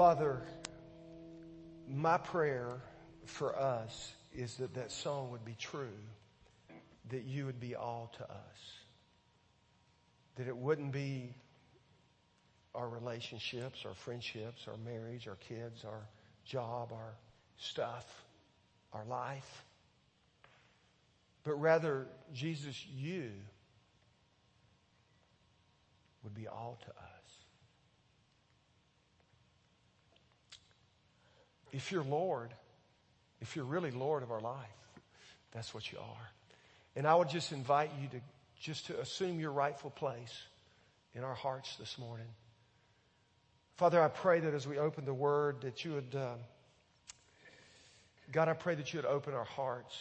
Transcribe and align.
Father, 0.00 0.40
my 1.86 2.16
prayer 2.16 2.80
for 3.26 3.54
us 3.54 4.14
is 4.32 4.54
that 4.54 4.72
that 4.72 4.90
song 4.90 5.30
would 5.30 5.44
be 5.44 5.54
true, 5.58 5.92
that 7.10 7.24
you 7.24 7.44
would 7.44 7.60
be 7.60 7.74
all 7.74 8.10
to 8.16 8.24
us, 8.24 8.78
that 10.36 10.48
it 10.48 10.56
wouldn't 10.56 10.92
be 10.92 11.34
our 12.74 12.88
relationships, 12.88 13.84
our 13.84 13.92
friendships, 13.92 14.66
our 14.68 14.78
marriage, 14.78 15.28
our 15.28 15.36
kids, 15.36 15.84
our 15.84 16.06
job, 16.46 16.94
our 16.94 17.12
stuff, 17.58 18.06
our 18.94 19.04
life, 19.04 19.64
but 21.44 21.60
rather, 21.60 22.06
Jesus, 22.32 22.86
you 22.96 23.32
would 26.24 26.34
be 26.34 26.48
all 26.48 26.78
to 26.86 26.88
us. 26.88 27.09
If 31.72 31.92
you're 31.92 32.04
Lord, 32.04 32.52
if 33.40 33.56
you're 33.56 33.64
really 33.64 33.90
Lord 33.90 34.22
of 34.22 34.30
our 34.30 34.40
life, 34.40 34.66
that's 35.52 35.72
what 35.74 35.90
you 35.90 35.98
are. 35.98 36.30
And 36.96 37.06
I 37.06 37.14
would 37.14 37.28
just 37.28 37.52
invite 37.52 37.90
you 38.00 38.08
to 38.08 38.20
just 38.60 38.86
to 38.86 39.00
assume 39.00 39.40
your 39.40 39.52
rightful 39.52 39.90
place 39.90 40.42
in 41.14 41.24
our 41.24 41.34
hearts 41.34 41.76
this 41.76 41.98
morning. 41.98 42.26
Father, 43.76 44.02
I 44.02 44.08
pray 44.08 44.40
that 44.40 44.52
as 44.52 44.68
we 44.68 44.78
open 44.78 45.06
the 45.06 45.14
word 45.14 45.62
that 45.62 45.82
you 45.82 45.92
would, 45.94 46.14
uh, 46.14 46.34
God, 48.30 48.48
I 48.48 48.52
pray 48.52 48.74
that 48.74 48.92
you 48.92 48.98
would 48.98 49.06
open 49.06 49.32
our 49.32 49.44
hearts. 49.44 49.96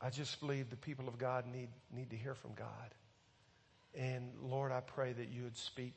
I 0.00 0.10
just 0.10 0.40
believe 0.40 0.70
the 0.70 0.76
people 0.76 1.06
of 1.06 1.18
God 1.18 1.44
need, 1.46 1.68
need 1.94 2.10
to 2.10 2.16
hear 2.16 2.34
from 2.34 2.54
God. 2.54 2.66
And 3.94 4.32
Lord, 4.42 4.72
I 4.72 4.80
pray 4.80 5.12
that 5.12 5.28
you 5.28 5.44
would 5.44 5.56
speak 5.56 5.94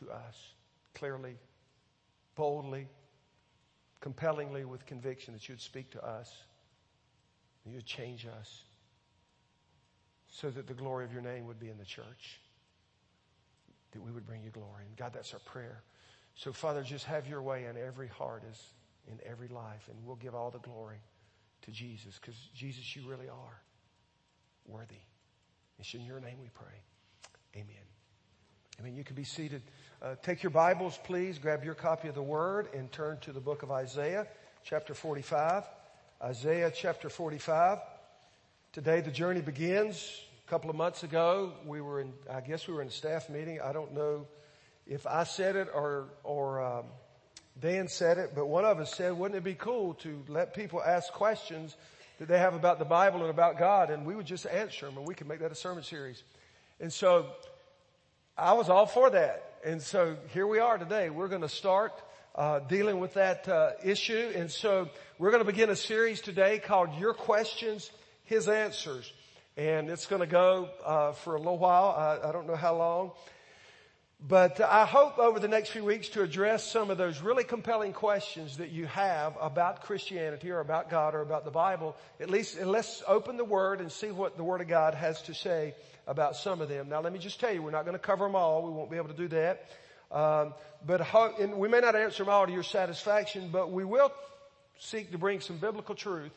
to 0.00 0.10
us 0.10 0.52
clearly, 0.94 1.36
boldly, 2.34 2.88
compellingly 4.00 4.64
with 4.64 4.86
conviction 4.86 5.34
that 5.34 5.48
you 5.48 5.54
would 5.54 5.60
speak 5.60 5.90
to 5.92 6.04
us. 6.04 6.32
You 7.66 7.76
would 7.76 7.86
change 7.86 8.26
us 8.26 8.62
so 10.28 10.50
that 10.50 10.66
the 10.66 10.74
glory 10.74 11.04
of 11.04 11.12
your 11.12 11.22
name 11.22 11.46
would 11.46 11.58
be 11.58 11.68
in 11.68 11.78
the 11.78 11.84
church. 11.84 12.40
That 13.92 14.02
we 14.02 14.10
would 14.10 14.26
bring 14.26 14.42
you 14.42 14.50
glory. 14.50 14.84
And 14.86 14.96
God, 14.96 15.12
that's 15.12 15.32
our 15.32 15.40
prayer. 15.40 15.82
So 16.34 16.52
Father, 16.52 16.82
just 16.82 17.04
have 17.06 17.26
your 17.26 17.42
way 17.42 17.64
in 17.64 17.76
every 17.76 18.08
heart 18.08 18.44
as 18.48 18.60
in 19.10 19.18
every 19.28 19.48
life. 19.48 19.88
And 19.88 19.96
we'll 20.04 20.16
give 20.16 20.34
all 20.34 20.50
the 20.50 20.58
glory 20.58 21.00
to 21.62 21.70
Jesus 21.70 22.18
because 22.20 22.36
Jesus, 22.54 22.94
you 22.94 23.02
really 23.08 23.28
are 23.28 23.62
worthy. 24.66 24.94
It's 25.78 25.94
in 25.94 26.04
your 26.04 26.20
name 26.20 26.36
we 26.40 26.48
pray. 26.54 26.66
Amen. 27.56 27.66
I 28.78 28.82
mean, 28.82 28.94
You 28.94 29.04
can 29.04 29.16
be 29.16 29.24
seated. 29.24 29.62
Uh, 30.00 30.14
take 30.22 30.44
your 30.44 30.50
Bibles, 30.50 30.96
please. 31.02 31.40
Grab 31.40 31.64
your 31.64 31.74
copy 31.74 32.06
of 32.06 32.14
the 32.14 32.22
Word 32.22 32.68
and 32.72 32.90
turn 32.92 33.18
to 33.22 33.32
the 33.32 33.40
book 33.40 33.64
of 33.64 33.72
Isaiah, 33.72 34.28
chapter 34.62 34.94
45. 34.94 35.64
Isaiah 36.22 36.70
chapter 36.72 37.08
45. 37.08 37.78
Today 38.72 39.00
the 39.00 39.10
journey 39.10 39.40
begins. 39.40 40.22
A 40.46 40.50
couple 40.50 40.70
of 40.70 40.76
months 40.76 41.02
ago, 41.02 41.52
we 41.66 41.80
were 41.80 42.00
in, 42.00 42.12
I 42.32 42.42
guess 42.42 42.68
we 42.68 42.74
were 42.74 42.82
in 42.82 42.86
a 42.86 42.92
staff 42.92 43.28
meeting. 43.28 43.60
I 43.60 43.72
don't 43.72 43.92
know 43.92 44.28
if 44.86 45.04
I 45.04 45.24
said 45.24 45.56
it 45.56 45.66
or, 45.74 46.10
or, 46.22 46.62
um, 46.62 46.84
Dan 47.60 47.88
said 47.88 48.18
it, 48.18 48.36
but 48.36 48.46
one 48.46 48.64
of 48.64 48.78
us 48.78 48.94
said, 48.94 49.18
wouldn't 49.18 49.36
it 49.36 49.42
be 49.42 49.54
cool 49.54 49.94
to 49.94 50.22
let 50.28 50.54
people 50.54 50.80
ask 50.80 51.12
questions 51.12 51.76
that 52.20 52.28
they 52.28 52.38
have 52.38 52.54
about 52.54 52.78
the 52.78 52.84
Bible 52.84 53.22
and 53.22 53.30
about 53.30 53.58
God 53.58 53.90
and 53.90 54.06
we 54.06 54.14
would 54.14 54.26
just 54.26 54.46
answer 54.46 54.86
them 54.86 54.96
and 54.96 55.08
we 55.08 55.16
could 55.16 55.26
make 55.26 55.40
that 55.40 55.50
a 55.50 55.56
sermon 55.56 55.82
series. 55.82 56.22
And 56.78 56.92
so 56.92 57.26
I 58.36 58.52
was 58.52 58.68
all 58.68 58.86
for 58.86 59.10
that. 59.10 59.47
And 59.64 59.82
so 59.82 60.16
here 60.28 60.46
we 60.46 60.60
are 60.60 60.78
today. 60.78 61.10
We're 61.10 61.28
going 61.28 61.42
to 61.42 61.48
start 61.48 61.92
uh, 62.34 62.60
dealing 62.60 63.00
with 63.00 63.14
that 63.14 63.48
uh, 63.48 63.72
issue. 63.82 64.32
And 64.36 64.50
so 64.50 64.88
we're 65.18 65.32
going 65.32 65.44
to 65.44 65.50
begin 65.50 65.68
a 65.70 65.76
series 65.76 66.20
today 66.20 66.60
called 66.60 66.90
Your 66.98 67.12
Questions, 67.12 67.90
His 68.24 68.46
Answers. 68.46 69.12
And 69.56 69.90
it's 69.90 70.06
going 70.06 70.20
to 70.20 70.28
go 70.28 70.68
uh, 70.84 71.12
for 71.12 71.34
a 71.34 71.38
little 71.38 71.58
while. 71.58 71.88
I, 71.88 72.28
I 72.28 72.32
don't 72.32 72.46
know 72.46 72.54
how 72.54 72.76
long. 72.76 73.10
But 74.20 74.60
I 74.60 74.84
hope 74.84 75.18
over 75.18 75.40
the 75.40 75.48
next 75.48 75.70
few 75.70 75.84
weeks 75.84 76.08
to 76.10 76.22
address 76.22 76.70
some 76.70 76.90
of 76.90 76.98
those 76.98 77.20
really 77.20 77.44
compelling 77.44 77.92
questions 77.92 78.58
that 78.58 78.70
you 78.70 78.86
have 78.86 79.36
about 79.40 79.82
Christianity 79.82 80.50
or 80.50 80.60
about 80.60 80.88
God 80.88 81.16
or 81.16 81.22
about 81.22 81.44
the 81.44 81.50
Bible. 81.50 81.96
At 82.20 82.30
least, 82.30 82.60
let's 82.60 83.02
open 83.08 83.36
the 83.36 83.44
Word 83.44 83.80
and 83.80 83.90
see 83.90 84.10
what 84.10 84.36
the 84.36 84.44
Word 84.44 84.60
of 84.60 84.68
God 84.68 84.94
has 84.94 85.22
to 85.22 85.34
say 85.34 85.74
about 86.08 86.34
some 86.34 86.60
of 86.60 86.68
them. 86.68 86.88
Now 86.88 87.00
let 87.00 87.12
me 87.12 87.20
just 87.20 87.38
tell 87.38 87.52
you, 87.52 87.62
we're 87.62 87.70
not 87.70 87.84
going 87.84 87.96
to 87.96 88.02
cover 88.02 88.24
them 88.24 88.34
all. 88.34 88.64
We 88.64 88.70
won't 88.70 88.90
be 88.90 88.96
able 88.96 89.08
to 89.08 89.14
do 89.14 89.28
that. 89.28 89.66
Um, 90.10 90.54
but 90.84 91.02
ho- 91.02 91.34
we 91.54 91.68
may 91.68 91.80
not 91.80 91.94
answer 91.94 92.24
them 92.24 92.32
all 92.32 92.46
to 92.46 92.52
your 92.52 92.62
satisfaction, 92.62 93.50
but 93.52 93.70
we 93.70 93.84
will 93.84 94.10
seek 94.78 95.12
to 95.12 95.18
bring 95.18 95.40
some 95.40 95.58
biblical 95.58 95.94
truth 95.94 96.32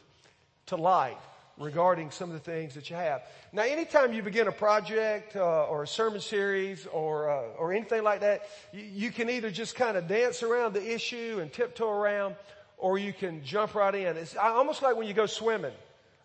to 0.68 0.76
light 0.76 1.18
regarding 1.58 2.12
some 2.12 2.30
of 2.30 2.34
the 2.34 2.52
things 2.52 2.74
that 2.76 2.90
you 2.90 2.96
have. 2.98 3.22
Now, 3.54 3.64
anytime 3.64 4.14
you 4.14 4.24
begin 4.24 4.48
a 4.48 4.52
project 4.52 5.36
uh, 5.36 5.66
or 5.66 5.84
a 5.84 5.88
sermon 5.88 6.20
series 6.20 6.86
or 6.88 7.30
uh, 7.30 7.42
or 7.58 7.72
anything 7.72 8.04
like 8.04 8.22
that, 8.22 8.42
you, 8.74 8.84
you 8.84 9.12
can 9.12 9.30
either 9.30 9.52
just 9.52 9.76
kind 9.76 9.96
of 9.96 10.08
dance 10.08 10.44
around 10.44 10.74
the 10.74 10.94
issue 10.94 11.40
and 11.42 11.52
tiptoe 11.52 11.90
around, 11.90 12.36
or 12.78 12.98
you 12.98 13.14
can 13.14 13.44
jump 13.44 13.76
right 13.76 13.96
in. 13.96 14.18
It's 14.18 14.36
almost 14.36 14.82
like 14.82 14.98
when 14.98 15.08
you 15.08 15.14
go 15.14 15.28
swimming. 15.28 15.74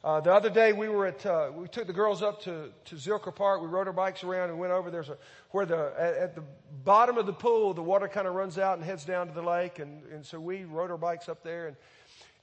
Uh, 0.06 0.20
the 0.20 0.32
other 0.32 0.48
day 0.48 0.72
we 0.72 0.88
were 0.88 1.06
at, 1.06 1.26
uh, 1.26 1.50
we 1.52 1.66
took 1.66 1.88
the 1.88 1.92
girls 1.92 2.22
up 2.22 2.40
to, 2.40 2.70
to 2.84 2.94
Zilker 2.94 3.34
Park. 3.34 3.60
We 3.60 3.66
rode 3.66 3.88
our 3.88 3.92
bikes 3.92 4.22
around 4.22 4.50
and 4.50 4.58
went 4.60 4.72
over. 4.72 4.88
There's 4.88 5.08
a, 5.08 5.18
where 5.50 5.66
the, 5.66 5.92
at, 5.98 6.14
at 6.14 6.34
the 6.36 6.44
bottom 6.84 7.18
of 7.18 7.26
the 7.26 7.32
pool, 7.32 7.74
the 7.74 7.82
water 7.82 8.06
kind 8.06 8.28
of 8.28 8.34
runs 8.34 8.56
out 8.56 8.78
and 8.78 8.86
heads 8.86 9.04
down 9.04 9.26
to 9.26 9.34
the 9.34 9.42
lake. 9.42 9.80
And, 9.80 10.04
and 10.12 10.24
so 10.24 10.38
we 10.38 10.62
rode 10.62 10.92
our 10.92 10.96
bikes 10.96 11.28
up 11.28 11.42
there 11.42 11.66
and, 11.66 11.76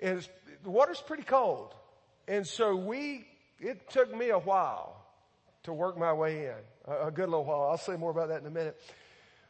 and 0.01 0.27
the 0.65 0.71
water's 0.71 0.99
pretty 0.99 1.23
cold. 1.23 1.73
And 2.27 2.45
so 2.45 2.75
we, 2.75 3.25
it 3.61 3.89
took 3.89 4.13
me 4.13 4.31
a 4.31 4.39
while 4.39 5.01
to 5.63 5.71
work 5.71 5.97
my 5.97 6.11
way 6.11 6.47
in. 6.47 6.93
A, 6.93 7.07
a 7.07 7.11
good 7.11 7.29
little 7.29 7.45
while. 7.45 7.69
I'll 7.71 7.77
say 7.77 7.95
more 7.95 8.11
about 8.11 8.27
that 8.27 8.41
in 8.41 8.45
a 8.45 8.51
minute. 8.51 8.77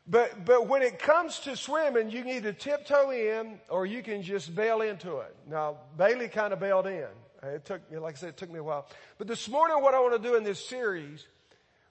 But, 0.07 0.46
but 0.46 0.68
when 0.68 0.84
it 0.84 1.00
comes 1.00 1.40
to 1.40 1.57
swimming, 1.57 2.12
you 2.12 2.22
can 2.22 2.29
either 2.29 2.53
tiptoe 2.53 3.09
in 3.09 3.59
or 3.69 3.88
you 3.88 4.03
can 4.03 4.22
just 4.22 4.53
bail 4.53 4.81
into 4.81 5.18
it. 5.18 5.35
Now, 5.50 5.78
Bailey 5.97 6.28
kind 6.28 6.53
of 6.53 6.59
bailed 6.59 6.85
in. 6.85 7.07
It 7.44 7.66
took 7.66 7.92
me, 7.92 7.98
like 7.98 8.16
I 8.16 8.18
said, 8.18 8.30
it 8.30 8.38
took 8.38 8.52
me 8.52 8.59
a 8.59 8.64
while. 8.64 8.88
But 9.18 9.28
this 9.28 9.50
morning, 9.50 9.81
what 9.81 9.94
I 9.94 10.00
want 10.00 10.22
to 10.22 10.30
do 10.30 10.36
in 10.36 10.44
this 10.44 10.66
series, 10.66 11.28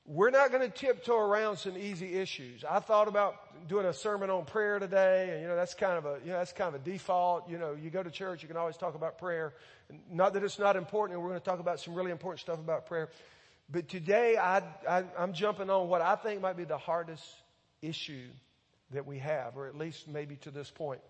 we're 0.07 0.31
not 0.31 0.51
going 0.51 0.63
to 0.63 0.69
tiptoe 0.69 1.17
around 1.17 1.59
some 1.59 1.77
easy 1.77 2.15
issues. 2.15 2.65
I 2.69 2.81
thought 2.81 3.07
about 3.07 3.69
doing 3.69 3.87
a 3.87 3.93
sermon 3.93 4.31
on 4.31 4.45
prayer 4.47 4.79
today, 4.79 5.31
and 5.33 5.43
you 5.43 5.49
know 5.49 5.55
that's 5.55 5.75
kind 5.75 5.99
of 5.99 6.07
a 6.07 6.19
you 6.25 6.33
know 6.33 6.39
that's 6.39 6.53
kind 6.53 6.75
of 6.75 6.81
a 6.81 6.85
default. 6.85 7.49
You 7.49 7.59
know, 7.59 7.77
you 7.81 7.91
go 7.91 8.03
to 8.03 8.11
church, 8.11 8.43
you 8.43 8.49
can 8.49 8.57
always 8.57 8.77
talk 8.77 8.95
about 8.95 9.19
prayer. 9.19 9.55
Not 10.11 10.33
that 10.35 10.43
it's 10.43 10.59
not 10.59 10.77
important, 10.77 11.17
and 11.17 11.23
we're 11.23 11.31
going 11.31 11.41
to 11.41 11.45
talk 11.45 11.61
about 11.61 11.81
some 11.81 11.95
really 11.95 12.11
important 12.11 12.41
stuff 12.41 12.59
about 12.59 12.87
prayer. 12.87 13.11
But 13.71 13.89
today, 13.89 14.37
I, 14.37 14.63
I 14.89 15.05
I'm 15.19 15.35
jumping 15.35 15.71
on 15.71 15.89
what 15.89 16.01
I 16.01 16.17
think 16.17 16.41
might 16.41 16.57
be 16.57 16.65
the 16.65 16.79
hardest 16.79 17.25
issue 17.83 18.29
that 18.93 19.07
we 19.07 19.19
have, 19.19 19.57
or 19.57 19.67
at 19.67 19.77
least 19.77 20.09
maybe 20.09 20.37
to 20.37 20.51
this 20.51 20.71
point. 20.71 21.01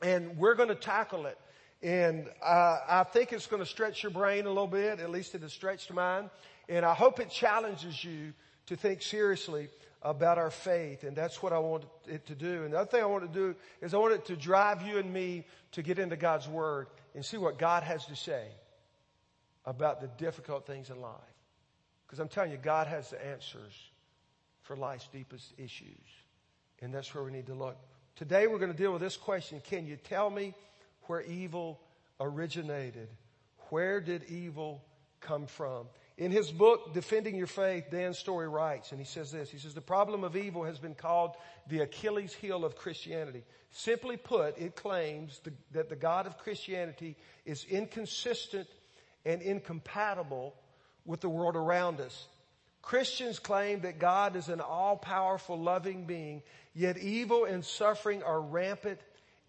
point, 0.00 0.12
and 0.12 0.36
we're 0.36 0.54
going 0.54 0.68
to 0.68 0.74
tackle 0.74 1.26
it 1.26 1.38
and 1.82 2.28
uh, 2.44 2.78
I 2.88 3.04
think 3.04 3.32
it's 3.32 3.46
going 3.46 3.62
to 3.62 3.68
stretch 3.68 4.02
your 4.02 4.12
brain 4.12 4.44
a 4.44 4.48
little 4.48 4.66
bit. 4.66 5.00
At 5.00 5.10
least 5.10 5.34
it 5.34 5.42
has 5.42 5.52
stretched 5.52 5.92
mine. 5.92 6.28
And 6.68 6.84
I 6.84 6.94
hope 6.94 7.20
it 7.20 7.30
challenges 7.30 8.04
you 8.04 8.32
to 8.66 8.76
think 8.76 9.02
seriously 9.02 9.68
about 10.02 10.38
our 10.38 10.50
faith. 10.50 11.04
And 11.04 11.16
that's 11.16 11.42
what 11.42 11.52
I 11.52 11.58
want 11.58 11.84
it 12.06 12.26
to 12.26 12.34
do. 12.34 12.64
And 12.64 12.74
the 12.74 12.80
other 12.80 12.90
thing 12.90 13.02
I 13.02 13.06
want 13.06 13.32
to 13.32 13.38
do 13.38 13.54
is 13.80 13.94
I 13.94 13.96
want 13.96 14.14
it 14.14 14.26
to 14.26 14.36
drive 14.36 14.82
you 14.82 14.98
and 14.98 15.12
me 15.12 15.46
to 15.72 15.82
get 15.82 15.98
into 15.98 16.16
God's 16.16 16.48
Word 16.48 16.88
and 17.14 17.24
see 17.24 17.38
what 17.38 17.58
God 17.58 17.82
has 17.82 18.04
to 18.06 18.16
say 18.16 18.46
about 19.64 20.00
the 20.00 20.08
difficult 20.18 20.66
things 20.66 20.90
in 20.90 21.00
life. 21.00 21.14
Because 22.06 22.18
I'm 22.18 22.28
telling 22.28 22.50
you, 22.50 22.58
God 22.58 22.88
has 22.88 23.10
the 23.10 23.24
answers 23.24 23.72
for 24.62 24.76
life's 24.76 25.08
deepest 25.12 25.52
issues. 25.58 26.06
And 26.82 26.92
that's 26.92 27.14
where 27.14 27.24
we 27.24 27.30
need 27.32 27.46
to 27.46 27.54
look. 27.54 27.76
Today 28.16 28.46
we're 28.46 28.58
going 28.58 28.72
to 28.72 28.76
deal 28.76 28.92
with 28.92 29.00
this 29.00 29.16
question. 29.16 29.62
Can 29.64 29.86
you 29.86 29.96
tell 29.96 30.28
me 30.28 30.54
where 31.10 31.22
evil 31.22 31.80
originated. 32.20 33.08
Where 33.70 34.00
did 34.00 34.30
evil 34.30 34.84
come 35.20 35.48
from? 35.48 35.88
In 36.16 36.30
his 36.30 36.52
book, 36.52 36.94
Defending 36.94 37.34
Your 37.34 37.48
Faith, 37.48 37.86
Dan 37.90 38.14
Story 38.14 38.48
writes, 38.48 38.92
and 38.92 39.00
he 39.00 39.04
says 39.04 39.32
this, 39.32 39.50
he 39.50 39.58
says, 39.58 39.74
the 39.74 39.80
problem 39.80 40.22
of 40.22 40.36
evil 40.36 40.62
has 40.62 40.78
been 40.78 40.94
called 40.94 41.32
the 41.66 41.80
Achilles 41.80 42.32
heel 42.32 42.64
of 42.64 42.76
Christianity. 42.76 43.42
Simply 43.72 44.16
put, 44.16 44.56
it 44.56 44.76
claims 44.76 45.40
the, 45.42 45.52
that 45.72 45.88
the 45.88 45.96
God 45.96 46.28
of 46.28 46.38
Christianity 46.38 47.16
is 47.44 47.64
inconsistent 47.64 48.68
and 49.24 49.42
incompatible 49.42 50.54
with 51.04 51.20
the 51.22 51.28
world 51.28 51.56
around 51.56 52.00
us. 52.00 52.28
Christians 52.82 53.40
claim 53.40 53.80
that 53.80 53.98
God 53.98 54.36
is 54.36 54.48
an 54.48 54.60
all-powerful, 54.60 55.58
loving 55.58 56.04
being, 56.04 56.42
yet 56.72 56.98
evil 56.98 57.46
and 57.46 57.64
suffering 57.64 58.22
are 58.22 58.40
rampant 58.40 59.00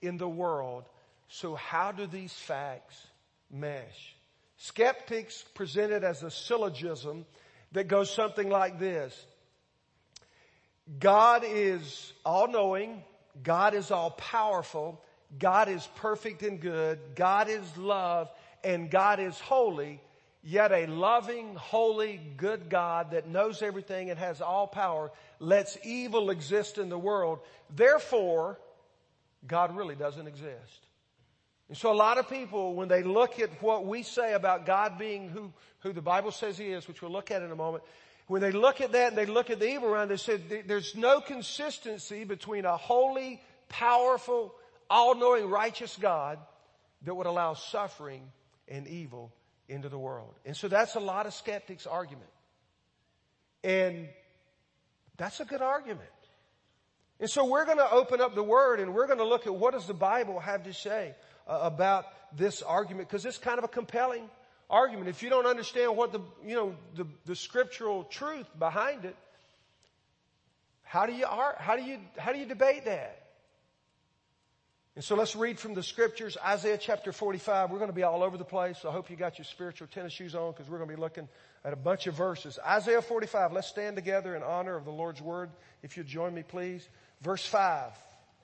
in 0.01 0.17
the 0.17 0.27
world. 0.27 0.85
So 1.33 1.55
how 1.55 1.93
do 1.93 2.07
these 2.07 2.33
facts 2.33 3.07
mesh? 3.49 4.15
Skeptics 4.57 5.43
present 5.55 5.93
it 5.93 6.03
as 6.03 6.23
a 6.23 6.29
syllogism 6.29 7.25
that 7.71 7.87
goes 7.87 8.13
something 8.13 8.49
like 8.49 8.79
this. 8.79 9.25
God 10.99 11.43
is 11.45 12.11
all 12.25 12.49
knowing. 12.49 13.01
God 13.41 13.73
is 13.75 13.91
all 13.91 14.11
powerful. 14.11 15.01
God 15.39 15.69
is 15.69 15.87
perfect 15.95 16.43
and 16.43 16.59
good. 16.59 16.99
God 17.15 17.47
is 17.47 17.77
love 17.77 18.29
and 18.61 18.91
God 18.91 19.21
is 19.21 19.39
holy. 19.39 20.01
Yet 20.43 20.73
a 20.73 20.85
loving, 20.85 21.55
holy, 21.55 22.19
good 22.35 22.69
God 22.69 23.11
that 23.11 23.29
knows 23.29 23.61
everything 23.61 24.09
and 24.09 24.19
has 24.19 24.41
all 24.41 24.67
power 24.67 25.11
lets 25.39 25.77
evil 25.85 26.29
exist 26.29 26.77
in 26.77 26.89
the 26.89 26.99
world. 26.99 27.39
Therefore, 27.73 28.59
God 29.47 29.77
really 29.77 29.95
doesn't 29.95 30.27
exist. 30.27 30.87
And 31.71 31.77
so 31.77 31.89
a 31.89 31.95
lot 31.95 32.17
of 32.17 32.29
people, 32.29 32.75
when 32.75 32.89
they 32.89 33.01
look 33.01 33.39
at 33.39 33.49
what 33.63 33.85
we 33.85 34.03
say 34.03 34.33
about 34.33 34.65
God 34.65 34.99
being 34.99 35.29
who, 35.29 35.53
who 35.79 35.93
the 35.93 36.01
Bible 36.01 36.31
says 36.31 36.57
He 36.57 36.65
is, 36.65 36.85
which 36.85 37.01
we'll 37.01 37.13
look 37.13 37.31
at 37.31 37.41
in 37.41 37.49
a 37.49 37.55
moment, 37.55 37.85
when 38.27 38.41
they 38.41 38.51
look 38.51 38.81
at 38.81 38.91
that 38.91 39.07
and 39.07 39.17
they 39.17 39.25
look 39.25 39.49
at 39.49 39.61
the 39.61 39.69
evil 39.69 39.87
around, 39.87 40.09
they 40.09 40.17
said 40.17 40.65
there's 40.67 40.97
no 40.97 41.21
consistency 41.21 42.25
between 42.25 42.65
a 42.65 42.75
holy, 42.75 43.41
powerful, 43.69 44.53
all-knowing, 44.89 45.49
righteous 45.49 45.95
God 45.95 46.39
that 47.03 47.15
would 47.15 47.25
allow 47.25 47.53
suffering 47.53 48.23
and 48.67 48.85
evil 48.85 49.31
into 49.69 49.87
the 49.87 49.97
world. 49.97 50.33
And 50.45 50.57
so 50.57 50.67
that's 50.67 50.95
a 50.95 50.99
lot 50.99 51.25
of 51.25 51.33
skeptics' 51.33 51.87
argument. 51.87 52.31
And 53.63 54.09
that's 55.15 55.39
a 55.39 55.45
good 55.45 55.61
argument. 55.61 56.09
And 57.21 57.29
so 57.29 57.45
we're 57.45 57.63
going 57.63 57.77
to 57.77 57.89
open 57.89 58.19
up 58.19 58.35
the 58.35 58.43
Word 58.43 58.81
and 58.81 58.93
we're 58.93 59.07
going 59.07 59.19
to 59.19 59.27
look 59.27 59.47
at 59.47 59.55
what 59.55 59.73
does 59.73 59.87
the 59.87 59.93
Bible 59.93 60.37
have 60.41 60.63
to 60.63 60.73
say 60.73 61.15
Uh, 61.47 61.59
about 61.63 62.05
this 62.37 62.61
argument 62.61 63.09
because 63.09 63.25
it's 63.25 63.37
kind 63.37 63.57
of 63.57 63.63
a 63.63 63.67
compelling 63.67 64.29
argument. 64.69 65.09
If 65.09 65.23
you 65.23 65.29
don't 65.29 65.45
understand 65.45 65.97
what 65.97 66.11
the, 66.11 66.21
you 66.45 66.55
know, 66.55 66.75
the, 66.95 67.05
the 67.25 67.35
scriptural 67.35 68.03
truth 68.03 68.47
behind 68.57 69.05
it, 69.05 69.15
how 70.83 71.05
do 71.05 71.13
you, 71.13 71.25
how 71.25 71.75
do 71.75 71.83
you, 71.83 71.97
how 72.17 72.31
do 72.31 72.39
you 72.39 72.45
debate 72.45 72.85
that? 72.85 73.17
And 74.95 75.03
so 75.03 75.15
let's 75.15 75.35
read 75.35 75.57
from 75.57 75.73
the 75.73 75.83
scriptures, 75.83 76.37
Isaiah 76.45 76.77
chapter 76.77 77.13
45. 77.13 77.71
We're 77.71 77.77
going 77.77 77.89
to 77.89 77.95
be 77.95 78.03
all 78.03 78.23
over 78.23 78.37
the 78.37 78.43
place. 78.43 78.83
I 78.85 78.91
hope 78.91 79.09
you 79.09 79.15
got 79.15 79.37
your 79.37 79.45
spiritual 79.45 79.87
tennis 79.87 80.11
shoes 80.11 80.35
on 80.35 80.51
because 80.51 80.69
we're 80.69 80.79
going 80.79 80.89
to 80.89 80.95
be 80.95 81.01
looking 81.01 81.29
at 81.63 81.71
a 81.71 81.77
bunch 81.77 82.07
of 82.07 82.15
verses. 82.15 82.59
Isaiah 82.65 83.01
45. 83.01 83.53
Let's 83.53 83.67
stand 83.67 83.95
together 83.95 84.35
in 84.35 84.43
honor 84.43 84.75
of 84.75 84.83
the 84.83 84.91
Lord's 84.91 85.21
word. 85.21 85.49
If 85.81 85.95
you'd 85.95 86.07
join 86.07 86.33
me, 86.33 86.43
please. 86.43 86.87
Verse 87.21 87.45
5. 87.45 87.93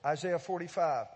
Isaiah 0.06 0.38
45. 0.38 1.06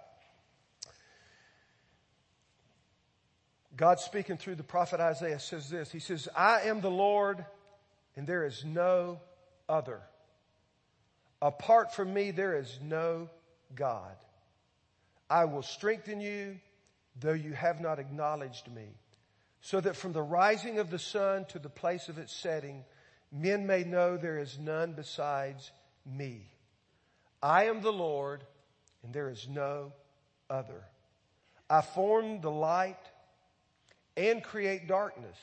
God 3.77 4.01
speaking 4.01 4.37
through 4.37 4.57
the 4.57 4.63
prophet 4.63 5.01
Isaiah 5.01 5.39
says 5.39 5.71
this. 5.71 5.91
He 5.91 5.99
says, 5.99 6.29
I 6.37 6.63
am 6.63 6.81
the 6.81 6.91
Lord 6.91 7.45
and 8.17 8.27
there 8.27 8.45
is 8.45 8.65
no 8.65 9.21
other. 9.69 10.01
Apart 11.41 11.95
from 11.95 12.13
me, 12.13 12.31
there 12.31 12.57
is 12.57 12.79
no 12.83 13.29
God. 13.75 14.15
I 15.29 15.47
will 15.47 15.63
strengthen 15.63 16.21
you, 16.21 16.61
though 17.19 17.33
you 17.33 17.53
have 17.53 17.81
not 17.81 17.99
acknowledged 17.99 18.71
me, 18.73 18.87
so 19.61 19.81
that 19.81 19.97
from 19.97 20.13
the 20.13 20.23
rising 20.23 20.79
of 20.79 20.91
the 20.91 20.99
sun 20.99 21.47
to 21.47 21.59
the 21.59 21.71
place 21.71 22.09
of 22.09 22.19
its 22.19 22.35
setting, 22.35 22.85
men 23.33 23.67
may 23.67 23.83
know 23.83 24.17
there 24.17 24.39
is 24.39 24.59
none 24.59 24.93
besides 24.93 25.73
me. 26.05 26.51
I 27.43 27.65
am 27.65 27.81
the 27.81 27.93
Lord, 27.93 28.45
and 29.03 29.13
there 29.13 29.31
is 29.31 29.49
no 29.49 29.93
other. 30.51 30.85
I 31.69 31.81
formed 31.81 32.43
the 32.43 32.51
light 32.51 33.01
and 34.17 34.43
create 34.43 34.87
darkness. 34.87 35.37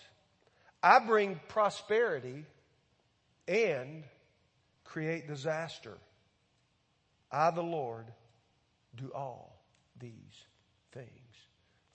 I 0.81 0.99
bring 0.99 1.39
prosperity 1.47 2.45
and 3.47 4.03
create 4.85 5.27
disaster. 5.27 5.97
I, 7.31 7.51
the 7.51 7.61
Lord, 7.61 8.05
do 8.95 9.11
all 9.13 9.55
these 9.99 10.13
things. 10.93 11.07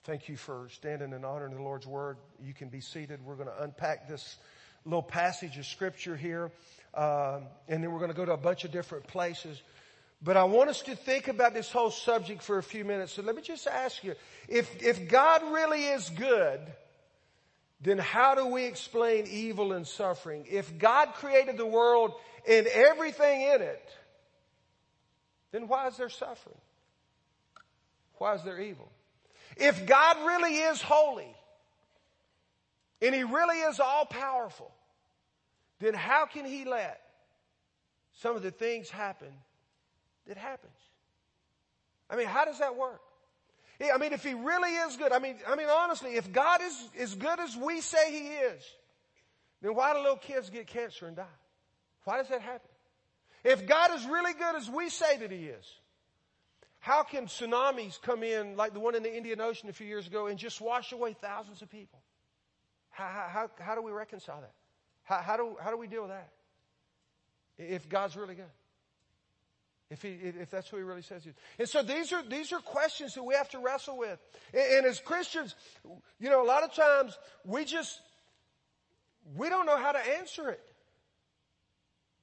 Thank 0.03 0.29
you 0.29 0.37
for 0.37 0.67
standing 0.71 1.13
and 1.13 1.25
honoring 1.25 1.55
the 1.55 1.63
Lord's 1.63 1.87
word. 1.87 2.17
You 2.43 2.53
can 2.53 2.69
be 2.69 2.79
seated. 2.79 3.25
We're 3.25 3.35
going 3.35 3.49
to 3.49 3.63
unpack 3.63 4.07
this 4.07 4.37
little 4.85 5.01
passage 5.01 5.57
of 5.57 5.65
scripture 5.65 6.15
here, 6.15 6.51
um, 6.93 7.47
and 7.67 7.83
then 7.83 7.91
we're 7.91 7.99
going 7.99 8.11
to 8.11 8.15
go 8.15 8.25
to 8.25 8.33
a 8.33 8.37
bunch 8.37 8.65
of 8.65 8.71
different 8.71 9.07
places. 9.07 9.61
But 10.21 10.37
I 10.37 10.43
want 10.45 10.69
us 10.69 10.81
to 10.83 10.95
think 10.95 11.27
about 11.27 11.53
this 11.53 11.71
whole 11.71 11.91
subject 11.91 12.41
for 12.41 12.57
a 12.57 12.63
few 12.63 12.83
minutes. 12.83 13.13
So 13.13 13.21
let 13.21 13.35
me 13.35 13.41
just 13.41 13.67
ask 13.67 14.03
you, 14.03 14.15
if, 14.47 14.81
if 14.81 15.07
God 15.07 15.43
really 15.53 15.85
is 15.85 16.09
good, 16.09 16.59
then 17.81 17.97
how 17.97 18.35
do 18.35 18.47
we 18.47 18.65
explain 18.65 19.27
evil 19.27 19.73
and 19.73 19.85
suffering? 19.85 20.45
If 20.49 20.77
God 20.77 21.13
created 21.15 21.57
the 21.57 21.65
world 21.65 22.13
and 22.47 22.65
everything 22.67 23.41
in 23.41 23.61
it, 23.61 23.89
then 25.51 25.67
why 25.67 25.87
is 25.87 25.97
there 25.97 26.09
suffering? 26.09 26.57
Why 28.17 28.35
is 28.35 28.43
there 28.43 28.59
evil? 28.59 28.91
If 29.57 29.85
God 29.85 30.17
really 30.25 30.55
is 30.55 30.81
holy 30.81 31.33
and 33.01 33.13
He 33.13 33.23
really 33.23 33.59
is 33.59 33.79
all 33.79 34.05
powerful, 34.05 34.73
then 35.79 35.93
how 35.93 36.25
can 36.25 36.45
He 36.45 36.65
let 36.65 37.01
some 38.13 38.35
of 38.35 38.41
the 38.41 38.51
things 38.51 38.89
happen 38.89 39.31
that 40.27 40.37
happens? 40.37 40.73
I 42.09 42.15
mean, 42.15 42.27
how 42.27 42.45
does 42.45 42.59
that 42.59 42.75
work? 42.75 43.01
I 43.93 43.97
mean, 43.97 44.13
if 44.13 44.23
He 44.23 44.33
really 44.33 44.69
is 44.69 44.95
good, 44.95 45.11
I 45.11 45.19
mean, 45.19 45.35
I 45.47 45.55
mean, 45.55 45.67
honestly, 45.69 46.15
if 46.15 46.31
God 46.31 46.61
is 46.61 46.89
as 46.99 47.15
good 47.15 47.39
as 47.39 47.55
we 47.57 47.81
say 47.81 48.11
He 48.11 48.27
is, 48.27 48.63
then 49.61 49.75
why 49.75 49.93
do 49.93 49.99
little 49.99 50.17
kids 50.17 50.49
get 50.49 50.67
cancer 50.67 51.07
and 51.07 51.15
die? 51.15 51.25
Why 52.03 52.17
does 52.17 52.29
that 52.29 52.41
happen? 52.41 52.69
If 53.43 53.67
God 53.67 53.93
is 53.95 54.05
really 54.05 54.33
good 54.33 54.55
as 54.55 54.69
we 54.69 54.89
say 54.89 55.17
that 55.17 55.31
He 55.31 55.45
is, 55.45 55.65
how 56.79 57.03
can 57.03 57.25
tsunamis 57.25 57.99
come 58.01 58.23
in 58.23 58.55
like 58.55 58.73
the 58.73 58.79
one 58.79 58.95
in 58.95 59.03
the 59.03 59.15
Indian 59.15 59.41
Ocean 59.41 59.69
a 59.69 59.73
few 59.73 59.87
years 59.87 60.07
ago 60.07 60.27
and 60.27 60.37
just 60.37 60.61
wash 60.61 60.91
away 60.91 61.13
thousands 61.13 61.61
of 61.61 61.69
people? 61.69 61.99
How, 62.91 63.27
how, 63.27 63.49
how 63.59 63.75
do 63.75 63.81
we 63.81 63.91
reconcile 63.91 64.39
that? 64.41 64.53
How, 65.03 65.17
how, 65.17 65.37
do, 65.37 65.57
how 65.59 65.71
do 65.71 65.77
we 65.77 65.87
deal 65.87 66.03
with 66.03 66.11
that? 66.11 66.29
If 67.57 67.89
God's 67.89 68.15
really 68.15 68.35
good. 68.35 68.45
If 69.91 70.01
he, 70.01 70.09
if 70.09 70.49
that's 70.49 70.67
who 70.67 70.77
he 70.77 70.83
really 70.83 71.03
says 71.03 71.23
he 71.23 71.29
is. 71.29 71.35
And 71.59 71.69
so 71.69 71.83
these 71.83 72.11
are, 72.11 72.23
these 72.23 72.51
are 72.51 72.59
questions 72.59 73.13
that 73.13 73.23
we 73.23 73.35
have 73.35 73.49
to 73.49 73.59
wrestle 73.59 73.97
with. 73.97 74.19
And, 74.51 74.77
and 74.77 74.85
as 74.87 74.99
Christians, 74.99 75.53
you 76.19 76.29
know, 76.29 76.43
a 76.43 76.47
lot 76.47 76.63
of 76.63 76.73
times 76.73 77.17
we 77.43 77.65
just, 77.65 77.99
we 79.35 79.47
don't 79.49 79.67
know 79.67 79.77
how 79.77 79.91
to 79.91 79.99
answer 80.17 80.49
it. 80.49 80.67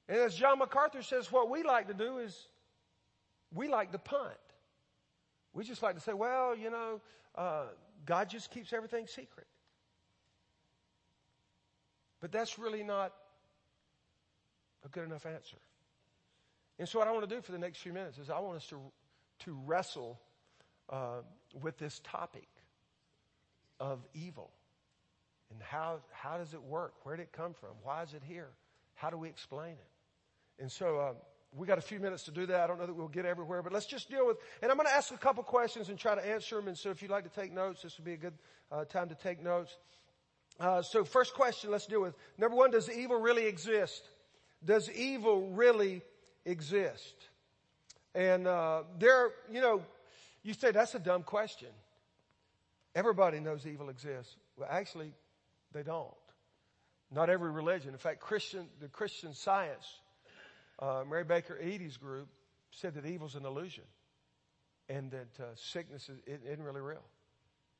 And 0.09 0.17
as 0.17 0.35
John 0.35 0.59
MacArthur 0.59 1.01
says, 1.01 1.31
what 1.31 1.49
we 1.49 1.63
like 1.63 1.87
to 1.87 1.93
do 1.93 2.17
is 2.17 2.37
we 3.53 3.69
like 3.69 3.93
to 3.93 3.97
punt. 3.97 4.33
We 5.53 5.63
just 5.63 5.81
like 5.81 5.95
to 5.95 6.01
say, 6.01 6.13
well, 6.13 6.57
you 6.57 6.69
know, 6.69 6.99
uh, 7.35 7.65
God 8.05 8.29
just 8.29 8.51
keeps 8.51 8.73
everything 8.73 9.07
secret. 9.07 9.47
But 12.19 12.31
that's 12.31 12.59
really 12.59 12.83
not 12.83 13.13
a 14.83 14.89
good 14.89 15.05
enough 15.05 15.25
answer. 15.25 15.57
And 16.79 16.87
so 16.87 16.99
what 16.99 17.07
I 17.07 17.11
want 17.11 17.27
to 17.27 17.35
do 17.35 17.41
for 17.41 17.51
the 17.51 17.57
next 17.57 17.79
few 17.79 17.93
minutes 17.93 18.17
is 18.17 18.29
I 18.29 18.39
want 18.39 18.57
us 18.57 18.67
to, 18.67 18.79
to 19.39 19.57
wrestle 19.65 20.19
uh, 20.89 21.21
with 21.61 21.77
this 21.77 22.01
topic 22.03 22.47
of 23.79 23.99
evil. 24.13 24.51
And 25.51 25.61
how, 25.61 25.99
how 26.11 26.37
does 26.37 26.53
it 26.53 26.61
work? 26.63 26.93
Where 27.03 27.15
did 27.15 27.23
it 27.23 27.31
come 27.31 27.53
from? 27.53 27.71
Why 27.83 28.03
is 28.03 28.13
it 28.13 28.23
here? 28.27 28.49
How 28.95 29.09
do 29.09 29.17
we 29.17 29.29
explain 29.29 29.73
it? 29.73 30.61
And 30.61 30.71
so, 30.71 30.97
uh, 30.97 31.13
we 31.55 31.67
got 31.67 31.77
a 31.77 31.81
few 31.81 31.99
minutes 31.99 32.23
to 32.23 32.31
do 32.31 32.45
that. 32.47 32.61
I 32.61 32.67
don't 32.67 32.79
know 32.79 32.87
that 32.87 32.95
we'll 32.95 33.07
get 33.07 33.25
everywhere, 33.25 33.61
but 33.61 33.71
let's 33.71 33.85
just 33.85 34.09
deal 34.09 34.25
with, 34.25 34.37
and 34.61 34.71
I'm 34.71 34.77
going 34.77 34.87
to 34.87 34.93
ask 34.93 35.13
a 35.13 35.17
couple 35.17 35.43
questions 35.43 35.89
and 35.89 35.97
try 35.97 36.15
to 36.15 36.25
answer 36.25 36.55
them. 36.55 36.67
And 36.67 36.77
so 36.77 36.89
if 36.89 37.01
you'd 37.01 37.11
like 37.11 37.23
to 37.31 37.41
take 37.41 37.53
notes, 37.53 37.83
this 37.83 37.97
would 37.97 38.05
be 38.05 38.13
a 38.13 38.17
good 38.17 38.33
uh, 38.71 38.85
time 38.85 39.09
to 39.09 39.15
take 39.15 39.41
notes. 39.41 39.77
Uh, 40.59 40.81
so 40.81 41.03
first 41.03 41.33
question, 41.33 41.71
let's 41.71 41.85
deal 41.85 42.01
with. 42.01 42.15
Number 42.37 42.55
one, 42.55 42.71
does 42.71 42.89
evil 42.89 43.19
really 43.19 43.45
exist? 43.45 44.07
Does 44.65 44.89
evil 44.89 45.49
really 45.49 46.01
exist? 46.45 47.15
And, 48.15 48.47
uh, 48.47 48.83
there, 48.99 49.31
you 49.51 49.61
know, 49.61 49.81
you 50.43 50.53
say 50.53 50.71
that's 50.71 50.95
a 50.95 50.99
dumb 50.99 51.23
question. 51.23 51.69
Everybody 52.95 53.39
knows 53.39 53.65
evil 53.65 53.89
exists. 53.89 54.35
Well, 54.57 54.69
actually, 54.69 55.11
they 55.73 55.83
don't. 55.83 56.13
Not 57.11 57.29
every 57.29 57.51
religion. 57.51 57.91
In 57.91 57.97
fact, 57.97 58.19
Christian, 58.19 58.67
the 58.79 58.87
Christian 58.87 59.33
science 59.33 59.85
uh, 60.79 61.03
Mary 61.09 61.23
Baker 61.23 61.57
Eddy's 61.61 61.97
group 61.97 62.27
said 62.71 62.95
that 62.95 63.05
evil's 63.05 63.35
an 63.35 63.45
illusion 63.45 63.83
and 64.89 65.11
that 65.11 65.39
uh, 65.39 65.45
sickness 65.55 66.09
isn't 66.25 66.63
really 66.63 66.81
real. 66.81 67.03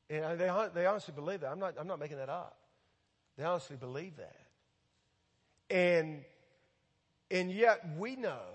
And 0.08 0.38
they, 0.38 0.50
they 0.74 0.86
honestly 0.86 1.12
believe 1.14 1.40
that. 1.40 1.50
I'm 1.50 1.58
not, 1.58 1.74
I'm 1.78 1.86
not 1.86 1.98
making 1.98 2.18
that 2.18 2.28
up. 2.28 2.56
They 3.36 3.44
honestly 3.44 3.76
believe 3.76 4.16
that. 4.16 4.36
And, 5.70 6.24
and 7.34 7.50
yet 7.50 7.84
we 7.98 8.14
know 8.14 8.46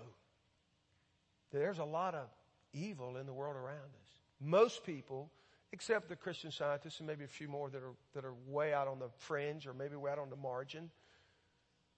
that 1.51 1.59
there's 1.59 1.79
a 1.79 1.86
lot 1.86 2.15
of 2.15 2.27
evil 2.74 3.17
in 3.17 3.25
the 3.25 3.33
world 3.33 3.57
around 3.57 3.75
us. 3.75 4.09
Most 4.39 4.86
people, 4.86 5.29
except 5.74 6.07
the 6.07 6.15
Christian 6.15 6.50
scientists 6.50 7.00
and 7.00 7.07
maybe 7.07 7.25
a 7.25 7.27
few 7.27 7.50
more 7.50 7.69
that 7.69 7.83
are, 7.83 7.95
that 8.15 8.24
are 8.24 8.33
way 8.48 8.74
out 8.74 8.88
on 8.88 9.00
the 9.00 9.09
fringe 9.17 9.67
or 9.67 9.74
maybe 9.74 9.98
way 9.98 10.12
out 10.12 10.17
on 10.17 10.29
the 10.29 10.38
margin, 10.38 10.89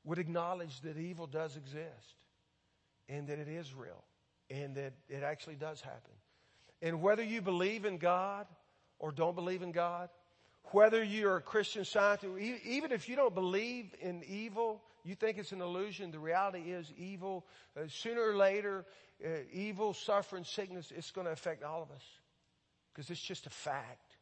would 0.05 0.17
acknowledge 0.17 0.81
that 0.81 0.97
evil 0.97 1.27
does 1.27 1.55
exist 1.55 2.15
and 3.07 3.27
that 3.27 3.37
it 3.37 3.47
is 3.47 3.75
real 3.75 4.03
and 4.49 4.75
that 4.75 4.93
it 5.07 5.21
actually 5.21 5.55
does 5.55 5.81
happen. 5.81 6.13
And 6.81 6.99
whether 6.99 7.23
you 7.23 7.43
believe 7.43 7.85
in 7.85 7.99
God 7.99 8.47
or 8.97 9.11
don't 9.11 9.35
believe 9.35 9.61
in 9.61 9.71
God, 9.71 10.09
whether 10.71 11.03
you're 11.03 11.37
a 11.37 11.41
Christian 11.41 11.85
scientist, 11.85 12.31
even 12.37 12.91
if 12.91 13.09
you 13.09 13.15
don't 13.15 13.35
believe 13.35 13.93
in 13.99 14.23
evil, 14.27 14.81
you 15.03 15.15
think 15.15 15.37
it's 15.37 15.51
an 15.51 15.61
illusion, 15.61 16.11
the 16.11 16.19
reality 16.19 16.71
is 16.71 16.91
evil, 16.97 17.45
uh, 17.75 17.81
sooner 17.89 18.21
or 18.21 18.35
later, 18.35 18.85
uh, 19.25 19.29
evil, 19.51 19.93
suffering, 19.93 20.43
sickness, 20.43 20.91
it's 20.95 21.11
going 21.11 21.25
to 21.25 21.33
affect 21.33 21.63
all 21.63 21.81
of 21.81 21.91
us. 21.91 22.03
Because 22.93 23.09
it's 23.09 23.21
just 23.21 23.47
a 23.47 23.49
fact. 23.49 24.17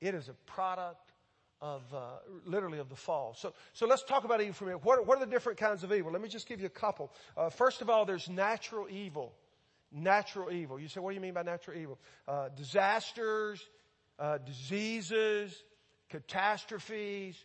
It 0.00 0.14
is 0.14 0.28
a 0.28 0.34
product 0.50 1.12
of 1.60 1.82
uh, 1.94 1.98
literally 2.44 2.78
of 2.78 2.88
the 2.88 2.96
fall. 2.96 3.34
So, 3.38 3.54
so 3.72 3.86
let's 3.86 4.02
talk 4.02 4.24
about 4.24 4.40
evil 4.40 4.52
for 4.52 4.64
a 4.64 4.68
minute. 4.68 4.84
What, 4.84 5.06
what 5.06 5.18
are 5.18 5.24
the 5.24 5.30
different 5.30 5.58
kinds 5.58 5.84
of 5.84 5.92
evil? 5.92 6.12
Let 6.12 6.20
me 6.20 6.28
just 6.28 6.48
give 6.48 6.60
you 6.60 6.66
a 6.66 6.70
couple. 6.70 7.10
Uh, 7.36 7.48
first 7.50 7.80
of 7.80 7.88
all, 7.88 8.04
there's 8.04 8.28
natural 8.28 8.86
evil. 8.90 9.34
Natural 9.92 10.50
evil. 10.50 10.78
You 10.78 10.88
say, 10.88 11.00
what 11.00 11.10
do 11.10 11.14
you 11.14 11.20
mean 11.20 11.34
by 11.34 11.42
natural 11.42 11.78
evil? 11.78 11.98
Uh, 12.26 12.48
disasters, 12.54 13.64
uh, 14.18 14.38
diseases, 14.38 15.62
catastrophes. 16.10 17.44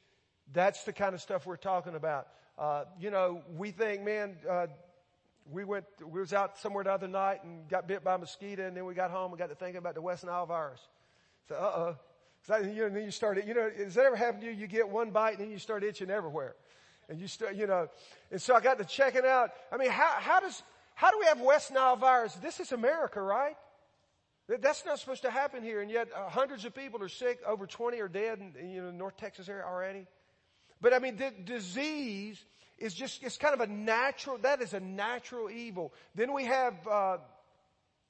That's 0.54 0.84
the 0.84 0.94
kind 0.94 1.14
of 1.16 1.22
stuff 1.22 1.46
we're 1.46 1.56
talking 1.58 1.96
about. 1.96 2.28
Uh, 2.58 2.86
you 3.00 3.12
know, 3.12 3.42
we 3.56 3.72
think, 3.72 4.04
man, 4.04 4.38
uh, 4.50 4.68
we 5.50 5.64
went, 5.64 5.86
we 6.06 6.20
was 6.20 6.34
out 6.34 6.58
somewhere 6.58 6.84
the 6.84 6.92
other 6.92 7.08
night 7.08 7.44
and 7.44 7.68
got 7.68 7.88
bit 7.88 8.04
by 8.04 8.16
a 8.16 8.18
mosquito 8.18 8.68
and 8.68 8.76
then 8.76 8.86
we 8.86 8.94
got 8.94 9.12
home 9.12 9.32
and 9.32 9.40
got 9.40 9.50
to 9.50 9.56
thinking 9.56 9.78
about 9.78 9.96
the 9.96 10.02
West 10.02 10.26
Nile 10.26 10.46
virus. 10.46 10.80
So, 11.48 11.56
uh-oh. 11.56 11.98
So, 12.44 12.58
you 12.58 12.84
know, 12.84 12.90
then 12.90 13.04
you 13.04 13.12
start, 13.12 13.46
you 13.46 13.54
know, 13.54 13.70
has 13.78 13.96
that 13.96 14.06
ever 14.06 14.16
happened 14.16 14.42
to 14.42 14.48
you? 14.48 14.54
You 14.54 14.68
get 14.68 14.90
one 14.90 15.12
bite 15.12 15.34
and 15.34 15.40
then 15.40 15.52
you 15.52 15.60
start 15.60 15.84
itching 15.84 16.10
everywhere. 16.10 16.56
And 17.10 17.20
you 17.20 17.28
start, 17.28 17.56
you 17.56 17.68
know, 17.68 17.88
and 18.32 18.42
so 18.42 18.56
I 18.56 18.62
got 18.62 18.78
to 18.78 18.86
checking 18.86 19.26
out. 19.26 19.52
I 19.72 19.78
mean, 19.78 19.92
how, 19.92 20.16
how 20.18 20.40
does, 20.40 20.64
how 20.96 21.12
do 21.12 21.20
we 21.20 21.26
have 21.26 21.42
West 21.42 21.72
Nile 21.72 21.96
virus? 21.96 22.34
This 22.36 22.60
is 22.60 22.72
America, 22.72 23.22
right? 23.22 23.56
That's 24.60 24.86
not 24.86 25.00
supposed 25.00 25.22
to 25.22 25.32
happen 25.32 25.64
here. 25.64 25.82
And 25.82 25.90
yet 25.90 26.10
uh, 26.16 26.30
hundreds 26.30 26.66
of 26.66 26.76
people 26.76 27.02
are 27.04 27.10
sick. 27.10 27.40
Over 27.48 27.68
20 27.68 28.00
are 28.00 28.08
dead 28.08 28.40
in, 28.40 28.70
you 28.70 28.82
know, 28.82 28.92
North 28.92 29.18
Texas 29.18 29.48
area 29.48 29.64
already. 29.64 30.08
But 30.82 30.94
I 30.94 31.00
mean, 31.00 31.16
the 31.16 31.32
disease 31.44 32.44
is 32.78 32.94
just, 32.94 33.24
it's 33.24 33.38
kind 33.38 33.54
of 33.54 33.62
a 33.62 33.68
natural, 33.68 34.38
that 34.40 34.62
is 34.62 34.74
a 34.74 34.80
natural 34.80 35.50
evil. 35.50 35.94
Then 36.16 36.34
we 36.34 36.46
have, 36.46 36.74
uh, 36.88 37.18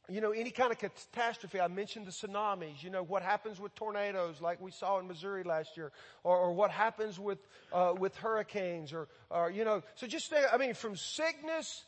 you 0.10 0.22
know, 0.22 0.32
any 0.32 0.52
kind 0.52 0.72
of 0.72 0.80
catastrophe. 0.80 1.60
I 1.60 1.68
mentioned 1.68 2.08
the 2.08 2.12
tsunamis. 2.12 2.82
You 2.82 2.90
know, 2.90 3.04
what 3.04 3.22
happens 3.22 3.60
with 3.60 3.76
tornadoes 3.76 4.42
like 4.42 4.62
we 4.62 4.72
saw 4.72 5.00
in 5.00 5.08
Missouri 5.08 5.44
last 5.44 5.78
year 5.78 5.92
or, 6.24 6.38
or 6.38 6.54
what 6.54 6.72
happens 6.72 7.20
with, 7.20 7.40
uh, 7.74 7.94
with 7.98 8.16
hurricanes 8.16 8.94
or, 8.94 9.10
or, 9.30 9.52
you 9.52 9.66
know, 9.66 9.84
so 9.96 10.08
just 10.08 10.30
think, 10.30 10.46
I 10.52 10.58
mean, 10.58 10.74
from 10.74 10.96
sickness 10.96 11.84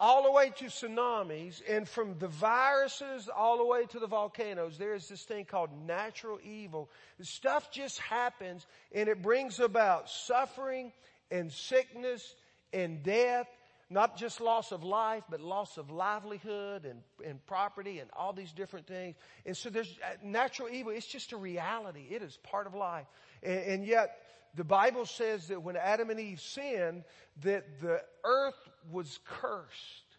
all 0.00 0.24
the 0.24 0.32
way 0.32 0.50
to 0.56 0.64
tsunamis 0.64 1.62
and 1.68 1.88
from 1.88 2.18
the 2.18 2.28
viruses 2.28 3.28
all 3.28 3.58
the 3.58 3.64
way 3.64 3.86
to 3.86 3.98
the 3.98 4.06
volcanoes, 4.06 4.76
there 4.76 4.94
is 4.94 5.08
this 5.08 5.22
thing 5.22 5.44
called 5.44 5.70
natural 5.86 6.38
evil. 6.42 6.90
Stuff 7.22 7.70
just 7.70 7.98
happens 8.00 8.66
and 8.92 9.08
it 9.08 9.22
brings 9.22 9.60
about 9.60 10.10
suffering 10.10 10.92
and 11.30 11.52
sickness 11.52 12.34
and 12.72 13.02
death 13.02 13.46
not 13.90 14.16
just 14.16 14.40
loss 14.40 14.72
of 14.72 14.82
life, 14.82 15.22
but 15.30 15.40
loss 15.40 15.76
of 15.76 15.90
livelihood 15.90 16.84
and, 16.84 17.00
and 17.24 17.44
property 17.46 17.98
and 17.98 18.10
all 18.14 18.32
these 18.32 18.52
different 18.52 18.86
things. 18.86 19.14
And 19.44 19.56
so 19.56 19.70
there's 19.70 19.98
uh, 20.02 20.16
natural 20.22 20.68
evil. 20.68 20.92
It's 20.92 21.06
just 21.06 21.32
a 21.32 21.36
reality. 21.36 22.06
It 22.10 22.22
is 22.22 22.38
part 22.42 22.66
of 22.66 22.74
life. 22.74 23.06
And, 23.42 23.58
and 23.58 23.86
yet 23.86 24.16
the 24.56 24.64
Bible 24.64 25.06
says 25.06 25.48
that 25.48 25.62
when 25.62 25.76
Adam 25.76 26.10
and 26.10 26.20
Eve 26.20 26.40
sinned, 26.40 27.04
that 27.42 27.80
the 27.80 28.00
earth 28.24 28.68
was 28.90 29.18
cursed. 29.24 30.16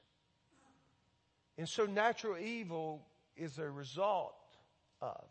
And 1.58 1.70
so 1.70 1.86
natural 1.86 2.38
evil 2.38 3.06
is 3.38 3.58
a 3.60 3.70
result 3.70 4.36
of 5.02 5.24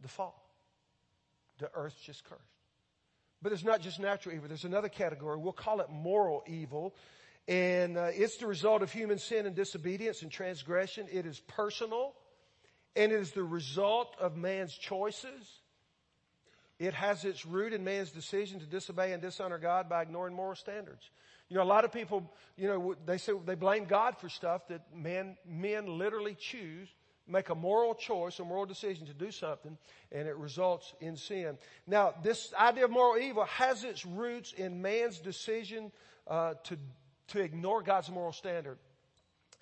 the 0.00 0.08
fall. 0.08 0.40
The 1.58 1.70
earth's 1.74 2.00
just 2.00 2.24
cursed. 2.24 2.42
But 3.40 3.52
it's 3.52 3.64
not 3.64 3.80
just 3.80 4.00
natural 4.00 4.34
evil. 4.34 4.48
There's 4.48 4.64
another 4.64 4.88
category. 4.88 5.38
We'll 5.38 5.52
call 5.52 5.80
it 5.80 5.90
moral 5.90 6.42
evil. 6.46 6.94
And 7.46 7.96
uh, 7.96 8.08
it's 8.12 8.38
the 8.38 8.46
result 8.46 8.82
of 8.82 8.90
human 8.90 9.18
sin 9.18 9.46
and 9.46 9.54
disobedience 9.54 10.22
and 10.22 10.30
transgression. 10.30 11.06
It 11.10 11.26
is 11.26 11.40
personal. 11.40 12.14
And 12.96 13.12
it 13.12 13.20
is 13.20 13.32
the 13.32 13.44
result 13.44 14.16
of 14.20 14.36
man's 14.36 14.74
choices. 14.74 15.60
It 16.78 16.94
has 16.94 17.24
its 17.24 17.46
root 17.46 17.72
in 17.72 17.84
man's 17.84 18.10
decision 18.10 18.60
to 18.60 18.66
disobey 18.66 19.12
and 19.12 19.22
dishonor 19.22 19.58
God 19.58 19.88
by 19.88 20.02
ignoring 20.02 20.34
moral 20.34 20.56
standards. 20.56 21.10
You 21.48 21.56
know, 21.56 21.62
a 21.62 21.64
lot 21.64 21.84
of 21.84 21.92
people, 21.92 22.32
you 22.56 22.68
know, 22.68 22.94
they 23.06 23.18
say 23.18 23.32
they 23.44 23.54
blame 23.54 23.84
God 23.84 24.16
for 24.18 24.28
stuff 24.28 24.66
that 24.68 24.82
men, 24.94 25.36
men 25.46 25.98
literally 25.98 26.34
choose 26.34 26.88
make 27.26 27.48
a 27.48 27.54
moral 27.54 27.94
choice, 27.94 28.38
a 28.38 28.44
moral 28.44 28.66
decision 28.66 29.06
to 29.06 29.14
do 29.14 29.30
something, 29.30 29.78
and 30.12 30.28
it 30.28 30.36
results 30.36 30.92
in 31.00 31.16
sin. 31.16 31.56
Now, 31.86 32.14
this 32.22 32.52
idea 32.58 32.84
of 32.84 32.90
moral 32.90 33.22
evil 33.22 33.44
has 33.44 33.84
its 33.84 34.04
roots 34.04 34.52
in 34.52 34.82
man's 34.82 35.18
decision 35.18 35.90
uh, 36.26 36.54
to 36.64 36.78
to 37.26 37.40
ignore 37.40 37.82
God's 37.82 38.10
moral 38.10 38.32
standard, 38.32 38.76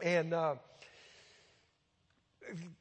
and 0.03 0.35
uh, 0.35 0.57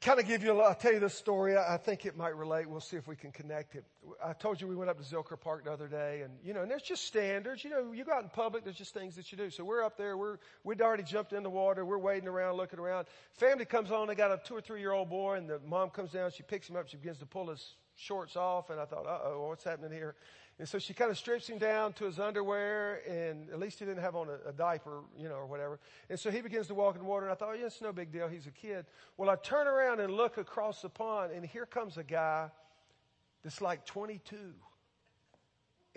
kind 0.00 0.18
of 0.20 0.26
give 0.26 0.42
you, 0.42 0.60
I'll 0.60 0.74
tell 0.74 0.92
you 0.92 1.00
this 1.00 1.14
story. 1.14 1.56
I 1.56 1.76
think 1.76 2.06
it 2.06 2.16
might 2.16 2.36
relate. 2.36 2.68
We'll 2.68 2.80
see 2.80 2.96
if 2.96 3.06
we 3.06 3.16
can 3.16 3.32
connect 3.32 3.74
it. 3.74 3.84
I 4.24 4.32
told 4.32 4.60
you 4.60 4.66
we 4.66 4.74
went 4.74 4.90
up 4.90 4.98
to 4.98 5.04
Zilker 5.04 5.38
Park 5.38 5.64
the 5.64 5.72
other 5.72 5.88
day 5.88 6.22
and, 6.22 6.34
you 6.44 6.52
know, 6.52 6.62
and 6.62 6.70
there's 6.70 6.82
just 6.82 7.04
standards. 7.04 7.64
You 7.64 7.70
know, 7.70 7.92
you 7.92 8.04
go 8.04 8.12
out 8.12 8.22
in 8.22 8.28
public, 8.28 8.64
there's 8.64 8.76
just 8.76 8.94
things 8.94 9.16
that 9.16 9.30
you 9.32 9.38
do. 9.38 9.50
So 9.50 9.64
we're 9.64 9.82
up 9.82 9.96
there, 9.96 10.16
we're, 10.16 10.38
we'd 10.64 10.80
already 10.80 11.02
jumped 11.02 11.32
in 11.32 11.42
the 11.42 11.50
water, 11.50 11.84
we're 11.84 11.98
wading 11.98 12.28
around, 12.28 12.56
looking 12.56 12.78
around. 12.78 13.06
Family 13.34 13.64
comes 13.64 13.90
on, 13.90 14.08
they 14.08 14.14
got 14.14 14.32
a 14.32 14.40
two 14.44 14.54
or 14.54 14.60
three 14.60 14.80
year 14.80 14.92
old 14.92 15.08
boy 15.08 15.34
and 15.34 15.48
the 15.48 15.60
mom 15.66 15.90
comes 15.90 16.10
down, 16.10 16.30
she 16.30 16.42
picks 16.42 16.68
him 16.68 16.76
up, 16.76 16.88
she 16.88 16.96
begins 16.96 17.18
to 17.18 17.26
pull 17.26 17.48
his 17.48 17.74
shorts 17.96 18.36
off 18.36 18.70
and 18.70 18.80
I 18.80 18.84
thought, 18.84 19.06
uh 19.06 19.18
oh, 19.24 19.48
what's 19.48 19.64
happening 19.64 19.92
here? 19.92 20.16
And 20.62 20.68
so 20.68 20.78
she 20.78 20.94
kind 20.94 21.10
of 21.10 21.18
strips 21.18 21.48
him 21.48 21.58
down 21.58 21.92
to 21.94 22.04
his 22.04 22.20
underwear 22.20 23.00
and 23.08 23.50
at 23.50 23.58
least 23.58 23.80
he 23.80 23.84
didn't 23.84 24.00
have 24.00 24.14
on 24.14 24.28
a, 24.28 24.50
a, 24.50 24.52
diaper, 24.52 25.00
you 25.18 25.28
know, 25.28 25.34
or 25.34 25.44
whatever. 25.44 25.80
And 26.08 26.20
so 26.20 26.30
he 26.30 26.40
begins 26.40 26.68
to 26.68 26.74
walk 26.74 26.94
in 26.94 27.04
water 27.04 27.24
and 27.24 27.32
I 27.32 27.34
thought, 27.34 27.48
oh, 27.50 27.58
yeah, 27.58 27.66
it's 27.66 27.80
no 27.80 27.92
big 27.92 28.12
deal. 28.12 28.28
He's 28.28 28.46
a 28.46 28.52
kid. 28.52 28.86
Well, 29.16 29.28
I 29.28 29.34
turn 29.34 29.66
around 29.66 29.98
and 29.98 30.14
look 30.14 30.38
across 30.38 30.80
the 30.80 30.88
pond 30.88 31.32
and 31.32 31.44
here 31.44 31.66
comes 31.66 31.96
a 31.96 32.04
guy 32.04 32.48
that's 33.42 33.60
like 33.60 33.84
22 33.86 34.36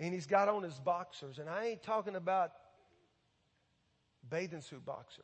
and 0.00 0.12
he's 0.12 0.26
got 0.26 0.48
on 0.48 0.64
his 0.64 0.80
boxers 0.80 1.38
and 1.38 1.48
I 1.48 1.66
ain't 1.66 1.84
talking 1.84 2.16
about 2.16 2.50
bathing 4.28 4.62
suit 4.62 4.84
boxers. 4.84 5.22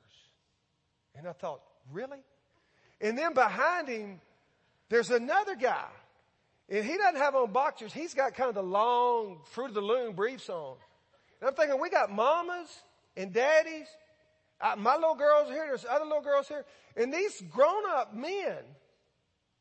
And 1.16 1.26
I 1.26 1.32
thought, 1.32 1.62
really? 1.90 2.20
And 3.00 3.18
then 3.18 3.34
behind 3.34 3.88
him, 3.88 4.20
there's 4.88 5.10
another 5.10 5.56
guy 5.56 5.88
and 6.68 6.84
he 6.84 6.96
doesn't 6.96 7.16
have 7.16 7.34
on 7.34 7.52
boxers. 7.52 7.92
He's 7.92 8.14
got 8.14 8.34
kind 8.34 8.48
of 8.48 8.54
the 8.54 8.62
long 8.62 9.40
fruit 9.50 9.66
of 9.66 9.74
the 9.74 9.80
loom 9.80 10.14
briefs 10.14 10.48
on. 10.48 10.76
And 11.40 11.48
I'm 11.48 11.54
thinking, 11.54 11.80
we 11.80 11.90
got 11.90 12.10
mamas 12.10 12.68
and 13.16 13.32
daddies. 13.32 13.86
I, 14.60 14.76
my 14.76 14.94
little 14.94 15.16
girls 15.16 15.48
here. 15.48 15.66
There's 15.66 15.84
other 15.84 16.04
little 16.04 16.22
girls 16.22 16.48
here. 16.48 16.64
And 16.96 17.12
these 17.12 17.42
grown 17.50 17.82
up 17.90 18.14
men 18.14 18.56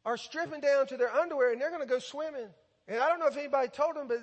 are 0.05 0.17
stripping 0.17 0.61
down 0.61 0.87
to 0.87 0.97
their 0.97 1.11
underwear 1.13 1.51
and 1.51 1.61
they're 1.61 1.69
going 1.69 1.81
to 1.81 1.87
go 1.87 1.99
swimming. 1.99 2.47
And 2.87 2.99
I 2.99 3.09
don't 3.09 3.19
know 3.19 3.27
if 3.27 3.37
anybody 3.37 3.67
told 3.69 3.95
them, 3.95 4.07
but 4.07 4.19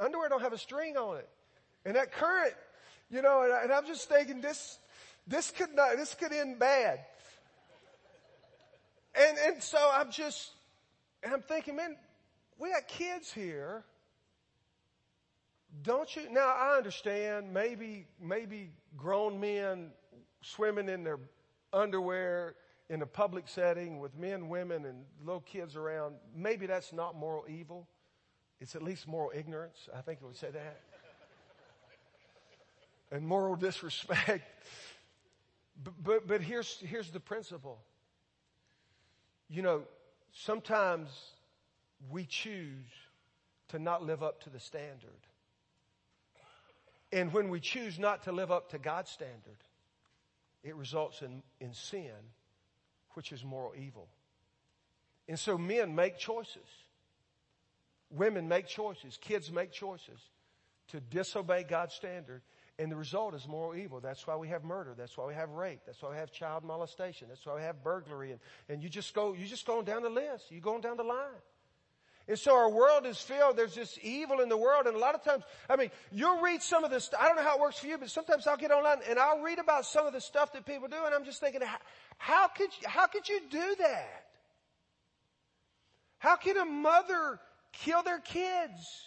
underwear 0.00 0.28
don't 0.28 0.42
have 0.42 0.52
a 0.52 0.58
string 0.58 0.96
on 0.96 1.18
it. 1.18 1.28
And 1.84 1.96
that 1.96 2.12
current, 2.12 2.54
you 3.10 3.22
know, 3.22 3.42
and, 3.42 3.52
I, 3.52 3.62
and 3.62 3.72
I'm 3.72 3.86
just 3.86 4.08
thinking 4.08 4.40
this, 4.40 4.78
this 5.26 5.50
could 5.50 5.74
not, 5.74 5.96
this 5.96 6.14
could 6.14 6.32
end 6.32 6.58
bad. 6.58 7.00
And, 9.14 9.38
and 9.38 9.62
so 9.62 9.78
I'm 9.94 10.10
just, 10.10 10.50
and 11.22 11.32
I'm 11.32 11.42
thinking, 11.42 11.76
man, 11.76 11.96
we 12.58 12.70
got 12.70 12.88
kids 12.88 13.32
here. 13.32 13.84
Don't 15.82 16.14
you? 16.16 16.30
Now 16.30 16.48
I 16.48 16.76
understand 16.76 17.52
maybe, 17.52 18.06
maybe 18.20 18.70
grown 18.96 19.38
men 19.40 19.90
swimming 20.40 20.88
in 20.88 21.04
their 21.04 21.18
underwear 21.72 22.54
in 22.88 23.02
a 23.02 23.06
public 23.06 23.48
setting 23.48 23.98
with 23.98 24.16
men, 24.16 24.48
women, 24.48 24.84
and 24.84 25.04
little 25.24 25.40
kids 25.40 25.76
around. 25.76 26.14
Maybe 26.34 26.66
that's 26.66 26.92
not 26.92 27.16
moral 27.16 27.44
evil. 27.48 27.88
It's 28.60 28.74
at 28.74 28.82
least 28.82 29.06
moral 29.06 29.32
ignorance. 29.34 29.88
I 29.94 30.00
think 30.00 30.20
it 30.22 30.24
would 30.24 30.36
say 30.36 30.50
that. 30.50 30.80
and 33.10 33.26
moral 33.26 33.56
disrespect. 33.56 34.44
But, 35.82 35.94
but, 36.02 36.26
but 36.26 36.40
here's, 36.40 36.78
here's 36.78 37.10
the 37.10 37.20
principle. 37.20 37.78
You 39.50 39.62
know, 39.62 39.82
sometimes 40.32 41.10
we 42.10 42.24
choose 42.24 42.86
to 43.68 43.78
not 43.78 44.02
live 44.04 44.22
up 44.22 44.42
to 44.42 44.50
the 44.50 44.60
standard. 44.60 45.26
And 47.12 47.32
when 47.32 47.48
we 47.48 47.60
choose 47.60 47.98
not 47.98 48.24
to 48.24 48.32
live 48.32 48.50
up 48.50 48.70
to 48.70 48.78
God's 48.78 49.10
standard, 49.10 49.58
it 50.62 50.74
results 50.76 51.22
in, 51.22 51.42
in 51.60 51.72
sin, 51.72 52.10
which 53.14 53.32
is 53.32 53.44
moral 53.44 53.72
evil. 53.76 54.08
And 55.28 55.38
so 55.38 55.56
men 55.56 55.94
make 55.94 56.18
choices. 56.18 56.68
Women 58.10 58.48
make 58.48 58.66
choices. 58.66 59.16
Kids 59.16 59.50
make 59.50 59.72
choices 59.72 60.20
to 60.88 61.00
disobey 61.00 61.64
God's 61.64 61.94
standard. 61.94 62.42
And 62.78 62.92
the 62.92 62.96
result 62.96 63.34
is 63.34 63.48
moral 63.48 63.74
evil. 63.74 64.00
That's 64.00 64.26
why 64.26 64.36
we 64.36 64.48
have 64.48 64.62
murder. 64.62 64.94
That's 64.96 65.16
why 65.16 65.26
we 65.26 65.34
have 65.34 65.50
rape. 65.50 65.80
That's 65.86 66.02
why 66.02 66.10
we 66.10 66.16
have 66.16 66.30
child 66.30 66.62
molestation. 66.62 67.28
That's 67.28 67.44
why 67.46 67.56
we 67.56 67.62
have 67.62 67.82
burglary. 67.82 68.32
And, 68.32 68.40
and 68.68 68.82
you 68.82 68.88
just 68.88 69.14
go, 69.14 69.32
you 69.32 69.46
just 69.46 69.66
going 69.66 69.84
down 69.84 70.02
the 70.02 70.10
list. 70.10 70.50
You 70.50 70.60
going 70.60 70.82
down 70.82 70.96
the 70.96 71.04
line. 71.04 71.42
And 72.28 72.36
so 72.36 72.54
our 72.54 72.68
world 72.68 73.06
is 73.06 73.18
filled, 73.18 73.56
there's 73.56 73.76
this 73.76 73.98
evil 74.02 74.40
in 74.40 74.48
the 74.48 74.56
world, 74.56 74.86
and 74.86 74.96
a 74.96 74.98
lot 74.98 75.14
of 75.14 75.22
times, 75.22 75.44
I 75.70 75.76
mean, 75.76 75.90
you'll 76.10 76.40
read 76.40 76.60
some 76.60 76.82
of 76.82 76.90
this, 76.90 77.08
I 77.16 77.28
don't 77.28 77.36
know 77.36 77.42
how 77.42 77.54
it 77.54 77.60
works 77.60 77.78
for 77.78 77.86
you, 77.86 77.98
but 77.98 78.10
sometimes 78.10 78.48
I'll 78.48 78.56
get 78.56 78.72
online 78.72 78.98
and 79.08 79.16
I'll 79.16 79.42
read 79.42 79.60
about 79.60 79.86
some 79.86 80.08
of 80.08 80.12
the 80.12 80.20
stuff 80.20 80.52
that 80.54 80.66
people 80.66 80.88
do, 80.88 80.96
and 81.04 81.14
I'm 81.14 81.24
just 81.24 81.38
thinking, 81.38 81.60
how, 82.18 82.48
could 82.48 82.70
you, 82.80 82.88
how 82.88 83.06
could 83.06 83.28
you 83.28 83.40
do 83.48 83.76
that? 83.78 84.24
How 86.18 86.34
can 86.34 86.56
a 86.56 86.64
mother 86.64 87.38
kill 87.72 88.02
their 88.02 88.18
kids? 88.18 89.06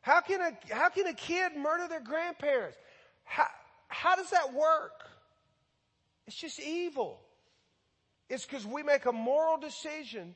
How 0.00 0.20
can 0.20 0.40
a, 0.40 0.74
how 0.74 0.88
can 0.88 1.06
a 1.06 1.14
kid 1.14 1.52
murder 1.56 1.86
their 1.86 2.00
grandparents? 2.00 2.76
How, 3.22 3.46
how 3.86 4.16
does 4.16 4.30
that 4.30 4.52
work? 4.52 5.08
It's 6.26 6.36
just 6.36 6.58
evil. 6.58 7.20
It's 8.28 8.44
because 8.44 8.66
we 8.66 8.82
make 8.82 9.06
a 9.06 9.12
moral 9.12 9.58
decision 9.58 10.34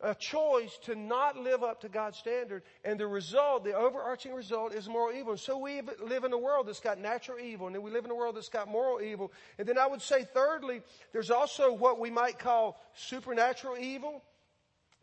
a 0.00 0.14
choice 0.14 0.76
to 0.84 0.94
not 0.94 1.38
live 1.38 1.62
up 1.62 1.80
to 1.80 1.88
God's 1.88 2.18
standard. 2.18 2.62
And 2.84 3.00
the 3.00 3.06
result, 3.06 3.64
the 3.64 3.74
overarching 3.74 4.34
result 4.34 4.74
is 4.74 4.88
moral 4.88 5.16
evil. 5.16 5.32
And 5.32 5.40
so 5.40 5.56
we 5.56 5.80
live 6.02 6.24
in 6.24 6.32
a 6.32 6.38
world 6.38 6.68
that's 6.68 6.80
got 6.80 6.98
natural 6.98 7.38
evil 7.38 7.66
and 7.66 7.74
then 7.74 7.82
we 7.82 7.90
live 7.90 8.04
in 8.04 8.10
a 8.10 8.14
world 8.14 8.36
that's 8.36 8.48
got 8.48 8.68
moral 8.68 9.00
evil. 9.00 9.32
And 9.58 9.66
then 9.66 9.78
I 9.78 9.86
would 9.86 10.02
say 10.02 10.24
thirdly, 10.24 10.82
there's 11.12 11.30
also 11.30 11.72
what 11.72 11.98
we 11.98 12.10
might 12.10 12.38
call 12.38 12.78
supernatural 12.94 13.78
evil. 13.78 14.22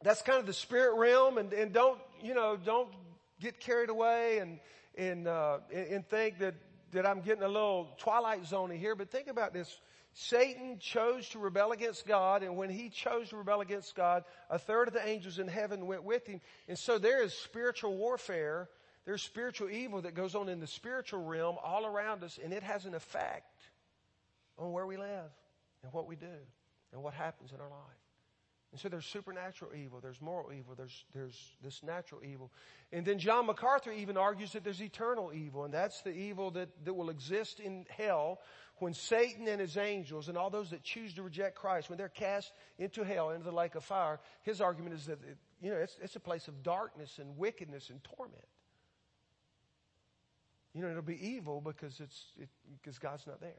That's 0.03 0.21
kind 0.21 0.39
of 0.39 0.45
the 0.45 0.53
spirit 0.53 0.95
realm 0.97 1.38
and, 1.38 1.51
and 1.53 1.73
don't, 1.73 2.00
you 2.21 2.35
know, 2.35 2.57
don't 2.63 2.89
get 3.39 3.59
carried 3.59 3.89
away 3.89 4.38
and, 4.39 4.59
and, 4.95 5.27
uh, 5.27 5.59
and 5.73 6.07
think 6.07 6.39
that, 6.39 6.55
that 6.91 7.07
I'm 7.07 7.21
getting 7.21 7.43
a 7.43 7.47
little 7.47 7.89
twilight 7.97 8.45
zone 8.45 8.69
here, 8.69 8.95
but 8.95 9.09
think 9.09 9.27
about 9.27 9.53
this 9.53 9.75
Satan 10.13 10.77
chose 10.79 11.27
to 11.29 11.39
rebel 11.39 11.72
against 11.72 12.05
God, 12.05 12.43
and 12.43 12.55
when 12.55 12.70
he 12.70 12.89
chose 12.89 13.29
to 13.29 13.38
rebel 13.38 13.62
against 13.62 13.96
God, 13.96 14.24
a 14.50 14.60
third 14.60 14.88
of 14.88 14.93
the 14.93 15.08
angels 15.08 15.39
in 15.39 15.48
heaven 15.48 15.88
went 15.88 16.03
with 16.03 16.27
him. 16.27 16.39
And 16.67 16.77
so 16.77 17.00
there 17.00 17.24
is 17.24 17.34
spiritual 17.34 17.98
warfare, 17.98 18.70
there's 19.05 19.24
spiritual 19.24 19.70
evil 19.70 20.01
that 20.01 20.13
goes 20.13 20.36
on 20.36 20.50
in 20.50 20.60
the 20.60 20.67
spiritual 20.67 21.24
realm 21.24 21.58
all 21.63 21.86
around 21.86 22.24
us, 22.24 22.39
and 22.43 22.53
it 22.53 22.63
has 22.63 22.86
an 22.86 22.93
effect 22.93 23.62
on 24.58 24.72
where 24.72 24.86
we 24.86 24.98
live 24.98 25.32
and 25.84 25.91
what 25.91 26.08
we 26.08 26.15
do 26.15 26.27
and 26.91 27.01
what 27.01 27.13
happens 27.13 27.51
in 27.51 27.60
our 27.60 27.70
life. 27.70 28.02
And 28.74 28.80
so 28.80 28.89
there's 28.89 29.06
supernatural 29.06 29.70
evil, 29.75 30.00
there's 30.01 30.20
moral 30.20 30.51
evil, 30.51 30.74
there's, 30.75 31.06
there's 31.13 31.38
this 31.63 31.84
natural 31.84 32.22
evil. 32.24 32.51
And 32.92 33.06
then 33.06 33.20
John 33.20 33.46
MacArthur 33.46 33.92
even 33.92 34.18
argues 34.18 34.53
that 34.53 34.63
there's 34.63 34.82
eternal 34.82 35.32
evil, 35.32 35.63
and 35.63 35.72
that's 35.72 36.01
the 36.01 36.10
evil 36.12 36.50
that, 36.51 36.70
that 36.84 36.92
will 36.96 37.12
exist 37.12 37.60
in 37.60 37.86
hell 37.96 38.39
when 38.80 38.96
Satan 38.96 39.48
and 39.48 39.62
his 39.62 39.77
angels 39.77 40.27
and 40.27 40.36
all 40.36 40.50
those 40.50 40.72
that 40.72 40.82
choose 40.82 41.13
to 41.13 41.22
reject 41.22 41.56
Christ, 41.56 41.88
when 41.88 42.00
they're 42.00 42.10
cast 42.10 42.51
into 42.80 43.03
hell, 43.03 43.30
into 43.30 43.46
the 43.46 43.51
lake 43.51 43.75
of 43.75 43.84
fire, 43.84 44.20
his 44.42 44.60
argument 44.60 44.96
is 44.96 45.06
that, 45.06 45.20
it, 45.24 45.38
you 45.62 45.70
know, 45.70 45.77
it's, 45.77 45.96
it's 46.01 46.15
a 46.15 46.20
place 46.20 46.48
of 46.48 46.63
darkness 46.63 47.20
and 47.20 47.38
wickedness 47.38 47.92
and 47.92 48.03
torment. 48.03 48.44
You 50.74 50.82
know, 50.82 50.89
it'll 50.89 51.03
be 51.03 51.24
evil 51.24 51.62
because 51.62 52.00
it's, 52.00 52.25
it, 52.39 52.50
because 52.82 52.98
God's 52.98 53.27
not 53.27 53.39
there. 53.39 53.51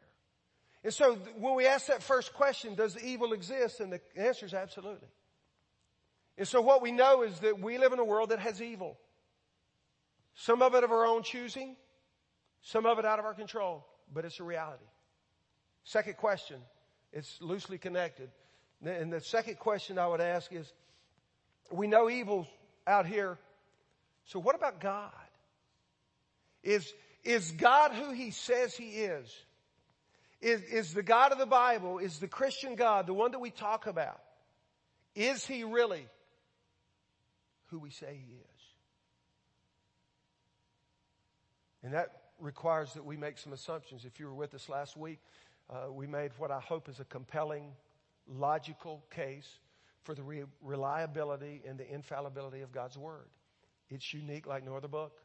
And 0.85 0.93
so 0.93 1.15
when 1.39 1.55
we 1.55 1.67
ask 1.67 1.87
that 1.87 2.03
first 2.03 2.35
question, 2.35 2.75
does 2.75 3.03
evil 3.03 3.33
exist? 3.33 3.81
And 3.81 3.91
the 3.91 4.01
answer 4.15 4.45
is 4.45 4.53
absolutely. 4.53 5.09
And 6.37 6.47
so 6.47 6.61
what 6.61 6.83
we 6.83 6.93
know 6.93 7.23
is 7.23 7.41
that 7.41 7.59
we 7.59 7.79
live 7.79 7.95
in 7.95 7.99
a 7.99 8.05
world 8.05 8.29
that 8.29 8.39
has 8.41 8.61
evil. 8.61 8.99
Some 10.35 10.61
of 10.63 10.75
it 10.75 10.85
of 10.85 10.93
our 10.93 11.07
own 11.07 11.23
choosing, 11.23 11.77
some 12.61 12.87
of 12.87 12.99
it 12.99 13.05
out 13.05 13.19
of 13.19 13.25
our 13.25 13.35
control, 13.35 13.87
but 14.13 14.25
it's 14.25 14.41
a 14.41 14.45
reality. 14.45 14.85
Second 15.85 16.17
question, 16.17 16.61
it's 17.13 17.41
loosely 17.41 17.79
connected. 17.79 18.29
And 18.85 19.13
the 19.13 19.21
second 19.21 19.59
question 19.59 19.99
I 19.99 20.07
would 20.07 20.21
ask 20.21 20.53
is, 20.53 20.71
we 21.71 21.87
know 21.87 22.11
evil's 22.11 22.49
out 22.87 23.07
here. 23.07 23.39
So 24.27 24.39
what 24.39 24.55
about 24.55 24.81
God? 24.81 25.13
Is, 26.63 26.93
is 27.23 27.53
God 27.53 27.93
who 27.93 28.13
he 28.13 28.33
says 28.33 28.75
he 28.75 28.91
is? 28.91 29.44
Is, 30.45 30.61
is 30.65 30.93
the 30.93 31.03
God 31.03 31.33
of 31.33 31.39
the 31.39 31.47
Bible, 31.47 31.99
is 31.99 32.19
the 32.19 32.29
Christian 32.29 32.75
God, 32.75 33.07
the 33.07 33.15
one 33.15 33.31
that 33.31 33.39
we 33.39 33.49
talk 33.49 33.87
about, 33.87 34.21
is 35.15 35.47
he 35.47 35.65
really 35.65 36.07
who 37.69 37.79
we 37.79 37.89
say 37.89 38.21
he 38.27 38.35
is? 38.35 38.63
And 41.83 41.95
that 41.95 42.09
requires 42.39 42.93
that 42.93 43.07
we 43.07 43.17
make 43.17 43.39
some 43.39 43.55
assumptions. 43.55 44.05
If 44.05 44.21
you 44.21 44.27
were 44.27 44.35
with 44.35 44.53
us 44.53 44.69
last 44.69 44.99
week, 44.99 45.21
uh, 45.71 45.91
we 45.91 46.07
made 46.07 46.33
what 46.37 46.51
I 46.51 46.61
hope 46.61 46.91
is 46.91 47.01
a 47.01 47.05
compelling, 47.05 47.73
logical 48.29 49.03
case 49.11 49.49
for 50.03 50.15
the 50.15 50.23
re- 50.23 50.45
reliability 50.61 51.63
and 51.67 51.79
the 51.79 51.91
infallibility 51.91 52.61
of 52.61 52.71
God's 52.71 52.99
Word. 52.99 53.31
It's 53.89 54.13
unique 54.13 54.47
like 54.47 54.63
no 54.63 54.77
other 54.77 54.89
book. 54.89 55.23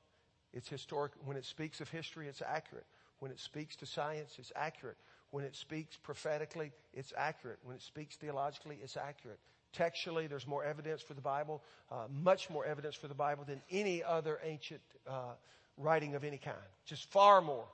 It's 0.53 0.69
historic. 0.69 1.11
When 1.25 1.35
it 1.35 1.43
speaks 1.43 1.81
of 1.81 1.89
history, 1.89 2.29
it's 2.29 2.41
accurate. 2.41 2.85
When 3.19 3.31
it 3.31 3.39
speaks 3.39 3.75
to 3.77 3.85
science, 3.85 4.37
it's 4.39 4.53
accurate. 4.55 4.95
When 5.31 5.43
it 5.43 5.55
speaks 5.55 5.97
prophetically, 5.97 6.71
it's 6.93 7.13
accurate. 7.15 7.59
When 7.63 7.75
it 7.75 7.81
speaks 7.81 8.15
theologically, 8.15 8.79
it's 8.81 8.97
accurate. 8.97 9.39
Textually, 9.71 10.27
there's 10.27 10.47
more 10.47 10.63
evidence 10.63 11.01
for 11.01 11.13
the 11.13 11.21
Bible, 11.21 11.61
uh, 11.91 12.05
much 12.09 12.49
more 12.49 12.65
evidence 12.65 12.95
for 12.95 13.07
the 13.07 13.13
Bible 13.13 13.43
than 13.45 13.61
any 13.69 14.03
other 14.03 14.39
ancient 14.43 14.81
uh, 15.07 15.33
writing 15.77 16.15
of 16.15 16.23
any 16.23 16.37
kind. 16.37 16.57
Just 16.85 17.11
far 17.11 17.41
more. 17.41 17.65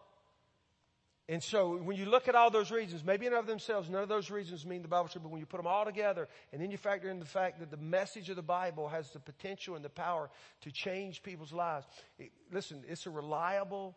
And 1.27 1.41
so 1.41 1.77
when 1.77 1.97
you 1.97 2.05
look 2.05 2.27
at 2.27 2.35
all 2.35 2.51
those 2.51 2.69
reasons, 2.69 3.03
maybe 3.03 3.25
in 3.25 3.33
of 3.33 3.47
themselves, 3.47 3.89
none 3.89 4.03
of 4.03 4.09
those 4.09 4.29
reasons 4.29 4.63
mean 4.63 4.83
the 4.83 4.87
Bible 4.87 5.09
true, 5.09 5.21
but 5.21 5.31
when 5.31 5.39
you 5.39 5.47
put 5.47 5.57
them 5.57 5.65
all 5.65 5.83
together 5.83 6.27
and 6.53 6.61
then 6.61 6.69
you 6.69 6.77
factor 6.77 7.09
in 7.09 7.19
the 7.19 7.25
fact 7.25 7.59
that 7.59 7.71
the 7.71 7.77
message 7.77 8.29
of 8.29 8.35
the 8.35 8.43
Bible 8.43 8.87
has 8.87 9.09
the 9.09 9.19
potential 9.19 9.75
and 9.75 9.83
the 9.83 9.89
power 9.89 10.29
to 10.61 10.71
change 10.71 11.23
people's 11.23 11.51
lives. 11.51 11.87
It, 12.19 12.31
listen, 12.51 12.83
it's 12.87 13.07
a 13.07 13.09
reliable, 13.09 13.95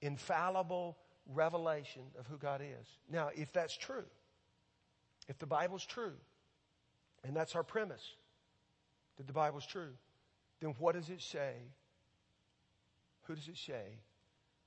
infallible 0.00 0.96
revelation 1.26 2.02
of 2.18 2.26
who 2.26 2.36
God 2.36 2.60
is. 2.60 2.86
Now, 3.10 3.30
if 3.34 3.52
that's 3.52 3.76
true, 3.76 4.04
if 5.28 5.38
the 5.38 5.46
Bible's 5.46 5.84
true, 5.84 6.14
and 7.24 7.36
that's 7.36 7.54
our 7.54 7.62
premise, 7.62 8.14
that 9.16 9.26
the 9.26 9.32
Bible's 9.32 9.66
true, 9.66 9.92
then 10.60 10.74
what 10.78 10.94
does 10.94 11.08
it 11.10 11.20
say? 11.20 11.54
Who 13.22 13.34
does 13.34 13.48
it 13.48 13.56
say 13.56 13.98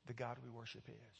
the 0.05 0.13
God 0.13 0.37
we 0.43 0.49
worship 0.49 0.83
is? 0.87 1.17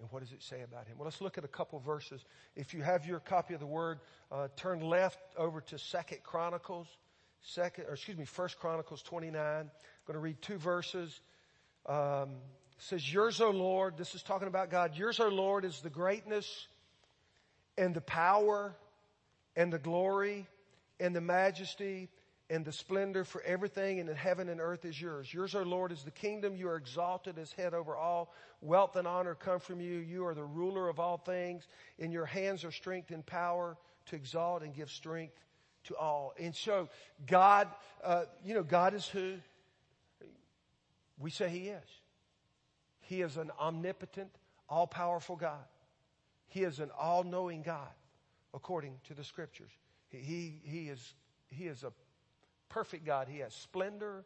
And 0.00 0.10
what 0.10 0.22
does 0.22 0.32
it 0.32 0.42
say 0.42 0.62
about 0.62 0.88
him? 0.88 0.96
Well, 0.98 1.04
let's 1.04 1.20
look 1.20 1.38
at 1.38 1.44
a 1.44 1.48
couple 1.48 1.78
verses. 1.78 2.24
If 2.56 2.74
you 2.74 2.82
have 2.82 3.06
your 3.06 3.20
copy 3.20 3.54
of 3.54 3.60
the 3.60 3.66
Word, 3.66 4.00
uh, 4.32 4.48
turn 4.56 4.80
left 4.80 5.20
over 5.36 5.60
to 5.60 5.78
Second 5.78 6.22
Chronicles, 6.24 6.88
second, 7.40 7.84
or 7.84 7.92
excuse 7.92 8.16
me, 8.16 8.24
First 8.24 8.58
Chronicles 8.58 9.02
29. 9.02 9.36
I'm 9.36 9.70
going 10.06 10.14
to 10.14 10.18
read 10.18 10.42
two 10.42 10.58
verses. 10.58 11.20
Um, 11.86 12.30
says, 12.78 13.12
Yours, 13.12 13.40
O 13.40 13.50
Lord, 13.50 13.96
this 13.96 14.14
is 14.14 14.22
talking 14.22 14.48
about 14.48 14.70
God. 14.70 14.96
Yours, 14.96 15.20
O 15.20 15.28
Lord, 15.28 15.64
is 15.64 15.80
the 15.80 15.90
greatness 15.90 16.68
and 17.76 17.94
the 17.94 18.00
power 18.00 18.74
and 19.56 19.72
the 19.72 19.78
glory 19.78 20.46
and 21.00 21.14
the 21.14 21.20
majesty 21.20 22.08
and 22.50 22.64
the 22.64 22.72
splendor 22.72 23.24
for 23.24 23.42
everything 23.42 23.98
in 23.98 24.06
heaven 24.08 24.48
and 24.48 24.60
earth 24.60 24.84
is 24.84 25.00
yours. 25.00 25.32
Yours, 25.32 25.54
O 25.54 25.62
Lord, 25.62 25.92
is 25.92 26.02
the 26.02 26.10
kingdom. 26.10 26.56
You 26.56 26.68
are 26.68 26.76
exalted 26.76 27.38
as 27.38 27.50
head 27.52 27.72
over 27.72 27.96
all. 27.96 28.32
Wealth 28.60 28.96
and 28.96 29.08
honor 29.08 29.34
come 29.34 29.60
from 29.60 29.80
you. 29.80 29.98
You 29.98 30.26
are 30.26 30.34
the 30.34 30.44
ruler 30.44 30.88
of 30.88 31.00
all 31.00 31.16
things. 31.16 31.66
In 31.98 32.10
your 32.10 32.26
hands 32.26 32.64
are 32.64 32.70
strength 32.70 33.10
and 33.10 33.24
power 33.24 33.76
to 34.06 34.16
exalt 34.16 34.62
and 34.62 34.74
give 34.74 34.90
strength 34.90 35.34
to 35.84 35.96
all. 35.96 36.34
And 36.38 36.54
so 36.54 36.88
God, 37.26 37.68
uh, 38.02 38.24
you 38.44 38.54
know, 38.54 38.62
God 38.62 38.94
is 38.94 39.06
who 39.06 39.36
we 41.18 41.30
say 41.30 41.48
He 41.48 41.68
is. 41.68 42.03
He 43.04 43.22
is 43.22 43.36
an 43.36 43.50
omnipotent, 43.60 44.30
all 44.68 44.86
powerful 44.86 45.36
God. 45.36 45.64
He 46.48 46.62
is 46.62 46.78
an 46.78 46.90
all 46.98 47.24
knowing 47.24 47.62
God, 47.62 47.88
according 48.52 48.94
to 49.08 49.14
the 49.14 49.24
scriptures. 49.24 49.70
He, 50.08 50.18
he, 50.18 50.60
he, 50.62 50.88
is, 50.88 51.14
he 51.50 51.64
is 51.64 51.82
a 51.82 51.92
perfect 52.68 53.04
God. 53.04 53.28
He 53.28 53.40
has 53.40 53.54
splendor, 53.54 54.24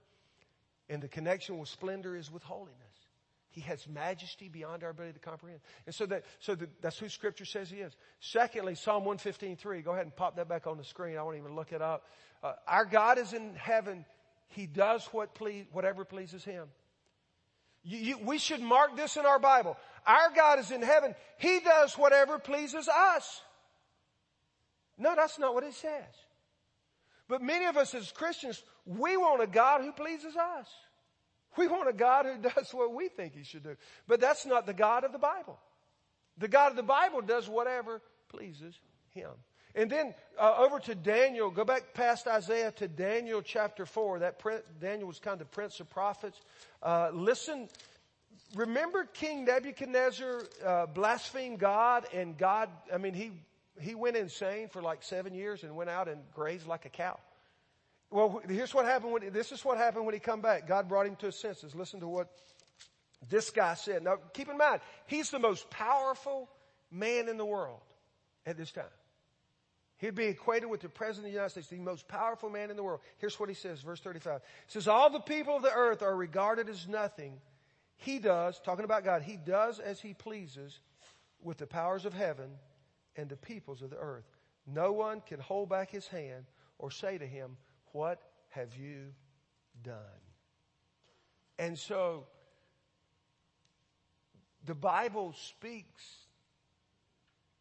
and 0.89 1.03
the 1.03 1.09
connection 1.09 1.59
with 1.59 1.69
splendor 1.69 2.17
is 2.17 2.31
with 2.31 2.43
holiness. 2.43 2.75
He 3.51 3.63
has 3.63 3.89
majesty 3.89 4.49
beyond 4.49 4.85
our 4.85 4.91
ability 4.91 5.15
to 5.15 5.19
comprehend. 5.19 5.61
And 5.87 5.95
so 5.95 6.07
that, 6.07 6.25
so 6.39 6.55
that, 6.55 6.83
that's 6.83 6.99
who 6.99 7.09
scripture 7.09 7.47
says 7.47 7.71
he 7.71 7.79
is. 7.79 7.97
Secondly, 8.21 8.75
Psalm 8.75 9.05
115.3. 9.05 9.85
Go 9.85 9.93
ahead 9.93 10.05
and 10.05 10.15
pop 10.15 10.37
that 10.37 10.49
back 10.49 10.67
on 10.67 10.77
the 10.77 10.85
screen. 10.85 11.17
I 11.17 11.23
won't 11.23 11.39
even 11.39 11.57
look 11.57 11.73
it 11.73 11.83
up. 11.83 12.05
Uh, 12.43 12.53
our 12.69 12.85
God 12.85 13.19
is 13.19 13.33
in 13.33 13.55
heaven. 13.55 14.05
He 14.49 14.67
does 14.67 15.05
what 15.13 15.35
please, 15.35 15.65
whatever 15.73 16.05
pleases 16.05 16.45
him. 16.45 16.69
You, 17.89 17.99
you, 17.99 18.19
we 18.19 18.37
should 18.37 18.61
mark 18.61 18.97
this 18.97 19.17
in 19.17 19.25
our 19.25 19.39
Bible. 19.39 19.79
Our 20.07 20.31
God 20.37 20.59
is 20.59 20.71
in 20.71 20.83
heaven. 20.83 21.15
He 21.39 21.61
does 21.61 21.95
whatever 21.95 22.39
pleases 22.39 22.87
us. 22.87 23.41
No, 24.99 25.15
that's 25.17 25.39
not 25.39 25.55
what 25.55 25.65
it 25.65 25.73
says. 25.73 26.15
But 27.29 27.41
many 27.41 27.65
of 27.65 27.79
us 27.79 27.95
as 27.95 28.13
Christians, 28.13 28.63
we 28.85 29.17
want 29.17 29.43
a 29.43 29.47
God 29.47 29.81
who 29.81 29.93
pleases 29.93 30.37
us. 30.37 30.69
We 31.57 31.67
want 31.67 31.89
a 31.89 31.95
God 31.95 32.27
who 32.27 32.37
does 32.55 32.71
what 32.73 32.93
we 32.93 33.09
think 33.09 33.35
he 33.35 33.43
should 33.43 33.63
do. 33.63 33.77
But 34.07 34.21
that's 34.21 34.45
not 34.45 34.67
the 34.67 34.75
God 34.75 35.05
of 35.05 35.13
the 35.13 35.19
Bible. 35.19 35.59
The 36.37 36.49
God 36.49 36.73
of 36.73 36.77
the 36.77 36.83
Bible 36.83 37.23
does 37.23 37.49
whatever 37.49 38.03
pleases 38.29 38.79
him. 39.15 39.31
And 39.75 39.91
then 39.91 40.15
uh, 40.39 40.55
over 40.59 40.79
to 40.81 40.95
Daniel, 40.95 41.51
go 41.51 41.65
back 41.65 41.95
past 41.95 42.27
Isaiah 42.27 42.73
to 42.73 42.89
Daniel 42.89 43.43
chapter 43.43 43.87
4. 43.87 44.21
That 44.21 44.39
prince, 44.39 44.63
Daniel 44.81 45.09
was 45.09 45.19
kind 45.19 45.35
of 45.35 45.39
the 45.41 45.45
prince 45.45 45.81
of 45.81 45.91
prophets. 45.91 46.41
Uh, 46.83 47.11
listen, 47.13 47.69
remember 48.55 49.05
King 49.05 49.45
Nebuchadnezzar 49.45 50.43
uh, 50.65 50.87
blasphemed 50.87 51.59
God 51.59 52.07
and 52.15 52.37
God, 52.37 52.71
I 52.93 52.99
mean, 52.99 53.15
he, 53.15 53.33
he 53.81 53.95
went 53.95 54.17
insane 54.17 54.69
for 54.69 54.83
like 54.83 55.03
seven 55.03 55.35
years 55.35 55.63
and 55.63 55.77
went 55.77 55.91
out 55.91 56.09
and 56.09 56.21
grazed 56.35 56.67
like 56.67 56.85
a 56.85 56.91
cow. 56.91 57.19
Well, 58.11 58.41
here's 58.49 58.73
what 58.73 58.87
happened 58.87 59.13
when, 59.13 59.33
this 59.33 59.53
is 59.53 59.65
what 59.65 59.77
happened 59.77 60.07
when 60.07 60.15
he 60.15 60.21
come 60.21 60.41
back. 60.41 60.67
God 60.67 60.89
brought 60.89 61.07
him 61.07 61.17
to 61.17 61.27
his 61.27 61.37
senses. 61.37 61.75
Listen 61.75 62.01
to 62.01 62.09
what 62.09 62.29
this 63.29 63.51
guy 63.51 63.75
said. 63.75 64.03
Now 64.03 64.17
keep 64.33 64.49
in 64.49 64.57
mind, 64.57 64.81
he's 65.07 65.31
the 65.31 65.39
most 65.39 65.69
powerful 65.69 66.49
man 66.91 67.29
in 67.29 67.37
the 67.37 67.45
world 67.45 67.81
at 68.47 68.57
this 68.57 68.73
time. 68.73 68.85
He'd 69.99 70.15
be 70.15 70.27
equated 70.27 70.71
with 70.71 70.81
the 70.81 70.89
President 70.89 71.27
of 71.27 71.33
the 71.33 71.37
United 71.37 71.51
States, 71.51 71.69
the 71.69 71.79
most 71.79 72.07
powerful 72.07 72.49
man 72.49 72.71
in 72.71 72.77
the 72.77 72.83
world. 72.83 73.01
Here's 73.19 73.39
what 73.39 73.49
he 73.49 73.55
says, 73.55 73.81
verse 73.81 74.01
35. 74.01 74.41
He 74.67 74.73
says, 74.73 74.87
all 74.87 75.11
the 75.11 75.19
people 75.19 75.57
of 75.57 75.63
the 75.63 75.73
earth 75.73 76.03
are 76.03 76.15
regarded 76.15 76.69
as 76.69 76.87
nothing. 76.87 77.41
He 77.97 78.21
does, 78.21 78.61
talking 78.61 78.85
about 78.85 79.05
God, 79.05 79.23
he 79.23 79.37
does 79.37 79.81
as 79.81 80.01
he 80.01 80.15
pleases 80.15 80.79
with 81.43 81.59
the 81.59 81.67
powers 81.67 82.05
of 82.05 82.15
heaven 82.15 82.51
and 83.17 83.29
the 83.29 83.37
peoples 83.37 83.83
of 83.83 83.91
the 83.91 83.99
earth. 83.99 84.25
No 84.73 84.93
one 84.93 85.21
can 85.21 85.41
hold 85.41 85.69
back 85.69 85.91
his 85.91 86.07
hand 86.07 86.45
or 86.79 86.93
say 86.93 87.19
to 87.19 87.27
him, 87.27 87.57
what 87.93 88.23
have 88.51 88.77
you 88.77 89.13
done? 89.83 89.97
And 91.59 91.77
so, 91.77 92.27
the 94.65 94.77
Bible 94.77 95.35
speaks 95.37 96.28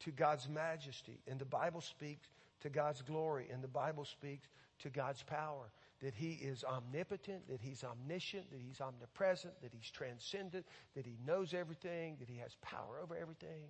to 0.08 0.12
God's 0.14 0.48
majesty, 0.48 1.20
and 1.28 1.38
the 1.38 1.44
Bible 1.44 1.82
speaks 1.82 2.30
to 2.62 2.70
God's 2.70 3.02
glory, 3.02 3.48
and 3.52 3.62
the 3.62 3.68
Bible 3.68 4.06
speaks 4.06 4.48
to 4.80 4.90
God's 4.90 5.22
power. 5.24 5.70
That 6.02 6.14
He 6.14 6.32
is 6.32 6.64
omnipotent, 6.64 7.50
that 7.50 7.60
He's 7.60 7.84
omniscient, 7.84 8.50
that 8.52 8.62
He's 8.66 8.80
omnipresent, 8.80 9.54
that 9.62 9.74
He's 9.74 9.92
transcendent, 9.92 10.66
that 10.96 11.06
He 11.06 11.18
knows 11.26 11.54
everything, 11.54 12.16
that 12.22 12.30
He 12.30 12.38
has 12.38 12.56
power 12.62 13.02
over 13.04 13.18
everything, 13.18 13.68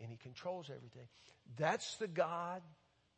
and 0.00 0.08
He 0.08 0.16
controls 0.18 0.70
everything. 0.72 1.08
That's 1.56 1.96
the 1.96 2.06
God 2.06 2.62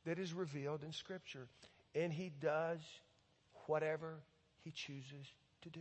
that 0.07 0.19
is 0.19 0.33
revealed 0.33 0.85
in 0.85 0.93
Scripture. 0.93 1.49
And 1.95 2.11
He 2.11 2.33
does 2.41 2.81
whatever 3.67 4.15
He 4.63 4.71
chooses 4.71 5.27
to 5.63 5.69
do. 5.69 5.81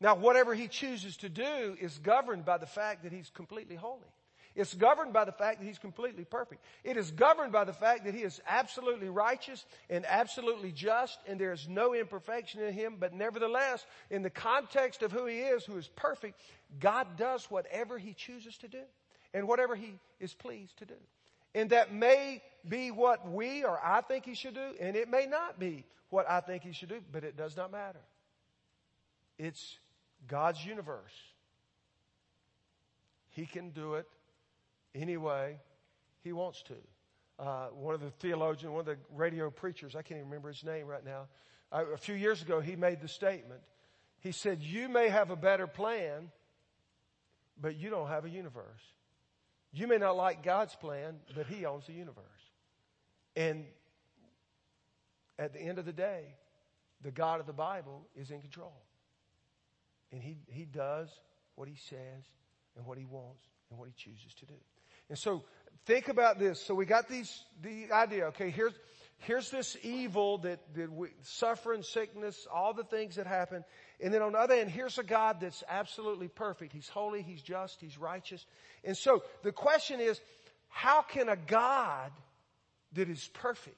Now, 0.00 0.14
whatever 0.14 0.54
He 0.54 0.68
chooses 0.68 1.16
to 1.16 1.28
do 1.28 1.76
is 1.80 1.98
governed 1.98 2.44
by 2.44 2.58
the 2.58 2.66
fact 2.66 3.02
that 3.02 3.10
He's 3.10 3.30
completely 3.30 3.74
holy. 3.74 4.12
It's 4.58 4.74
governed 4.74 5.12
by 5.12 5.24
the 5.24 5.30
fact 5.30 5.60
that 5.60 5.66
He's 5.66 5.78
completely 5.78 6.24
perfect. 6.24 6.64
It 6.82 6.96
is 6.96 7.12
governed 7.12 7.52
by 7.52 7.62
the 7.62 7.72
fact 7.72 8.04
that 8.04 8.12
He 8.12 8.24
is 8.24 8.40
absolutely 8.44 9.08
righteous 9.08 9.64
and 9.88 10.04
absolutely 10.04 10.72
just 10.72 11.16
and 11.28 11.40
there 11.40 11.52
is 11.52 11.68
no 11.68 11.94
imperfection 11.94 12.62
in 12.62 12.74
Him. 12.74 12.96
But 12.98 13.14
nevertheless, 13.14 13.86
in 14.10 14.22
the 14.22 14.30
context 14.30 15.02
of 15.02 15.12
who 15.12 15.26
He 15.26 15.38
is, 15.38 15.64
who 15.64 15.76
is 15.76 15.86
perfect, 15.94 16.40
God 16.80 17.16
does 17.16 17.48
whatever 17.48 17.98
He 17.98 18.14
chooses 18.14 18.58
to 18.58 18.68
do 18.68 18.82
and 19.32 19.46
whatever 19.46 19.76
He 19.76 20.00
is 20.18 20.34
pleased 20.34 20.76
to 20.78 20.86
do. 20.86 20.98
And 21.54 21.70
that 21.70 21.94
may 21.94 22.42
be 22.68 22.90
what 22.90 23.30
we 23.30 23.62
or 23.62 23.78
I 23.80 24.00
think 24.00 24.24
He 24.24 24.34
should 24.34 24.54
do 24.54 24.74
and 24.80 24.96
it 24.96 25.08
may 25.08 25.26
not 25.26 25.60
be 25.60 25.84
what 26.10 26.28
I 26.28 26.40
think 26.40 26.64
He 26.64 26.72
should 26.72 26.88
do, 26.88 27.00
but 27.12 27.22
it 27.22 27.36
does 27.36 27.56
not 27.56 27.70
matter. 27.70 28.00
It's 29.38 29.78
God's 30.26 30.66
universe. 30.66 31.14
He 33.30 33.46
can 33.46 33.70
do 33.70 33.94
it 33.94 34.08
any 35.00 35.16
way 35.16 35.58
he 36.22 36.32
wants 36.32 36.62
to. 36.62 36.74
Uh, 37.38 37.68
one 37.68 37.94
of 37.94 38.00
the 38.00 38.10
theologians, 38.10 38.70
one 38.70 38.80
of 38.80 38.86
the 38.86 38.98
radio 39.14 39.50
preachers, 39.50 39.94
I 39.94 40.02
can't 40.02 40.18
even 40.18 40.30
remember 40.30 40.48
his 40.48 40.64
name 40.64 40.86
right 40.86 41.04
now. 41.04 41.26
Uh, 41.70 41.84
a 41.94 41.96
few 41.96 42.14
years 42.14 42.42
ago, 42.42 42.60
he 42.60 42.74
made 42.74 43.00
the 43.00 43.08
statement. 43.08 43.60
He 44.20 44.32
said, 44.32 44.62
"You 44.62 44.88
may 44.88 45.08
have 45.08 45.30
a 45.30 45.36
better 45.36 45.68
plan, 45.68 46.30
but 47.60 47.76
you 47.76 47.90
don't 47.90 48.08
have 48.08 48.24
a 48.24 48.30
universe. 48.30 48.82
You 49.72 49.86
may 49.86 49.98
not 49.98 50.16
like 50.16 50.42
God's 50.42 50.74
plan, 50.74 51.16
but 51.34 51.46
He 51.46 51.66
owns 51.66 51.86
the 51.86 51.92
universe. 51.92 52.24
And 53.36 53.64
at 55.38 55.52
the 55.52 55.60
end 55.60 55.78
of 55.78 55.84
the 55.84 55.92
day, 55.92 56.34
the 57.02 57.10
God 57.10 57.40
of 57.40 57.46
the 57.46 57.52
Bible 57.52 58.06
is 58.16 58.30
in 58.30 58.40
control. 58.40 58.74
And 60.10 60.22
He, 60.22 60.36
he 60.48 60.64
does 60.64 61.08
what 61.54 61.68
He 61.68 61.76
says 61.76 62.24
and 62.76 62.86
what 62.86 62.98
He 62.98 63.04
wants 63.04 63.44
and 63.70 63.78
what 63.78 63.88
He 63.88 63.94
chooses 63.94 64.34
to 64.34 64.46
do. 64.46 64.54
And 65.08 65.18
so 65.18 65.44
think 65.86 66.08
about 66.08 66.38
this. 66.38 66.60
So 66.60 66.74
we 66.74 66.86
got 66.86 67.08
these, 67.08 67.42
the 67.62 67.90
idea, 67.92 68.26
okay, 68.26 68.50
here's, 68.50 68.74
here's 69.18 69.50
this 69.50 69.76
evil 69.82 70.38
that, 70.38 70.60
that 70.74 70.92
we, 70.92 71.08
suffering, 71.22 71.82
sickness, 71.82 72.46
all 72.52 72.74
the 72.74 72.84
things 72.84 73.16
that 73.16 73.26
happen. 73.26 73.64
And 74.00 74.12
then 74.12 74.22
on 74.22 74.32
the 74.32 74.38
other 74.38 74.56
hand, 74.56 74.70
here's 74.70 74.98
a 74.98 75.02
God 75.02 75.38
that's 75.40 75.64
absolutely 75.68 76.28
perfect. 76.28 76.72
He's 76.72 76.88
holy, 76.88 77.22
He's 77.22 77.42
just, 77.42 77.80
He's 77.80 77.98
righteous. 77.98 78.44
And 78.84 78.96
so 78.96 79.22
the 79.42 79.52
question 79.52 80.00
is, 80.00 80.20
how 80.68 81.02
can 81.02 81.28
a 81.28 81.36
God 81.36 82.12
that 82.92 83.08
is 83.08 83.28
perfect, 83.34 83.76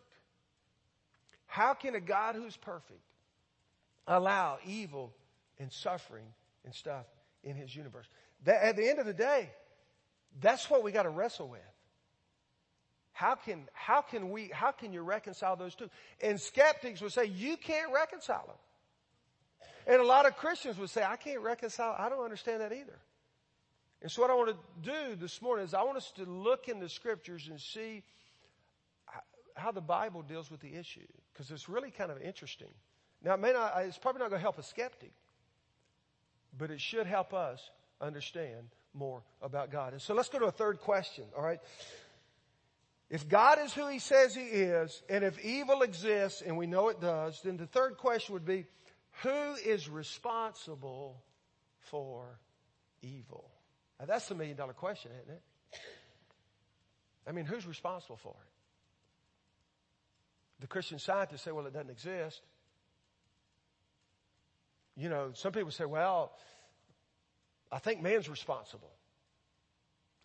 how 1.47 1.75
can 1.75 1.95
a 1.95 2.01
God 2.01 2.35
who's 2.35 2.57
perfect 2.57 3.01
allow 4.07 4.59
evil 4.67 5.13
and 5.59 5.73
suffering 5.73 6.27
and 6.65 6.75
stuff 6.75 7.07
in 7.43 7.57
His 7.57 7.75
universe? 7.75 8.07
That, 8.45 8.63
at 8.63 8.77
the 8.77 8.89
end 8.89 8.99
of 8.99 9.07
the 9.07 9.15
day, 9.15 9.51
that's 10.39 10.71
what 10.71 10.83
we 10.83 10.93
got 10.93 11.05
to 11.05 11.11
wrestle 11.11 11.49
with. 11.49 11.61
How 13.13 13.35
can, 13.35 13.69
how 13.73 14.01
can 14.01 14.31
we, 14.31 14.51
how 14.53 14.71
can 14.71 14.93
you 14.93 15.03
reconcile 15.03 15.57
those 15.57 15.75
two? 15.75 15.91
And 16.23 16.41
skeptics 16.41 17.01
would 17.03 17.13
say, 17.13 17.27
you 17.27 17.57
can't 17.57 17.93
reconcile 17.93 18.47
them. 18.47 18.57
And 19.87 20.01
a 20.01 20.05
lot 20.05 20.27
of 20.27 20.37
Christians 20.37 20.79
would 20.79 20.91
say, 20.91 21.03
I 21.03 21.17
can't 21.17 21.41
reconcile, 21.41 21.95
I 21.99 22.09
don't 22.09 22.23
understand 22.23 22.61
that 22.61 22.73
either. 22.73 22.99
And 24.03 24.11
so 24.11 24.23
what 24.23 24.31
I 24.31 24.35
want 24.35 24.51
to 24.51 24.91
do 24.91 25.17
this 25.17 25.43
morning 25.43 25.67
is 25.67 25.75
I 25.75 25.83
want 25.83 25.99
us 25.99 26.13
to 26.17 26.25
look 26.25 26.69
in 26.69 26.81
the 26.81 26.89
scriptures 26.89 27.49
and 27.51 27.61
see 27.61 28.03
how 29.55 29.73
the 29.73 29.83
Bible 29.83 30.23
deals 30.23 30.51
with 30.51 30.61
the 30.61 30.75
issue. 30.75 31.07
Because 31.33 31.51
it's 31.51 31.69
really 31.69 31.91
kind 31.91 32.11
of 32.11 32.23
interesting. 32.23 32.73
Now 33.23 33.35
it 33.35 33.41
may 33.41 33.53
not, 33.53 33.75
it's 33.81 33.99
probably 33.99 34.21
not 34.21 34.31
going 34.31 34.39
to 34.39 34.43
help 34.43 34.59
a 34.59 34.63
skeptic, 34.63 35.13
but 36.57 36.71
it 36.71 36.81
should 36.81 37.07
help 37.07 37.35
us 37.35 37.61
understand 38.01 38.69
more 38.95 39.23
about 39.43 39.71
God. 39.71 39.93
And 39.93 40.03
so 40.03 40.15
let's 40.15 40.29
go 40.29 40.39
to 40.39 40.47
a 40.47 40.53
third 40.53 40.81
question, 40.81 41.25
alright? 41.37 41.61
If 43.09 43.29
God 43.29 43.59
is 43.65 43.73
who 43.73 43.89
He 43.89 43.99
says 43.99 44.35
He 44.35 44.43
is, 44.43 45.03
and 45.09 45.25
if 45.25 45.45
evil 45.45 45.83
exists, 45.83 46.43
and 46.43 46.57
we 46.57 46.67
know 46.67 46.89
it 46.89 47.01
does, 47.01 47.41
then 47.43 47.57
the 47.57 47.67
third 47.67 47.97
question 47.97 48.35
would 48.35 48.47
be, 48.47 48.67
who 49.23 49.55
is 49.65 49.89
responsible 49.89 51.23
for 51.91 52.39
evil? 53.03 53.51
Now 53.99 54.07
that's 54.07 54.29
the 54.29 54.35
million 54.35 54.57
dollar 54.57 54.73
question, 54.73 55.11
isn't 55.23 55.35
it? 55.35 55.43
I 57.27 57.33
mean, 57.33 57.45
who's 57.45 57.67
responsible 57.67 58.17
for 58.17 58.31
it? 58.31 58.51
The 60.61 60.67
Christian 60.67 60.99
scientists 60.99 61.43
say, 61.43 61.53
well, 61.53 61.67
it 61.67 61.73
doesn't 61.73 61.91
exist. 61.91 62.41
You 64.97 65.09
know, 65.09 65.31
some 65.35 65.53
people 65.53 65.71
say, 65.71 65.85
well, 65.87 66.33
I 67.73 67.79
think 67.79 68.03
man's 68.03 68.29
responsible. 68.29 68.91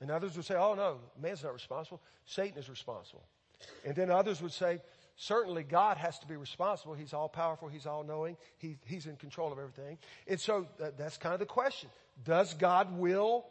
And 0.02 0.12
others 0.12 0.36
would 0.36 0.46
say, 0.46 0.56
oh 0.56 0.74
no, 0.74 0.98
man's 1.22 1.44
not 1.44 1.54
responsible. 1.54 2.02
Satan 2.26 2.58
is 2.58 2.70
responsible. 2.70 3.24
And 3.86 3.96
then 3.96 4.12
others 4.12 4.42
would 4.42 4.52
say, 4.52 4.82
certainly 5.16 5.64
God 5.64 5.98
has 5.98 6.20
to 6.20 6.28
be 6.28 6.36
responsible. 6.36 6.94
He's 6.94 7.14
all 7.14 7.30
powerful. 7.30 7.68
He's 7.68 7.86
all 7.86 8.04
knowing. 8.04 8.36
He, 8.58 8.78
he's 8.86 9.06
in 9.06 9.16
control 9.16 9.52
of 9.52 9.60
everything. 9.60 9.98
And 10.28 10.40
so 10.40 10.68
uh, 10.84 10.90
that's 10.98 11.18
kind 11.18 11.34
of 11.34 11.40
the 11.40 11.46
question. 11.46 11.90
Does 12.24 12.54
God 12.54 12.98
will 12.98 13.46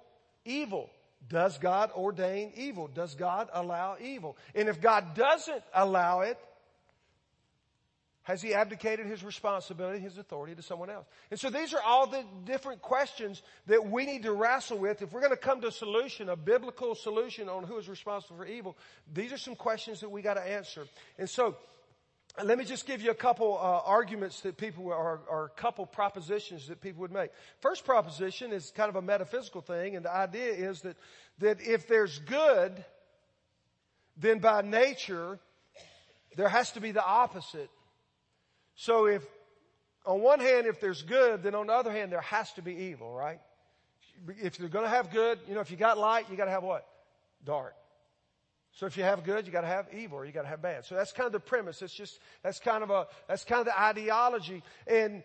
evil? 0.44 0.90
Does 1.28 1.56
God 1.58 1.90
ordain 1.96 2.52
evil? 2.54 2.88
Does 2.88 3.14
God 3.14 3.48
allow 3.52 3.96
evil? 4.00 4.36
And 4.54 4.68
if 4.68 4.80
God 4.80 5.14
doesn't 5.14 5.62
allow 5.72 6.20
it, 6.20 6.38
has 8.24 8.42
he 8.42 8.54
abdicated 8.54 9.06
his 9.06 9.22
responsibility, 9.22 10.00
his 10.00 10.18
authority 10.18 10.54
to 10.54 10.62
someone 10.62 10.90
else? 10.90 11.06
And 11.30 11.38
so 11.38 11.50
these 11.50 11.72
are 11.72 11.80
all 11.82 12.06
the 12.06 12.24
different 12.44 12.82
questions 12.82 13.42
that 13.66 13.86
we 13.86 14.06
need 14.06 14.22
to 14.24 14.32
wrestle 14.32 14.78
with. 14.78 15.02
If 15.02 15.12
we're 15.12 15.20
going 15.20 15.32
to 15.32 15.36
come 15.36 15.60
to 15.60 15.68
a 15.68 15.72
solution, 15.72 16.28
a 16.30 16.36
biblical 16.36 16.94
solution 16.94 17.48
on 17.48 17.64
who 17.64 17.78
is 17.78 17.88
responsible 17.88 18.36
for 18.36 18.46
evil, 18.46 18.76
these 19.12 19.32
are 19.32 19.38
some 19.38 19.54
questions 19.54 20.00
that 20.00 20.10
we 20.10 20.22
got 20.22 20.34
to 20.34 20.42
answer. 20.42 20.86
And 21.18 21.28
so, 21.28 21.56
let 22.42 22.58
me 22.58 22.64
just 22.64 22.86
give 22.86 23.00
you 23.00 23.12
a 23.12 23.14
couple 23.14 23.56
uh, 23.56 23.80
arguments 23.84 24.40
that 24.40 24.56
people 24.56 24.92
are, 24.92 25.20
or 25.28 25.44
a 25.44 25.60
couple 25.60 25.86
propositions 25.86 26.66
that 26.66 26.80
people 26.80 27.02
would 27.02 27.12
make. 27.12 27.30
First 27.60 27.84
proposition 27.84 28.52
is 28.52 28.72
kind 28.74 28.88
of 28.88 28.96
a 28.96 29.02
metaphysical 29.02 29.60
thing, 29.60 29.94
and 29.94 30.04
the 30.04 30.12
idea 30.12 30.52
is 30.52 30.80
that 30.80 30.96
that 31.38 31.60
if 31.60 31.86
there's 31.88 32.18
good, 32.20 32.84
then 34.16 34.38
by 34.38 34.62
nature 34.62 35.38
there 36.36 36.48
has 36.48 36.72
to 36.72 36.80
be 36.80 36.92
the 36.92 37.04
opposite 37.04 37.70
so 38.74 39.06
if 39.06 39.22
on 40.06 40.20
one 40.20 40.40
hand, 40.40 40.66
if 40.66 40.80
there's 40.80 41.02
good, 41.02 41.42
then 41.42 41.54
on 41.54 41.68
the 41.68 41.72
other 41.72 41.90
hand, 41.90 42.12
there 42.12 42.20
has 42.20 42.52
to 42.52 42.62
be 42.62 42.74
evil, 42.74 43.12
right? 43.12 43.40
If 44.42 44.58
you're 44.58 44.68
going 44.68 44.84
to 44.84 44.90
have 44.90 45.10
good, 45.10 45.38
you 45.48 45.54
know, 45.54 45.60
if 45.60 45.70
you 45.70 45.76
got 45.76 45.98
light, 45.98 46.26
you 46.30 46.36
got 46.36 46.44
to 46.44 46.50
have 46.50 46.62
what? 46.62 46.86
Dark. 47.44 47.74
So 48.72 48.86
if 48.86 48.96
you 48.96 49.04
have 49.04 49.22
good, 49.22 49.46
you 49.46 49.52
got 49.52 49.60
to 49.60 49.68
have 49.68 49.86
evil, 49.94 50.18
or 50.18 50.24
you 50.24 50.32
got 50.32 50.42
to 50.42 50.48
have 50.48 50.60
bad. 50.60 50.84
So 50.84 50.96
that's 50.96 51.12
kind 51.12 51.26
of 51.26 51.32
the 51.32 51.40
premise. 51.40 51.80
It's 51.80 51.94
just 51.94 52.18
that's 52.42 52.58
kind 52.58 52.82
of 52.82 52.90
a 52.90 53.06
that's 53.28 53.44
kind 53.44 53.60
of 53.60 53.66
the 53.66 53.80
ideology. 53.80 54.64
And 54.86 55.22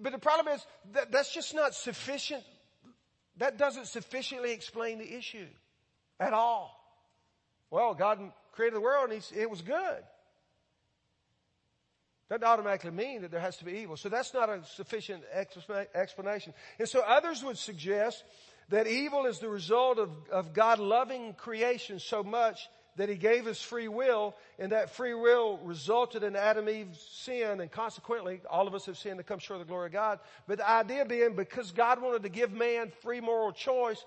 but 0.00 0.12
the 0.12 0.18
problem 0.18 0.54
is 0.54 0.66
that 0.94 1.12
that's 1.12 1.32
just 1.32 1.54
not 1.54 1.74
sufficient. 1.74 2.42
That 3.36 3.58
doesn't 3.58 3.86
sufficiently 3.86 4.52
explain 4.52 4.98
the 4.98 5.14
issue 5.14 5.46
at 6.18 6.32
all. 6.32 6.72
Well, 7.70 7.92
God 7.92 8.18
created 8.52 8.76
the 8.76 8.80
world, 8.80 9.10
and 9.10 9.22
he, 9.22 9.40
it 9.40 9.50
was 9.50 9.60
good. 9.60 10.02
Doesn't 12.28 12.44
automatically 12.44 12.90
mean 12.90 13.22
that 13.22 13.30
there 13.30 13.40
has 13.40 13.56
to 13.58 13.64
be 13.64 13.72
evil. 13.72 13.96
So 13.96 14.08
that's 14.08 14.34
not 14.34 14.48
a 14.48 14.64
sufficient 14.64 15.22
explanation. 15.94 16.54
And 16.78 16.88
so 16.88 17.00
others 17.00 17.44
would 17.44 17.56
suggest 17.56 18.24
that 18.70 18.88
evil 18.88 19.26
is 19.26 19.38
the 19.38 19.48
result 19.48 19.98
of, 19.98 20.10
of 20.32 20.52
God 20.52 20.80
loving 20.80 21.34
creation 21.34 22.00
so 22.00 22.24
much 22.24 22.68
that 22.96 23.08
he 23.08 23.14
gave 23.14 23.46
us 23.46 23.60
free 23.60 23.88
will 23.88 24.34
and 24.58 24.72
that 24.72 24.90
free 24.90 25.14
will 25.14 25.58
resulted 25.58 26.22
in 26.24 26.34
Adam 26.34 26.68
Eve's 26.68 27.00
sin 27.00 27.60
and 27.60 27.70
consequently 27.70 28.40
all 28.50 28.66
of 28.66 28.74
us 28.74 28.86
have 28.86 28.96
sinned 28.96 29.18
to 29.18 29.24
come 29.24 29.38
short 29.38 29.60
of 29.60 29.66
the 29.66 29.70
glory 29.70 29.86
of 29.86 29.92
God. 29.92 30.18
But 30.48 30.58
the 30.58 30.68
idea 30.68 31.04
being 31.04 31.36
because 31.36 31.70
God 31.70 32.02
wanted 32.02 32.22
to 32.24 32.28
give 32.28 32.52
man 32.52 32.90
free 33.02 33.20
moral 33.20 33.52
choice, 33.52 34.04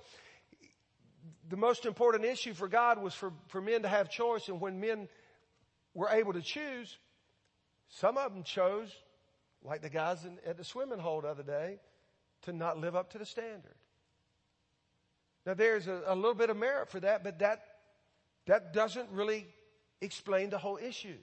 the 1.48 1.58
most 1.58 1.86
important 1.86 2.26
issue 2.26 2.54
for 2.54 2.68
God 2.68 3.02
was 3.02 3.14
for, 3.14 3.32
for 3.48 3.62
men 3.62 3.84
to 3.84 3.88
have 3.88 4.10
choice 4.10 4.50
and 4.50 4.60
when 4.60 4.80
men 4.80 5.08
were 5.94 6.10
able 6.10 6.34
to 6.34 6.42
choose, 6.42 6.98
some 7.90 8.18
of 8.18 8.34
them 8.34 8.44
chose, 8.44 8.94
like 9.64 9.82
the 9.82 9.90
guys 9.90 10.24
in, 10.26 10.38
at 10.46 10.58
the 10.58 10.64
swimming 10.64 11.00
hole 11.00 11.22
the 11.22 11.28
other 11.28 11.44
day, 11.44 11.80
to 12.44 12.54
not 12.54 12.78
live 12.78 12.96
up 12.96 13.12
to 13.12 13.18
the 13.18 13.26
standard. 13.26 13.76
Now 15.46 15.54
there's 15.56 15.88
a, 15.88 16.04
a 16.06 16.16
little 16.16 16.36
bit 16.36 16.50
of 16.50 16.58
merit 16.58 16.90
for 16.90 17.00
that, 17.00 17.24
but 17.24 17.40
that, 17.40 17.64
that 18.46 18.74
doesn't 18.74 19.10
really 19.12 19.48
explain 20.02 20.50
the 20.50 20.58
whole 20.58 20.78
issue. 20.78 21.18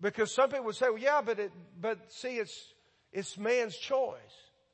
Because 0.00 0.34
some 0.34 0.50
people 0.50 0.66
would 0.66 0.74
say, 0.74 0.86
well, 0.88 0.98
yeah, 0.98 1.22
but 1.24 1.38
it, 1.38 1.52
but 1.80 2.12
see, 2.12 2.36
it's, 2.36 2.74
it's 3.12 3.38
man's 3.38 3.76
choice. 3.76 4.18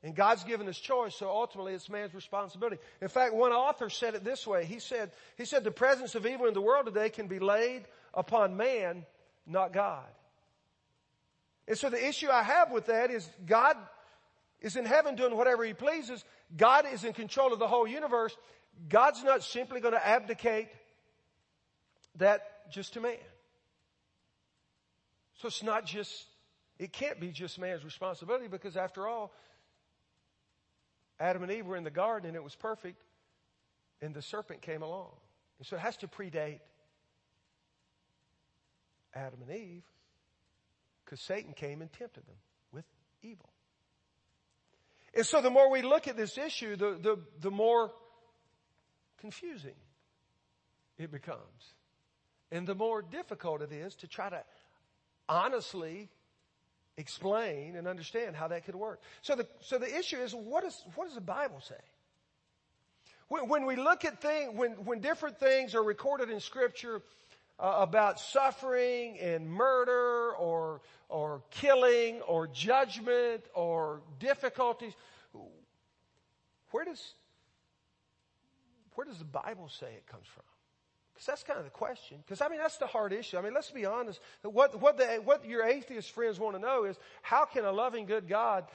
And 0.01 0.15
God's 0.15 0.43
given 0.45 0.67
us 0.67 0.77
choice, 0.77 1.13
so 1.15 1.29
ultimately 1.29 1.73
it's 1.73 1.89
man's 1.89 2.13
responsibility. 2.13 2.77
In 3.01 3.09
fact, 3.09 3.33
one 3.35 3.51
author 3.51 3.89
said 3.89 4.15
it 4.15 4.23
this 4.23 4.47
way. 4.47 4.65
He 4.65 4.79
said, 4.79 5.11
he 5.37 5.45
said 5.45 5.63
the 5.63 5.71
presence 5.71 6.15
of 6.15 6.25
evil 6.25 6.47
in 6.47 6.53
the 6.53 6.61
world 6.61 6.85
today 6.85 7.09
can 7.09 7.27
be 7.27 7.39
laid 7.39 7.83
upon 8.13 8.55
man, 8.57 9.05
not 9.45 9.73
God. 9.73 10.07
And 11.69 11.77
so 11.77 11.89
the 11.89 12.03
issue 12.03 12.29
I 12.29 12.41
have 12.41 12.71
with 12.71 12.87
that 12.87 13.11
is 13.11 13.29
God 13.45 13.77
is 14.59 14.75
in 14.75 14.85
heaven 14.85 15.15
doing 15.15 15.37
whatever 15.37 15.63
he 15.63 15.73
pleases. 15.73 16.25
God 16.57 16.85
is 16.91 17.03
in 17.03 17.13
control 17.13 17.53
of 17.53 17.59
the 17.59 17.67
whole 17.67 17.87
universe. 17.87 18.35
God's 18.89 19.23
not 19.23 19.43
simply 19.43 19.79
going 19.79 19.93
to 19.93 20.05
abdicate 20.05 20.67
that 22.15 22.71
just 22.71 22.93
to 22.95 23.01
man. 23.01 23.17
So 25.35 25.47
it's 25.47 25.61
not 25.61 25.85
just, 25.85 26.25
it 26.79 26.91
can't 26.91 27.19
be 27.19 27.29
just 27.29 27.59
man's 27.59 27.85
responsibility 27.85 28.47
because 28.47 28.75
after 28.75 29.07
all, 29.07 29.31
Adam 31.19 31.43
and 31.43 31.51
Eve 31.51 31.67
were 31.67 31.77
in 31.77 31.83
the 31.83 31.91
garden 31.91 32.29
and 32.29 32.35
it 32.35 32.43
was 32.43 32.55
perfect 32.55 33.03
and 34.01 34.13
the 34.13 34.23
serpent 34.23 34.61
came 34.61 34.81
along. 34.81 35.11
And 35.59 35.67
so 35.67 35.75
it 35.75 35.81
has 35.81 35.97
to 35.97 36.07
predate 36.07 36.59
Adam 39.13 39.39
and 39.47 39.55
Eve. 39.55 39.83
Because 41.09 41.21
Satan 41.21 41.53
came 41.53 41.81
and 41.81 41.91
tempted 41.91 42.23
them 42.27 42.35
with 42.71 42.85
evil. 43.23 43.49
And 45.15 45.25
so 45.25 45.41
the 45.41 45.49
more 45.49 45.71
we 45.71 45.81
look 45.81 46.07
at 46.07 46.15
this 46.15 46.37
issue, 46.37 46.75
the, 46.75 46.99
the, 47.01 47.17
the 47.41 47.49
more 47.49 47.89
confusing 49.17 49.73
it 50.99 51.11
becomes. 51.11 51.73
And 52.51 52.67
the 52.67 52.75
more 52.75 53.01
difficult 53.01 53.63
it 53.63 53.71
is 53.71 53.95
to 53.95 54.07
try 54.07 54.29
to 54.29 54.43
honestly 55.27 56.09
explain 56.95 57.75
and 57.75 57.87
understand 57.87 58.35
how 58.35 58.49
that 58.49 58.65
could 58.65 58.75
work. 58.75 59.01
So 59.23 59.33
the, 59.33 59.47
so 59.61 59.79
the 59.79 59.97
issue 59.97 60.17
is, 60.17 60.35
what, 60.35 60.63
is, 60.63 60.79
what 60.93 61.05
does 61.05 61.15
the 61.15 61.21
Bible 61.21 61.59
say? 61.61 61.73
When, 63.29 63.47
when 63.47 63.65
we 63.65 63.77
look 63.77 64.05
at 64.05 64.21
things, 64.21 64.51
when, 64.53 64.73
when 64.85 64.99
different 64.99 65.39
things 65.39 65.73
are 65.73 65.83
recorded 65.83 66.29
in 66.29 66.39
scripture, 66.39 67.01
uh, 67.59 67.77
about 67.79 68.19
suffering 68.19 69.19
and 69.19 69.49
murder 69.49 70.33
or, 70.35 70.81
or 71.09 71.41
killing 71.51 72.21
or 72.21 72.47
judgment 72.47 73.43
or 73.53 74.01
difficulties. 74.19 74.93
Where 76.71 76.85
does, 76.85 77.13
where 78.95 79.05
does 79.05 79.17
the 79.17 79.25
Bible 79.25 79.69
say 79.69 79.87
it 79.87 80.07
comes 80.07 80.27
from? 80.27 80.43
Because 81.13 81.25
that's 81.25 81.43
kind 81.43 81.59
of 81.59 81.65
the 81.65 81.71
question. 81.71 82.19
Because 82.25 82.39
I 82.39 82.47
mean, 82.47 82.59
that's 82.59 82.77
the 82.77 82.87
hard 82.87 83.11
issue. 83.11 83.37
I 83.37 83.41
mean, 83.41 83.53
let's 83.53 83.71
be 83.71 83.85
honest. 83.85 84.21
What, 84.43 84.79
what, 84.79 84.97
the, 84.97 85.21
what 85.25 85.43
your 85.43 85.65
atheist 85.65 86.11
friends 86.11 86.39
want 86.39 86.55
to 86.55 86.61
know 86.61 86.85
is 86.85 86.97
how 87.21 87.43
can 87.43 87.65
a 87.65 87.71
loving, 87.73 88.05
good 88.05 88.29
God, 88.29 88.65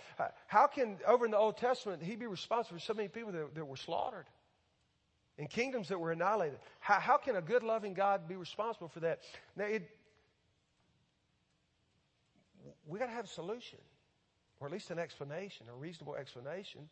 how 0.46 0.66
can, 0.66 0.98
over 1.06 1.24
in 1.24 1.30
the 1.30 1.38
Old 1.38 1.56
Testament, 1.56 2.02
He 2.02 2.16
be 2.16 2.26
responsible 2.26 2.78
for 2.78 2.84
so 2.84 2.92
many 2.92 3.08
people 3.08 3.32
that, 3.32 3.54
that 3.54 3.64
were 3.64 3.76
slaughtered? 3.76 4.26
And 5.38 5.50
kingdoms 5.50 5.88
that 5.88 5.98
were 5.98 6.12
annihilated. 6.12 6.58
How, 6.80 7.00
how 7.00 7.16
can 7.16 7.36
a 7.36 7.42
good, 7.42 7.62
loving 7.62 7.94
God 7.94 8.28
be 8.28 8.36
responsible 8.36 8.88
for 8.88 9.00
that? 9.00 9.20
Now, 9.56 9.64
it, 9.64 9.88
we 12.86 12.98
got 12.98 13.06
to 13.06 13.12
have 13.12 13.24
a 13.24 13.28
solution, 13.28 13.78
or 14.60 14.66
at 14.66 14.72
least 14.72 14.90
an 14.90 14.98
explanation, 14.98 15.66
a 15.68 15.74
reasonable 15.74 16.14
explanation. 16.14 16.88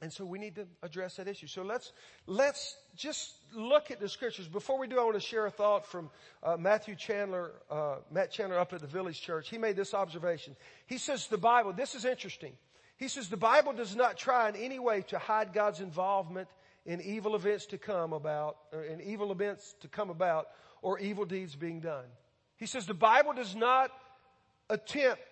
And 0.00 0.12
so 0.12 0.24
we 0.24 0.38
need 0.40 0.56
to 0.56 0.66
address 0.82 1.16
that 1.16 1.28
issue. 1.28 1.46
So 1.46 1.62
let's, 1.62 1.92
let's 2.26 2.76
just 2.96 3.34
look 3.54 3.92
at 3.92 4.00
the 4.00 4.08
scriptures. 4.08 4.48
Before 4.48 4.76
we 4.76 4.88
do, 4.88 4.98
I 4.98 5.04
want 5.04 5.14
to 5.14 5.20
share 5.20 5.46
a 5.46 5.50
thought 5.50 5.86
from 5.86 6.10
uh, 6.42 6.56
Matthew 6.56 6.96
Chandler, 6.96 7.52
uh, 7.70 7.96
Matt 8.10 8.32
Chandler 8.32 8.58
up 8.58 8.72
at 8.72 8.80
the 8.80 8.86
Village 8.88 9.20
Church. 9.20 9.48
He 9.48 9.58
made 9.58 9.76
this 9.76 9.94
observation. 9.94 10.56
He 10.86 10.98
says 10.98 11.28
the 11.28 11.38
Bible, 11.38 11.72
this 11.72 11.94
is 11.94 12.04
interesting. 12.04 12.52
He 12.96 13.06
says 13.06 13.28
the 13.28 13.36
Bible 13.36 13.72
does 13.72 13.94
not 13.94 14.16
try 14.16 14.48
in 14.48 14.56
any 14.56 14.80
way 14.80 15.02
to 15.02 15.18
hide 15.18 15.52
God's 15.52 15.80
involvement 15.80 16.48
in 16.84 17.00
evil 17.00 17.36
events 17.36 17.66
to 17.66 17.78
come 17.78 18.12
about, 18.12 18.56
or 18.72 18.82
in 18.82 19.00
evil 19.00 19.30
events 19.32 19.74
to 19.80 19.88
come 19.88 20.10
about, 20.10 20.48
or 20.80 20.98
evil 20.98 21.24
deeds 21.24 21.54
being 21.54 21.80
done. 21.80 22.04
He 22.56 22.66
says 22.66 22.86
the 22.86 22.94
Bible 22.94 23.32
does 23.32 23.54
not 23.54 23.90
attempt 24.68 25.22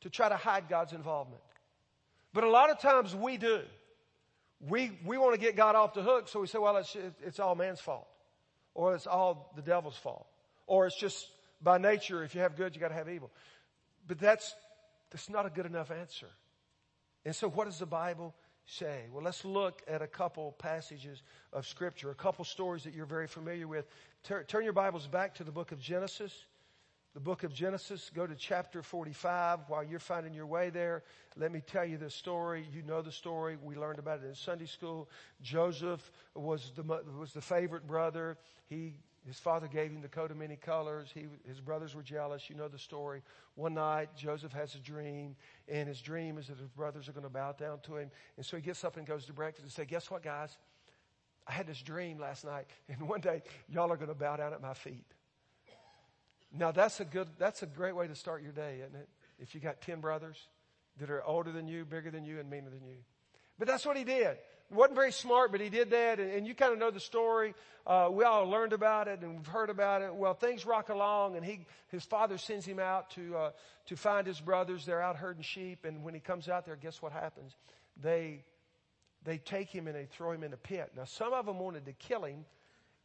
to 0.00 0.10
try 0.10 0.28
to 0.28 0.36
hide 0.36 0.68
God's 0.68 0.92
involvement. 0.92 1.42
But 2.32 2.44
a 2.44 2.50
lot 2.50 2.70
of 2.70 2.78
times 2.78 3.14
we 3.14 3.36
do. 3.36 3.60
We, 4.60 4.92
we 5.04 5.18
want 5.18 5.34
to 5.34 5.40
get 5.40 5.56
God 5.56 5.76
off 5.76 5.94
the 5.94 6.02
hook, 6.02 6.28
so 6.28 6.40
we 6.40 6.46
say, 6.46 6.58
well, 6.58 6.76
it's, 6.76 6.96
it's 7.24 7.38
all 7.38 7.54
man's 7.54 7.80
fault. 7.80 8.08
Or 8.74 8.94
it's 8.94 9.06
all 9.06 9.52
the 9.56 9.62
devil's 9.62 9.96
fault. 9.96 10.26
Or 10.66 10.86
it's 10.86 10.98
just 10.98 11.26
by 11.62 11.78
nature, 11.78 12.22
if 12.22 12.34
you 12.34 12.40
have 12.40 12.56
good, 12.56 12.74
you 12.74 12.80
gotta 12.80 12.94
have 12.94 13.08
evil. 13.08 13.30
But 14.06 14.18
that's, 14.18 14.54
that's 15.10 15.28
not 15.28 15.46
a 15.46 15.50
good 15.50 15.66
enough 15.66 15.90
answer. 15.90 16.28
And 17.24 17.34
so 17.34 17.48
what 17.48 17.64
does 17.64 17.78
the 17.78 17.86
Bible 17.86 18.34
say? 18.68 19.06
Well, 19.12 19.22
let's 19.22 19.44
look 19.44 19.82
at 19.88 20.02
a 20.02 20.06
couple 20.06 20.52
passages 20.52 21.22
of 21.52 21.66
scripture, 21.66 22.10
a 22.10 22.14
couple 22.14 22.44
stories 22.44 22.84
that 22.84 22.94
you're 22.94 23.06
very 23.06 23.26
familiar 23.26 23.66
with. 23.66 23.86
Tur- 24.22 24.44
turn 24.44 24.64
your 24.64 24.74
Bibles 24.74 25.06
back 25.06 25.34
to 25.36 25.44
the 25.44 25.50
book 25.50 25.72
of 25.72 25.80
Genesis. 25.80 26.44
The 27.14 27.20
book 27.20 27.42
of 27.42 27.52
Genesis, 27.52 28.10
go 28.14 28.26
to 28.26 28.34
chapter 28.34 28.82
45. 28.82 29.60
While 29.68 29.82
you're 29.82 29.98
finding 29.98 30.34
your 30.34 30.46
way 30.46 30.68
there, 30.68 31.02
let 31.36 31.50
me 31.50 31.62
tell 31.66 31.84
you 31.84 31.96
the 31.96 32.10
story. 32.10 32.66
You 32.70 32.82
know 32.82 33.00
the 33.00 33.10
story. 33.10 33.56
We 33.62 33.74
learned 33.74 33.98
about 33.98 34.22
it 34.22 34.26
in 34.26 34.34
Sunday 34.34 34.66
school. 34.66 35.08
Joseph 35.40 36.12
was 36.34 36.70
the, 36.76 36.82
was 36.82 37.32
the 37.32 37.40
favorite 37.40 37.86
brother. 37.86 38.36
He 38.66 38.94
his 39.28 39.38
father 39.38 39.68
gave 39.68 39.90
him 39.90 40.00
the 40.00 40.08
coat 40.08 40.30
of 40.30 40.38
many 40.38 40.56
colors. 40.56 41.10
He, 41.12 41.26
his 41.46 41.60
brothers 41.60 41.94
were 41.94 42.02
jealous. 42.02 42.48
You 42.48 42.56
know 42.56 42.66
the 42.66 42.78
story. 42.78 43.22
One 43.56 43.74
night, 43.74 44.08
Joseph 44.16 44.52
has 44.54 44.74
a 44.74 44.78
dream, 44.78 45.36
and 45.68 45.86
his 45.86 46.00
dream 46.00 46.38
is 46.38 46.46
that 46.46 46.58
his 46.58 46.70
brothers 46.70 47.08
are 47.08 47.12
going 47.12 47.24
to 47.24 47.30
bow 47.30 47.52
down 47.52 47.80
to 47.80 47.98
him. 47.98 48.10
And 48.38 48.46
so 48.46 48.56
he 48.56 48.62
gets 48.62 48.84
up 48.84 48.96
and 48.96 49.06
goes 49.06 49.26
to 49.26 49.34
breakfast 49.34 49.64
and 49.64 49.70
says, 49.70 49.86
guess 49.86 50.10
what, 50.10 50.22
guys? 50.22 50.56
I 51.46 51.52
had 51.52 51.66
this 51.66 51.82
dream 51.82 52.18
last 52.18 52.44
night, 52.44 52.68
and 52.88 53.06
one 53.06 53.20
day 53.20 53.42
y'all 53.68 53.92
are 53.92 53.96
going 53.96 54.08
to 54.08 54.14
bow 54.14 54.36
down 54.36 54.54
at 54.54 54.62
my 54.62 54.72
feet. 54.74 55.04
Now 56.50 56.72
that's 56.72 57.00
a 57.00 57.04
good, 57.04 57.28
that's 57.38 57.62
a 57.62 57.66
great 57.66 57.94
way 57.94 58.08
to 58.08 58.14
start 58.14 58.42
your 58.42 58.52
day, 58.52 58.78
isn't 58.80 58.98
it? 58.98 59.08
If 59.38 59.54
you 59.54 59.60
got 59.60 59.82
10 59.82 60.00
brothers 60.00 60.38
that 60.98 61.10
are 61.10 61.22
older 61.24 61.52
than 61.52 61.68
you, 61.68 61.84
bigger 61.84 62.10
than 62.10 62.24
you, 62.24 62.40
and 62.40 62.48
meaner 62.48 62.70
than 62.70 62.86
you. 62.86 62.96
But 63.58 63.68
that's 63.68 63.84
what 63.84 63.98
he 63.98 64.04
did 64.04 64.38
wasn't 64.70 64.96
very 64.96 65.12
smart, 65.12 65.52
but 65.52 65.60
he 65.60 65.68
did 65.68 65.90
that. 65.90 66.20
And, 66.20 66.30
and 66.32 66.46
you 66.46 66.54
kind 66.54 66.72
of 66.72 66.78
know 66.78 66.90
the 66.90 67.00
story. 67.00 67.54
Uh, 67.86 68.08
we 68.10 68.24
all 68.24 68.46
learned 68.48 68.74
about 68.74 69.08
it 69.08 69.20
and 69.22 69.36
we've 69.36 69.46
heard 69.46 69.70
about 69.70 70.02
it. 70.02 70.14
Well, 70.14 70.34
things 70.34 70.66
rock 70.66 70.90
along 70.90 71.36
and 71.36 71.44
he, 71.44 71.66
his 71.88 72.04
father 72.04 72.36
sends 72.36 72.66
him 72.66 72.78
out 72.78 73.10
to, 73.12 73.36
uh, 73.36 73.50
to 73.86 73.96
find 73.96 74.26
his 74.26 74.40
brothers. 74.40 74.84
They're 74.84 75.00
out 75.00 75.16
herding 75.16 75.42
sheep. 75.42 75.84
And 75.84 76.04
when 76.04 76.12
he 76.12 76.20
comes 76.20 76.48
out 76.48 76.66
there, 76.66 76.76
guess 76.76 77.00
what 77.00 77.12
happens? 77.12 77.56
They, 77.96 78.44
they 79.24 79.38
take 79.38 79.70
him 79.70 79.86
and 79.86 79.96
they 79.96 80.04
throw 80.04 80.32
him 80.32 80.44
in 80.44 80.52
a 80.52 80.58
pit. 80.58 80.92
Now, 80.94 81.04
some 81.04 81.32
of 81.32 81.46
them 81.46 81.58
wanted 81.58 81.86
to 81.86 81.92
kill 81.92 82.24
him 82.24 82.44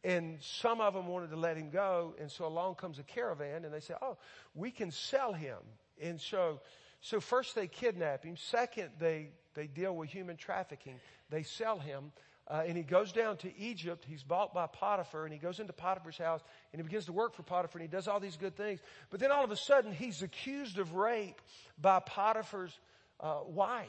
and 0.02 0.36
some 0.42 0.82
of 0.82 0.92
them 0.92 1.06
wanted 1.06 1.30
to 1.30 1.36
let 1.36 1.56
him 1.56 1.70
go. 1.70 2.14
And 2.20 2.30
so 2.30 2.46
along 2.46 2.74
comes 2.74 2.98
a 2.98 3.04
caravan 3.04 3.64
and 3.64 3.72
they 3.72 3.80
say, 3.80 3.94
Oh, 4.02 4.18
we 4.54 4.70
can 4.70 4.90
sell 4.90 5.32
him. 5.32 5.58
And 6.00 6.20
so, 6.20 6.60
So 7.00 7.20
first 7.20 7.54
they 7.54 7.68
kidnap 7.68 8.24
him. 8.24 8.36
Second, 8.36 8.90
they, 8.98 9.30
they 9.54 9.66
deal 9.66 9.94
with 9.94 10.10
human 10.10 10.36
trafficking. 10.36 11.00
They 11.30 11.42
sell 11.42 11.78
him. 11.78 12.12
Uh, 12.46 12.62
and 12.66 12.76
he 12.76 12.82
goes 12.82 13.10
down 13.10 13.38
to 13.38 13.56
Egypt. 13.58 14.04
He's 14.06 14.22
bought 14.22 14.52
by 14.52 14.66
Potiphar 14.66 15.24
and 15.24 15.32
he 15.32 15.38
goes 15.38 15.60
into 15.60 15.72
Potiphar's 15.72 16.18
house 16.18 16.42
and 16.72 16.80
he 16.80 16.82
begins 16.82 17.06
to 17.06 17.12
work 17.12 17.34
for 17.34 17.42
Potiphar 17.42 17.80
and 17.80 17.88
he 17.88 17.96
does 17.96 18.06
all 18.06 18.20
these 18.20 18.36
good 18.36 18.54
things. 18.54 18.80
But 19.10 19.20
then 19.20 19.30
all 19.32 19.44
of 19.44 19.50
a 19.50 19.56
sudden 19.56 19.92
he's 19.92 20.22
accused 20.22 20.78
of 20.78 20.92
rape 20.92 21.40
by 21.80 22.00
Potiphar's 22.00 22.78
uh, 23.18 23.40
wife. 23.46 23.88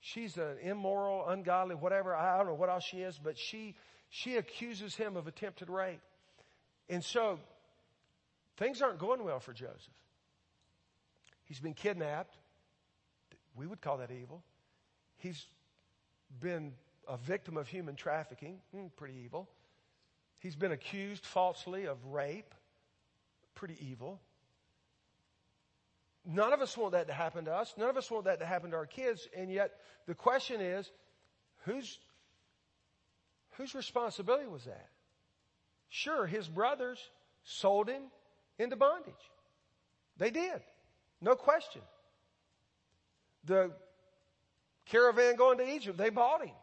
She's 0.00 0.36
an 0.36 0.58
immoral, 0.62 1.26
ungodly, 1.28 1.74
whatever. 1.74 2.14
I 2.14 2.36
don't 2.36 2.46
know 2.46 2.54
what 2.54 2.68
else 2.68 2.84
she 2.84 2.98
is, 2.98 3.18
but 3.22 3.38
she, 3.38 3.74
she 4.10 4.36
accuses 4.36 4.94
him 4.94 5.16
of 5.16 5.26
attempted 5.26 5.70
rape. 5.70 6.00
And 6.90 7.02
so 7.02 7.38
things 8.58 8.82
aren't 8.82 8.98
going 8.98 9.24
well 9.24 9.40
for 9.40 9.54
Joseph. 9.54 9.78
He's 11.46 11.60
been 11.60 11.74
kidnapped. 11.74 12.36
We 13.56 13.66
would 13.66 13.80
call 13.80 13.98
that 13.98 14.10
evil. 14.10 14.42
He's 15.18 15.46
been 16.40 16.72
a 17.06 17.16
victim 17.16 17.56
of 17.56 17.68
human 17.68 17.96
trafficking, 17.96 18.58
hmm, 18.72 18.86
pretty 18.96 19.14
evil. 19.24 19.48
He's 20.40 20.56
been 20.56 20.72
accused 20.72 21.24
falsely 21.24 21.86
of 21.86 21.96
rape, 22.06 22.54
pretty 23.54 23.76
evil. 23.80 24.20
None 26.24 26.52
of 26.52 26.60
us 26.60 26.76
want 26.76 26.92
that 26.92 27.08
to 27.08 27.12
happen 27.12 27.46
to 27.46 27.52
us. 27.54 27.74
None 27.76 27.88
of 27.88 27.96
us 27.96 28.10
want 28.10 28.26
that 28.26 28.40
to 28.40 28.46
happen 28.46 28.70
to 28.70 28.76
our 28.76 28.86
kids. 28.86 29.26
And 29.36 29.50
yet 29.50 29.72
the 30.06 30.14
question 30.14 30.60
is, 30.60 30.90
whose, 31.64 31.98
whose 33.52 33.74
responsibility 33.74 34.46
was 34.46 34.64
that? 34.64 34.88
Sure, 35.88 36.26
his 36.26 36.46
brothers 36.46 36.98
sold 37.44 37.88
him 37.88 38.02
into 38.58 38.76
bondage. 38.76 39.14
They 40.18 40.30
did. 40.30 40.60
No 41.20 41.34
question. 41.34 41.82
The 43.44 43.72
caravan 44.90 45.36
going 45.36 45.58
to 45.58 45.68
Egypt, 45.68 45.96
they 45.96 46.10
bought 46.10 46.44
him. 46.44 46.54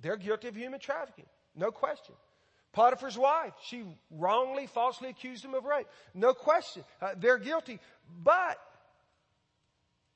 They're 0.00 0.16
guilty 0.16 0.48
of 0.48 0.56
human 0.56 0.80
trafficking. 0.80 1.26
No 1.54 1.70
question. 1.70 2.14
Potiphar's 2.72 3.18
wife, 3.18 3.54
she 3.64 3.84
wrongly, 4.10 4.66
falsely 4.66 5.08
accused 5.08 5.44
him 5.44 5.54
of 5.54 5.64
rape. 5.64 5.86
No 6.14 6.34
question. 6.34 6.84
Uh, 7.00 7.14
they're 7.16 7.38
guilty. 7.38 7.80
But 8.22 8.58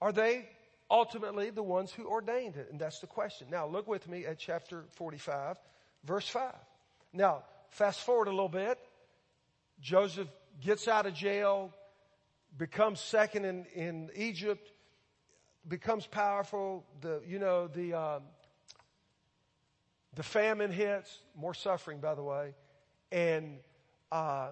are 0.01 0.13
they 0.13 0.49
ultimately 0.91 1.51
the 1.51 1.63
ones 1.63 1.91
who 1.91 2.07
ordained 2.07 2.57
it? 2.57 2.69
And 2.71 2.79
that's 2.81 3.01
the 3.01 3.07
question. 3.07 3.49
Now 3.51 3.67
look 3.67 3.89
with 3.89 4.07
me 4.09 4.27
at 4.27 4.39
chapter 4.39 4.85
45, 4.93 5.57
verse 6.05 6.29
5. 6.29 6.53
Now, 7.13 7.43
fast 7.71 8.01
forward 8.01 8.29
a 8.29 8.31
little 8.31 8.49
bit. 8.49 8.79
Joseph 9.81 10.29
gets 10.61 10.87
out 10.87 11.07
of 11.07 11.15
jail, 11.15 11.75
becomes 12.57 13.01
second 13.01 13.45
in, 13.45 13.67
in 13.75 14.11
Egypt, 14.15 14.71
becomes 15.69 16.07
powerful. 16.07 16.85
The, 17.01 17.23
you 17.27 17.39
know, 17.39 17.69
the, 17.69 17.95
um, 17.95 18.23
the 20.15 20.23
famine 20.23 20.71
hits, 20.71 21.19
more 21.37 21.55
suffering, 21.55 22.01
by 22.01 22.15
the 22.15 22.23
way, 22.23 22.55
and 23.11 23.59
uh, 24.11 24.49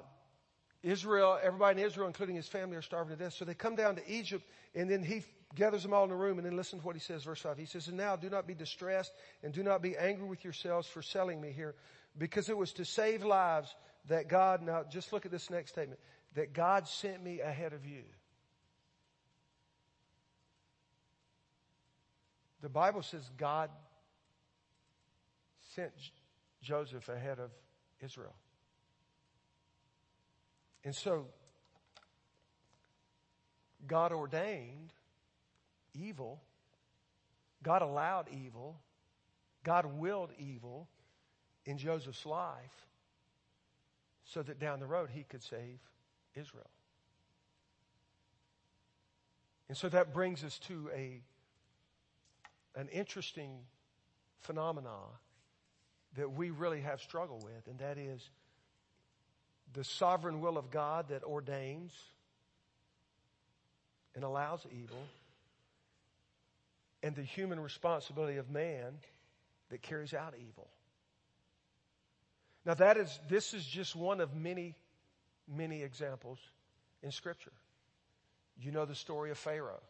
Israel, 0.83 1.39
everybody 1.43 1.81
in 1.81 1.87
Israel, 1.87 2.07
including 2.07 2.37
his 2.37 2.49
family, 2.49 2.77
are 2.77 2.83
starving 2.83 3.17
to 3.17 3.23
death. 3.23 3.35
So 3.35 3.45
they 3.45 3.55
come 3.55 3.77
down 3.77 3.97
to 3.97 4.11
Egypt, 4.11 4.45
and 4.75 4.91
then 4.91 5.03
he 5.03 5.23
gathers 5.55 5.83
them 5.83 5.93
all 5.93 6.05
in 6.05 6.11
a 6.11 6.17
room, 6.17 6.39
and 6.39 6.47
then 6.47 6.57
listen 6.57 6.79
to 6.79 6.87
what 6.87 6.97
he 6.97 7.01
says, 7.01 7.25
verse 7.25 7.41
5. 7.41 7.59
He 7.59 7.67
says, 7.67 7.89
And 7.89 7.97
now 7.97 8.17
do 8.17 8.31
not 8.31 8.47
be 8.47 8.55
distressed, 8.55 9.13
and 9.43 9.53
do 9.53 9.63
not 9.63 9.83
be 9.83 9.97
angry 9.97 10.27
with 10.27 10.45
yourselves 10.45 10.89
for 10.89 11.03
selling 11.03 11.41
me 11.41 11.53
here, 11.53 11.75
because 12.17 12.49
it 12.49 12.57
was 12.57 12.73
to 12.75 12.85
save 12.85 13.25
lives 13.25 13.75
that 14.09 14.29
God, 14.29 14.63
now 14.63 14.85
just 14.89 15.13
look 15.13 15.27
at 15.27 15.33
this 15.33 15.51
next 15.51 15.73
statement, 15.73 16.01
that 16.35 16.53
God 16.53 16.89
sent 16.89 17.23
me 17.23 17.41
ahead 17.41 17.73
of 17.73 17.85
you. 17.85 18.05
The 22.63 22.69
Bible 22.69 23.03
says 23.03 23.31
God 23.37 23.71
sent 25.75 25.93
Joseph 26.63 27.09
ahead 27.09 27.39
of 27.39 27.51
Israel. 28.01 28.35
And 30.85 30.95
so, 30.95 31.27
God 33.87 34.13
ordained 34.13 34.93
evil. 35.95 36.41
God 37.63 37.83
allowed 37.83 38.29
evil. 38.31 38.81
God 39.65 39.87
willed 39.87 40.31
evil 40.39 40.89
in 41.67 41.79
Joseph's 41.79 42.25
life 42.25 42.87
so 44.25 44.43
that 44.43 44.59
down 44.59 44.81
the 44.81 44.87
road 44.87 45.11
he 45.13 45.25
could 45.25 45.43
save 45.43 45.79
Israel. 46.35 46.71
And 49.69 49.77
so 49.77 49.89
that 49.89 50.13
brings 50.13 50.43
us 50.43 50.59
to 50.61 50.91
a, 50.95 51.21
an 52.75 52.89
interesting 52.89 53.59
phenomena 54.41 54.97
that 56.17 56.33
we 56.33 56.51
really 56.51 56.81
have 56.81 57.01
struggled 57.01 57.45
with, 57.45 57.67
and 57.67 57.79
that 57.79 57.99
is 57.99 58.29
the 59.73 59.85
sovereign 59.85 60.41
will 60.41 60.59
of 60.59 60.71
God 60.71 61.09
that 61.09 61.23
ordains 61.23 61.93
and 64.15 64.25
allows 64.25 64.67
evil, 64.73 64.99
and 67.03 67.15
the 67.15 67.23
human 67.23 67.61
responsibility 67.61 68.39
of 68.39 68.51
man 68.51 68.99
that 69.71 69.83
carries 69.83 70.13
out 70.13 70.35
evil. 70.37 70.69
Now 72.67 72.75
that 72.75 72.97
is, 72.97 73.19
this 73.29 73.55
is 73.55 73.65
just 73.65 73.95
one 73.97 74.21
of 74.21 74.35
many, 74.35 74.75
many 75.49 75.83
examples 75.83 76.39
in 77.03 77.13
scripture. 77.13 77.53
You 78.61 78.73
know 78.73 78.85
the 78.85 78.95
story 78.95 79.31
of 79.31 79.39
Pharaoh. 79.39 79.81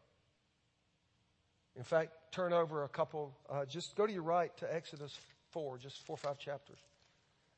In 1.81 1.85
fact, 1.85 2.13
turn 2.31 2.53
over 2.53 2.85
a 2.85 2.89
couple, 2.89 3.35
uh, 3.49 3.65
just 3.65 3.97
go 3.97 4.07
to 4.07 4.13
your 4.13 4.23
right 4.23 4.55
to 4.59 4.73
Exodus 4.73 5.19
4, 5.53 5.79
just 5.79 6.05
four 6.05 6.13
or 6.13 6.19
five 6.19 6.39
chapters. 6.39 6.77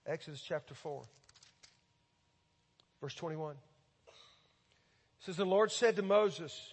Exodus 0.06 0.40
chapter 0.40 0.74
4, 0.74 1.02
verse 3.00 3.14
21. 3.16 3.56
It 3.56 3.58
says, 5.18 5.36
The 5.36 5.44
Lord 5.44 5.72
said 5.72 5.96
to 5.96 6.02
Moses, 6.02 6.72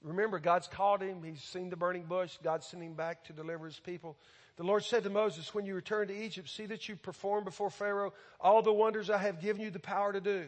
Remember, 0.00 0.38
God's 0.38 0.68
called 0.68 1.02
him. 1.02 1.24
He's 1.24 1.42
seen 1.42 1.70
the 1.70 1.76
burning 1.76 2.04
bush. 2.04 2.38
God's 2.40 2.66
sent 2.68 2.84
him 2.84 2.94
back 2.94 3.24
to 3.24 3.32
deliver 3.32 3.66
his 3.66 3.80
people. 3.80 4.16
The 4.56 4.62
Lord 4.62 4.84
said 4.84 5.02
to 5.02 5.10
Moses, 5.10 5.52
When 5.56 5.66
you 5.66 5.74
return 5.74 6.06
to 6.06 6.16
Egypt, 6.16 6.48
see 6.48 6.66
that 6.66 6.88
you 6.88 6.94
perform 6.94 7.42
before 7.42 7.68
Pharaoh 7.68 8.12
all 8.38 8.62
the 8.62 8.72
wonders 8.72 9.10
I 9.10 9.18
have 9.18 9.42
given 9.42 9.60
you 9.60 9.72
the 9.72 9.80
power 9.80 10.12
to 10.12 10.20
do. 10.20 10.44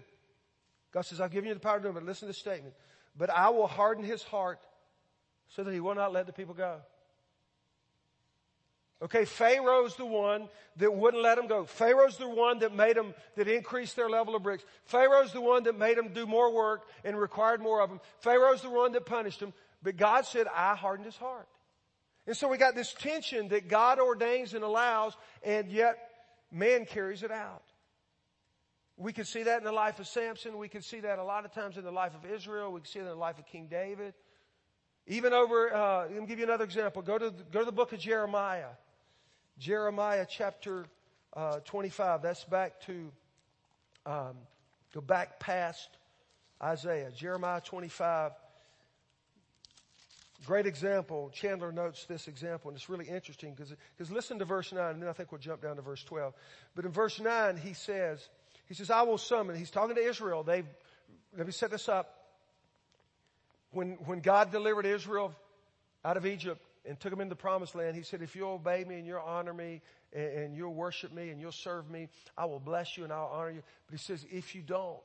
God 0.93 1.01
says, 1.01 1.21
I've 1.21 1.33
given 1.33 1.49
you 1.49 1.55
the 1.55 1.59
power 1.59 1.81
to 1.81 1.89
do, 1.89 1.93
but 1.93 2.05
listen 2.05 2.29
to 2.29 2.33
the 2.33 2.39
statement. 2.39 2.77
But 3.19 3.29
I 3.31 3.49
will 3.49 3.67
harden 3.67 4.05
his 4.05 4.23
heart 4.23 4.61
so 5.49 5.65
that 5.65 5.73
he 5.73 5.81
will 5.81 5.95
not 5.95 6.13
let 6.13 6.27
the 6.27 6.33
people 6.33 6.55
go. 6.55 6.77
Okay, 9.03 9.27
Pharaoh's 9.27 9.95
the 9.97 10.07
one 10.07 10.49
that 10.77 10.95
wouldn't 10.95 11.23
let 11.23 11.37
them 11.37 11.47
go. 11.47 11.65
Pharaoh's 11.65 12.17
the 12.17 12.29
one 12.29 12.61
that 12.61 12.75
made 12.75 12.97
them, 12.97 13.15
that 13.37 13.47
increased 13.47 13.95
their 13.95 14.09
level 14.09 14.35
of 14.35 14.43
bricks. 14.43 14.65
Pharaoh's 14.85 15.33
the 15.33 15.41
one 15.41 15.65
that 15.65 15.79
made 15.79 15.99
them 15.99 16.15
do 16.15 16.27
more 16.27 16.53
work 16.53 16.87
and 17.05 17.19
required 17.19 17.61
more 17.61 17.83
of 17.83 17.91
them. 17.91 18.01
Pharaoh's 18.21 18.63
the 18.63 18.71
one 18.71 18.93
that 18.93 19.05
punished 19.05 19.41
them. 19.41 19.53
But 19.83 19.99
God 19.99 20.25
said, 20.25 20.47
I 20.53 20.75
hardened 20.75 21.05
his 21.05 21.17
heart. 21.17 21.47
And 22.27 22.35
so 22.35 22.49
we 22.49 22.57
got 22.57 22.75
this 22.75 22.95
tension 22.95 23.49
that 23.49 23.69
God 23.69 24.01
ordains 24.01 24.55
and 24.55 24.65
allows, 24.65 25.15
and 25.43 25.71
yet 25.71 25.99
man 26.51 26.87
carries 26.87 27.23
it 27.23 27.31
out. 27.31 27.63
We 28.97 29.13
can 29.13 29.25
see 29.27 29.43
that 29.43 29.59
in 29.59 29.65
the 29.65 29.73
life 29.73 30.01
of 30.01 30.07
Samson. 30.07 30.57
We 30.57 30.69
can 30.69 30.81
see 30.81 31.01
that 31.01 31.19
a 31.19 31.25
lot 31.25 31.45
of 31.45 31.53
times 31.53 31.77
in 31.77 31.85
the 31.85 31.93
life 31.93 32.15
of 32.15 32.29
Israel. 32.29 32.73
We 32.73 32.81
can 32.81 32.89
see 32.89 32.99
that 33.01 33.05
in 33.05 33.11
the 33.13 33.15
life 33.15 33.39
of 33.39 33.47
King 33.47 33.69
David. 33.71 34.15
Even 35.07 35.33
over, 35.33 35.73
uh, 35.73 36.09
let 36.11 36.21
me 36.21 36.27
give 36.27 36.39
you 36.39 36.45
another 36.45 36.65
example. 36.65 37.01
Go 37.01 37.17
to, 37.17 37.33
go 37.53 37.61
to 37.61 37.65
the 37.65 37.73
book 37.73 37.93
of 37.93 38.01
Jeremiah. 38.01 38.71
Jeremiah 39.59 40.27
chapter 40.29 40.87
uh, 41.35 41.61
25. 41.65 42.23
That's 42.23 42.45
back 42.45 42.81
to, 42.87 43.13
um, 44.05 44.37
go 44.93 45.01
back 45.01 45.39
past 45.39 45.89
Isaiah. 46.61 47.11
Jeremiah 47.15 47.61
25. 47.61 48.33
Great 50.45 50.67
example. 50.67 51.31
Chandler 51.33 51.73
notes 51.73 52.05
this 52.07 52.27
example, 52.27 52.71
and 52.71 52.77
it's 52.77 52.89
really 52.89 53.07
interesting 53.07 53.55
because, 53.55 54.11
listen 54.11 54.39
to 54.41 54.45
verse 54.45 54.73
9, 54.73 54.95
and 54.95 55.03
then 55.03 55.09
I 55.09 55.13
think 55.13 55.31
we'll 55.31 55.41
jump 55.41 55.63
down 55.63 55.77
to 55.77 55.83
verse 55.83 56.03
12. 56.05 56.35
But 56.75 56.85
in 56.85 56.91
verse 56.91 57.21
9, 57.21 57.57
he 57.57 57.73
says, 57.75 58.29
he 58.67 58.75
says, 58.75 58.91
I 58.91 59.03
will 59.03 59.19
summon. 59.19 59.57
He's 59.57 59.71
talking 59.71 59.95
to 59.95 60.03
Israel. 60.03 60.43
They've, 60.43 60.67
let 61.37 61.47
me 61.47 61.53
set 61.53 61.71
this 61.71 61.89
up. 61.89 62.26
When, 63.77 63.99
when 64.07 64.21
God 64.21 64.51
delivered 64.51 64.87
Israel 64.87 65.35
out 66.03 66.17
of 66.17 66.25
Egypt, 66.25 66.63
and 66.87 66.99
took 66.99 67.13
him 67.13 67.21
into 67.21 67.31
the 67.31 67.37
promised 67.37 67.75
land, 67.75 67.95
he 67.95 68.03
said, 68.03 68.23
if 68.23 68.35
you'll 68.35 68.53
obey 68.53 68.85
me 68.85 68.95
and 68.95 69.07
you'll 69.07 69.19
honor 69.19 69.53
me 69.53 69.83
and, 70.13 70.25
and 70.25 70.57
you'll 70.57 70.73
worship 70.73 71.13
me 71.13 71.31
and 71.31 71.41
you'll 71.41 71.53
serve 71.53 71.91
me, 71.91 72.09
I 72.39 72.47
will 72.47 72.61
bless 72.61 72.97
you 72.97 73.05
and 73.05 73.13
I'll 73.13 73.31
honor 73.33 73.51
you. 73.51 73.63
But 73.87 73.99
he 73.99 74.03
says, 74.03 74.25
if 74.31 74.55
you 74.55 74.63
don't, 74.63 75.01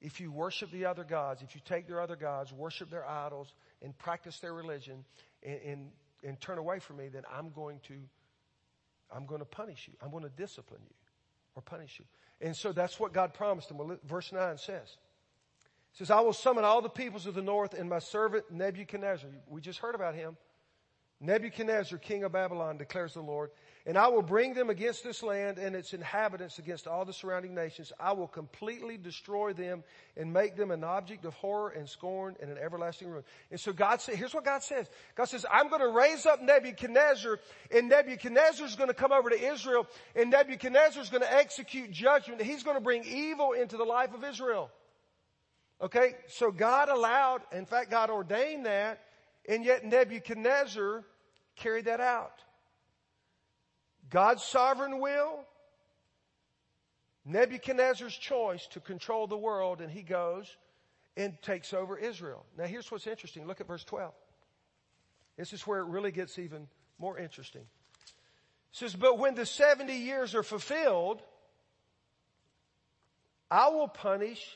if 0.00 0.20
you 0.20 0.32
worship 0.32 0.72
the 0.72 0.86
other 0.86 1.04
gods, 1.04 1.42
if 1.42 1.54
you 1.54 1.60
take 1.64 1.86
their 1.86 2.00
other 2.00 2.16
gods, 2.16 2.52
worship 2.52 2.90
their 2.90 3.08
idols, 3.08 3.54
and 3.82 3.96
practice 3.98 4.38
their 4.40 4.54
religion, 4.54 5.04
and, 5.42 5.60
and, 5.64 5.90
and 6.24 6.40
turn 6.40 6.58
away 6.58 6.78
from 6.78 6.96
me, 6.96 7.08
then 7.08 7.22
I'm 7.32 7.50
going 7.50 7.78
to, 7.88 7.94
I'm 9.14 9.26
going 9.26 9.40
to 9.40 9.44
punish 9.44 9.88
you. 9.88 9.94
I'm 10.02 10.10
going 10.10 10.24
to 10.24 10.30
discipline 10.30 10.80
you 10.82 10.94
or 11.54 11.62
punish 11.62 11.98
you. 11.98 12.06
And 12.40 12.56
so 12.56 12.72
that's 12.72 12.98
what 12.98 13.12
God 13.12 13.34
promised 13.34 13.70
him. 13.70 13.78
Well, 13.78 13.98
verse 14.04 14.32
9 14.32 14.58
says, 14.58 14.96
says, 15.92 16.10
I 16.10 16.20
will 16.20 16.32
summon 16.32 16.64
all 16.64 16.80
the 16.80 16.88
peoples 16.88 17.26
of 17.26 17.34
the 17.34 17.42
north 17.42 17.74
and 17.74 17.88
my 17.88 17.98
servant 17.98 18.44
Nebuchadnezzar. 18.50 19.28
We 19.48 19.60
just 19.60 19.78
heard 19.78 19.94
about 19.94 20.14
him. 20.14 20.36
Nebuchadnezzar, 21.22 21.98
king 21.98 22.24
of 22.24 22.32
Babylon, 22.32 22.78
declares 22.78 23.14
the 23.14 23.20
Lord, 23.20 23.50
and 23.86 23.96
I 23.96 24.08
will 24.08 24.22
bring 24.22 24.54
them 24.54 24.70
against 24.70 25.04
this 25.04 25.22
land 25.22 25.56
and 25.58 25.76
its 25.76 25.94
inhabitants 25.94 26.58
against 26.58 26.88
all 26.88 27.04
the 27.04 27.12
surrounding 27.12 27.54
nations. 27.54 27.92
I 28.00 28.12
will 28.12 28.26
completely 28.26 28.96
destroy 28.96 29.52
them 29.52 29.84
and 30.16 30.32
make 30.32 30.56
them 30.56 30.72
an 30.72 30.82
object 30.82 31.24
of 31.24 31.34
horror 31.34 31.70
and 31.70 31.88
scorn 31.88 32.36
and 32.42 32.50
an 32.50 32.58
everlasting 32.58 33.08
ruin. 33.08 33.22
And 33.52 33.60
so 33.60 33.72
God 33.72 34.00
says, 34.00 34.16
here's 34.16 34.34
what 34.34 34.44
God 34.44 34.64
says. 34.64 34.88
God 35.14 35.26
says, 35.26 35.46
I'm 35.48 35.68
going 35.68 35.80
to 35.80 35.96
raise 35.96 36.26
up 36.26 36.42
Nebuchadnezzar 36.42 37.38
and 37.70 37.88
Nebuchadnezzar 37.88 38.66
is 38.66 38.74
going 38.74 38.88
to 38.88 38.94
come 38.94 39.12
over 39.12 39.30
to 39.30 39.40
Israel 39.40 39.86
and 40.16 40.30
Nebuchadnezzar 40.30 41.02
is 41.02 41.10
going 41.10 41.22
to 41.22 41.32
execute 41.32 41.92
judgment. 41.92 42.42
He's 42.42 42.64
going 42.64 42.76
to 42.76 42.82
bring 42.82 43.04
evil 43.04 43.52
into 43.52 43.76
the 43.76 43.84
life 43.84 44.12
of 44.12 44.24
Israel. 44.24 44.70
Okay. 45.82 46.14
So 46.28 46.50
God 46.50 46.88
allowed, 46.88 47.42
in 47.52 47.66
fact, 47.66 47.90
God 47.90 48.10
ordained 48.10 48.66
that 48.66 49.00
and 49.48 49.64
yet 49.64 49.84
Nebuchadnezzar 49.84 51.04
carried 51.56 51.86
that 51.86 52.00
out. 52.00 52.38
God's 54.10 54.44
sovereign 54.44 55.00
will, 55.00 55.44
Nebuchadnezzar's 57.24 58.16
choice 58.16 58.66
to 58.68 58.80
control 58.80 59.26
the 59.26 59.36
world, 59.36 59.80
and 59.80 59.90
he 59.90 60.02
goes 60.02 60.56
and 61.16 61.40
takes 61.42 61.72
over 61.72 61.96
Israel. 61.96 62.44
Now 62.58 62.64
here's 62.64 62.90
what's 62.90 63.06
interesting. 63.06 63.46
Look 63.46 63.60
at 63.60 63.66
verse 63.66 63.84
12. 63.84 64.12
This 65.36 65.52
is 65.52 65.66
where 65.66 65.80
it 65.80 65.86
really 65.86 66.12
gets 66.12 66.38
even 66.38 66.68
more 66.98 67.18
interesting. 67.18 67.62
It 67.62 68.76
says, 68.76 68.94
but 68.94 69.18
when 69.18 69.34
the 69.34 69.46
70 69.46 69.94
years 69.94 70.34
are 70.34 70.42
fulfilled, 70.42 71.22
I 73.50 73.68
will 73.68 73.88
punish 73.88 74.46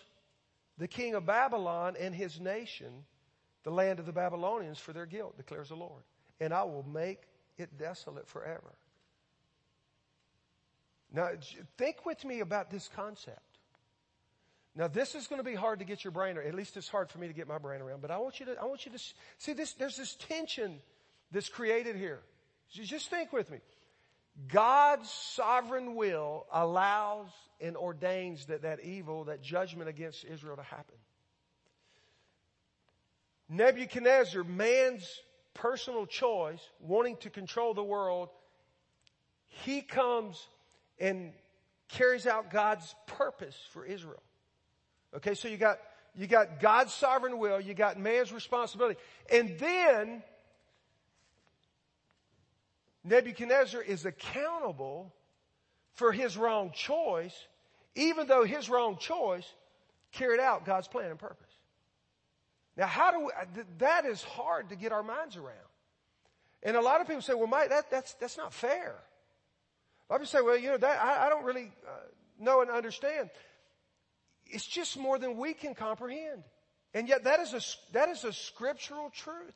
the 0.79 0.89
king 0.89 1.15
of 1.15 1.27
Babylon 1.27 1.97
and 1.99 2.15
his 2.15 2.41
nation, 2.41 3.05
the 3.65 3.71
land 3.71 3.99
of 3.99 4.07
the 4.07 4.13
Babylonians 4.13 4.79
for 4.79 4.93
their 4.93 5.07
guilt, 5.07 5.37
declares 5.37 5.69
the 5.69 5.77
Lord. 5.77 6.03
And 6.41 6.53
I 6.53 6.65
will 6.65 6.87
make 6.93 7.23
it 7.57 7.79
desolate 7.79 8.29
forever. 8.29 8.75
Now, 11.13 11.31
think 11.79 12.05
with 12.05 12.25
me 12.25 12.41
about 12.41 12.71
this 12.71 12.89
concept. 12.95 13.41
Now, 14.75 14.89
this 14.89 15.15
is 15.15 15.27
going 15.27 15.41
to 15.41 15.45
be 15.45 15.55
hard 15.55 15.79
to 15.79 15.87
get 15.87 16.05
your 16.05 16.11
brain 16.11 16.37
around. 16.37 16.49
At 16.49 16.55
least 16.55 16.77
it's 16.77 16.89
hard 16.89 17.09
for 17.09 17.19
me 17.19 17.29
to 17.29 17.33
get 17.33 17.49
my 17.49 17.57
brain 17.57 17.81
around. 17.81 18.03
But 18.03 18.11
I 18.11 18.19
want 18.19 18.39
you 18.39 18.47
to, 18.47 18.61
I 18.61 18.67
want 18.67 18.85
you 18.85 18.93
to 18.93 18.99
see 19.39 19.55
this. 19.55 19.73
There's 19.73 19.97
this 19.97 20.15
tension 20.15 20.81
that's 21.33 21.49
created 21.49 21.97
here. 21.97 22.21
Just 22.71 23.09
think 23.09 23.33
with 23.33 23.51
me. 23.51 23.59
God's 24.49 25.11
sovereign 25.11 25.95
will 25.95 26.47
allows 26.53 27.29
and 27.61 27.77
ordains 27.77 28.47
that 28.47 28.63
that 28.63 28.81
evil, 28.85 29.25
that 29.25 29.43
judgment 29.43 29.89
against 29.89 30.25
Israel 30.25 30.57
to 30.57 30.63
happen. 30.63 30.97
Nebuchadnezzar, 33.49 34.45
man's 34.45 35.09
personal 35.55 36.07
choice, 36.07 36.61
wanting 36.81 37.17
to 37.19 37.31
control 37.31 37.73
the 37.75 37.83
world, 37.83 38.29
he 39.47 39.81
comes 39.81 40.49
and 40.99 41.33
carries 41.89 42.27
out 42.27 42.51
God's 42.51 42.95
purpose 43.07 43.57
for 43.73 43.87
Israel. 43.87 44.23
Okay, 45.15 45.35
so 45.35 45.49
you 45.49 45.57
got, 45.57 45.79
you 46.15 46.27
got 46.27 46.61
God's 46.61 46.93
sovereign 46.93 47.39
will, 47.39 47.61
you 47.61 47.73
got 47.73 47.99
man's 47.99 48.33
responsibility. 48.33 48.99
And 49.33 49.59
then, 49.59 50.23
Nebuchadnezzar 53.07 53.81
is 53.81 54.05
accountable 54.05 55.15
for 55.95 56.13
his 56.13 56.37
wrong 56.37 56.73
choice, 56.75 57.35
even 57.95 58.27
though 58.27 58.45
his 58.45 58.69
wrong 58.69 58.99
choice 58.99 59.47
carried 60.13 60.41
out 60.41 60.67
God's 60.67 60.89
plan 60.89 61.11
and 61.11 61.19
purpose. 61.19 61.47
Now, 62.77 62.87
how 62.87 63.11
do 63.13 63.21
we, 63.21 63.31
that 63.79 64.05
is 64.05 64.23
hard 64.23 64.69
to 64.69 64.77
get 64.77 64.93
our 64.93 65.03
minds 65.03 65.37
around. 65.37 65.57
And 66.63 66.77
a 66.77 66.81
lot 66.81 67.01
of 67.01 67.07
people 67.07 67.23
say, 67.23 67.35
well, 67.35 67.47
Mike, 67.47 67.71
that, 67.71 67.91
that's, 67.91 68.15
that's 68.15 68.37
not 68.37 68.53
fair. 68.53 68.95
I 70.11 70.19
would 70.19 70.27
say, 70.27 70.41
well, 70.41 70.59
you 70.59 70.71
know, 70.71 70.77
that, 70.77 71.03
I, 71.03 71.27
I 71.27 71.29
don't 71.29 71.45
really 71.45 71.73
uh, 71.87 71.91
know 72.39 72.61
and 72.61 72.71
understand. 72.71 73.31
It's 74.47 74.67
just 74.67 74.99
more 74.99 75.19
than 75.19 75.37
we 75.37 75.55
can 75.55 75.75
comprehend. 75.75 76.43
And 76.93 77.09
yet 77.09 77.25
that 77.25 77.41
is 77.41 77.55
a, 77.55 77.61
that 77.93 78.09
is 78.09 78.25
a 78.25 78.33
scriptural 78.33 79.11
truth. 79.11 79.55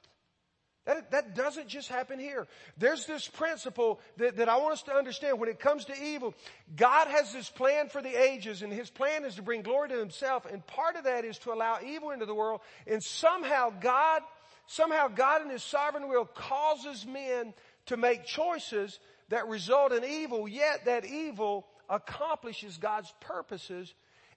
That, 0.90 1.10
that 1.12 1.36
doesn't 1.36 1.68
just 1.68 1.88
happen 1.88 2.18
here. 2.18 2.48
There's 2.76 3.06
this 3.06 3.28
principle 3.28 4.00
that, 4.16 4.36
that 4.38 4.48
I 4.48 4.56
want 4.56 4.72
us 4.72 4.82
to 4.82 4.92
understand 4.92 5.38
when 5.38 5.48
it 5.48 5.60
comes 5.60 5.84
to 5.84 6.02
evil. 6.02 6.34
God 6.74 7.06
has 7.06 7.32
this 7.32 7.48
plan 7.48 7.88
for 7.88 8.02
the 8.02 8.20
ages 8.20 8.62
and 8.62 8.72
His 8.72 8.90
plan 8.90 9.24
is 9.24 9.36
to 9.36 9.42
bring 9.42 9.62
glory 9.62 9.90
to 9.90 9.98
Himself 9.98 10.46
and 10.50 10.66
part 10.66 10.96
of 10.96 11.04
that 11.04 11.24
is 11.24 11.38
to 11.38 11.52
allow 11.52 11.78
evil 11.86 12.10
into 12.10 12.26
the 12.26 12.34
world 12.34 12.60
and 12.88 13.00
somehow 13.00 13.70
God, 13.70 14.22
somehow 14.66 15.06
God 15.06 15.42
in 15.42 15.48
His 15.48 15.62
sovereign 15.62 16.08
will 16.08 16.24
causes 16.24 17.06
men 17.06 17.54
to 17.86 17.96
make 17.96 18.24
choices 18.24 18.98
that 19.28 19.46
result 19.46 19.92
in 19.92 20.04
evil, 20.04 20.48
yet 20.48 20.86
that 20.86 21.04
evil 21.04 21.66
accomplishes 21.88 22.78
God's 22.78 23.12
purposes. 23.20 23.94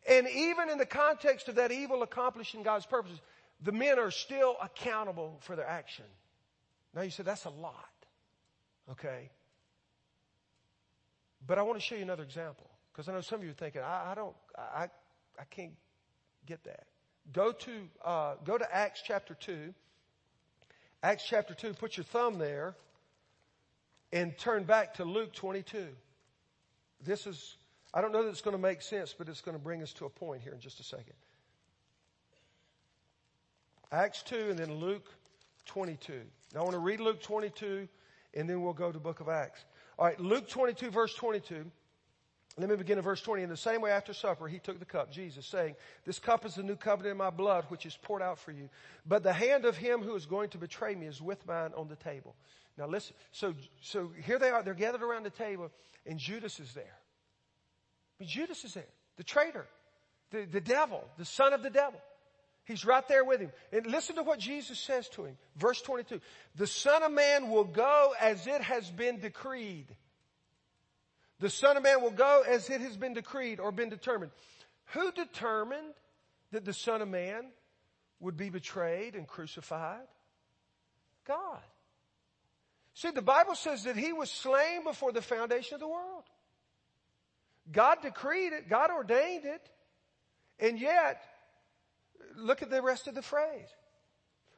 And 0.07 0.27
even 0.29 0.69
in 0.69 0.77
the 0.77 0.85
context 0.85 1.47
of 1.47 1.55
that 1.55 1.71
evil 1.71 2.03
accomplishing 2.03 2.61
God's 2.61 2.85
purposes, 2.85 3.19
the 3.63 3.71
men 3.71 3.97
are 3.97 4.11
still 4.11 4.55
accountable 4.61 5.39
for 5.41 5.55
their 5.55 5.67
action. 5.67 6.05
Now 6.93 7.01
you 7.01 7.09
say 7.09 7.23
that's 7.23 7.45
a 7.45 7.49
lot. 7.49 7.89
Okay. 8.91 9.29
But 11.45 11.57
I 11.57 11.63
want 11.63 11.79
to 11.79 11.85
show 11.85 11.95
you 11.95 12.03
another 12.03 12.23
example 12.23 12.69
because 12.91 13.09
I 13.09 13.13
know 13.13 13.21
some 13.21 13.39
of 13.39 13.45
you 13.45 13.51
are 13.51 13.55
thinking, 13.55 13.81
I, 13.81 14.11
I 14.11 14.15
don't, 14.15 14.35
I, 14.57 14.87
I 15.39 15.43
can't 15.49 15.73
get 16.45 16.63
that. 16.65 16.85
Go 17.31 17.51
to, 17.51 17.71
uh, 18.03 18.35
go 18.43 18.57
to 18.57 18.75
Acts 18.75 19.01
chapter 19.05 19.33
2. 19.33 19.73
Acts 21.01 21.23
chapter 21.27 21.53
2, 21.53 21.73
put 21.73 21.97
your 21.97 22.03
thumb 22.05 22.37
there 22.37 22.75
and 24.13 24.37
turn 24.37 24.63
back 24.63 24.93
to 24.95 25.03
Luke 25.03 25.33
22. 25.33 25.87
This 27.03 27.27
is, 27.27 27.57
I 27.93 28.01
don't 28.01 28.13
know 28.13 28.23
that 28.23 28.29
it's 28.29 28.41
going 28.41 28.55
to 28.55 28.61
make 28.61 28.81
sense, 28.81 29.13
but 29.17 29.27
it's 29.27 29.41
going 29.41 29.57
to 29.57 29.63
bring 29.63 29.81
us 29.81 29.91
to 29.93 30.05
a 30.05 30.09
point 30.09 30.43
here 30.43 30.53
in 30.53 30.59
just 30.59 30.79
a 30.79 30.83
second. 30.83 31.15
Acts 33.91 34.21
2 34.23 34.49
and 34.49 34.57
then 34.57 34.75
Luke 34.75 35.09
22. 35.65 36.21
Now 36.53 36.61
I 36.61 36.63
want 36.63 36.73
to 36.73 36.79
read 36.79 36.99
Luke 36.99 37.21
22 37.21 37.87
and 38.35 38.49
then 38.49 38.61
we'll 38.61 38.73
go 38.73 38.91
to 38.91 38.99
book 38.99 39.19
of 39.19 39.29
Acts. 39.29 39.63
All 39.97 40.05
right, 40.05 40.19
Luke 40.19 40.47
22 40.47 40.91
verse 40.91 41.13
22. 41.15 41.65
Let 42.55 42.69
me 42.69 42.75
begin 42.75 42.99
in 42.99 43.03
verse 43.03 43.21
20. 43.21 43.41
In 43.41 43.49
the 43.49 43.57
same 43.57 43.81
way 43.81 43.89
after 43.89 44.13
supper, 44.13 44.47
he 44.47 44.59
took 44.59 44.77
the 44.77 44.85
cup, 44.85 45.11
Jesus 45.11 45.47
saying, 45.47 45.75
this 46.05 46.19
cup 46.19 46.45
is 46.45 46.53
the 46.53 46.61
new 46.61 46.75
covenant 46.75 47.13
in 47.13 47.17
my 47.17 47.31
blood, 47.31 47.65
which 47.69 47.87
is 47.87 47.97
poured 47.99 48.21
out 48.21 48.37
for 48.37 48.51
you. 48.51 48.69
But 49.07 49.23
the 49.23 49.33
hand 49.33 49.65
of 49.65 49.75
him 49.75 50.01
who 50.01 50.15
is 50.15 50.27
going 50.27 50.49
to 50.49 50.59
betray 50.59 50.93
me 50.93 51.07
is 51.07 51.19
with 51.19 51.47
mine 51.47 51.71
on 51.75 51.87
the 51.87 51.95
table. 51.95 52.35
Now 52.77 52.87
listen, 52.87 53.15
so, 53.31 53.55
so 53.81 54.11
here 54.23 54.37
they 54.37 54.49
are, 54.49 54.61
they're 54.61 54.75
gathered 54.75 55.01
around 55.01 55.23
the 55.23 55.31
table 55.31 55.71
and 56.05 56.19
Judas 56.19 56.59
is 56.59 56.73
there. 56.73 56.97
But 58.19 58.27
Judas 58.27 58.63
is 58.63 58.75
there, 58.75 58.85
the 59.17 59.23
traitor, 59.23 59.65
the, 60.29 60.45
the 60.45 60.61
devil, 60.61 61.03
the 61.17 61.25
son 61.25 61.53
of 61.53 61.63
the 61.63 61.69
devil. 61.71 61.99
He's 62.65 62.85
right 62.85 63.05
there 63.07 63.25
with 63.25 63.41
him. 63.41 63.51
And 63.71 63.85
listen 63.87 64.15
to 64.15 64.23
what 64.23 64.39
Jesus 64.39 64.79
says 64.79 65.09
to 65.09 65.25
him. 65.25 65.37
Verse 65.57 65.81
22. 65.81 66.21
The 66.55 66.67
son 66.67 67.03
of 67.03 67.11
man 67.11 67.49
will 67.49 67.65
go 67.65 68.13
as 68.19 68.47
it 68.47 68.61
has 68.61 68.89
been 68.89 69.19
decreed. 69.19 69.87
The 71.39 71.49
son 71.49 71.75
of 71.75 71.83
man 71.83 72.01
will 72.01 72.11
go 72.11 72.43
as 72.47 72.69
it 72.69 72.79
has 72.79 72.95
been 72.95 73.13
decreed 73.13 73.59
or 73.59 73.71
been 73.71 73.89
determined. 73.89 74.31
Who 74.93 75.11
determined 75.11 75.93
that 76.51 76.63
the 76.63 76.73
son 76.73 77.01
of 77.01 77.09
man 77.09 77.47
would 78.21 78.37
be 78.37 78.49
betrayed 78.49 79.15
and 79.15 79.27
crucified? 79.27 80.07
God. 81.25 81.59
See, 82.93 83.11
the 83.11 83.21
Bible 83.21 83.55
says 83.55 83.83
that 83.83 83.97
he 83.97 84.13
was 84.13 84.31
slain 84.31 84.83
before 84.85 85.11
the 85.11 85.21
foundation 85.21 85.75
of 85.75 85.81
the 85.81 85.87
world. 85.87 86.23
God 87.71 87.97
decreed 88.01 88.53
it. 88.53 88.69
God 88.69 88.91
ordained 88.91 89.45
it. 89.45 89.69
And 90.59 90.79
yet, 90.79 91.21
look 92.35 92.61
at 92.61 92.69
the 92.69 92.81
rest 92.81 93.07
of 93.07 93.15
the 93.15 93.21
phrase. 93.21 93.67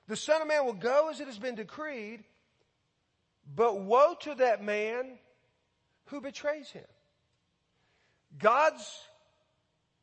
The 0.07 0.15
son 0.15 0.41
of 0.41 0.47
man 0.47 0.65
will 0.65 0.73
go 0.73 1.09
as 1.09 1.19
it 1.19 1.27
has 1.27 1.39
been 1.39 1.55
decreed, 1.55 2.23
but 3.55 3.81
woe 3.81 4.15
to 4.21 4.35
that 4.35 4.63
man 4.63 5.17
who 6.05 6.21
betrays 6.21 6.69
him. 6.69 6.85
God's, 8.37 8.85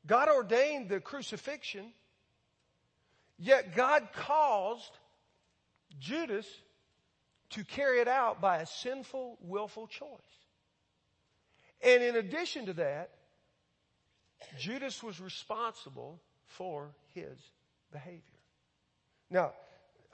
God 0.06 0.28
ordained 0.28 0.88
the 0.88 1.00
crucifixion, 1.00 1.92
yet 3.38 3.76
God 3.76 4.08
caused 4.14 4.98
Judas 6.00 6.46
to 7.50 7.64
carry 7.64 8.00
it 8.00 8.08
out 8.08 8.40
by 8.40 8.58
a 8.58 8.66
sinful, 8.66 9.38
willful 9.40 9.86
choice. 9.86 10.08
And 11.82 12.02
in 12.02 12.16
addition 12.16 12.66
to 12.66 12.72
that, 12.74 13.10
Judas 14.58 15.02
was 15.02 15.20
responsible 15.20 16.20
for 16.56 16.90
his 17.14 17.38
behavior. 17.92 18.20
Now, 19.30 19.52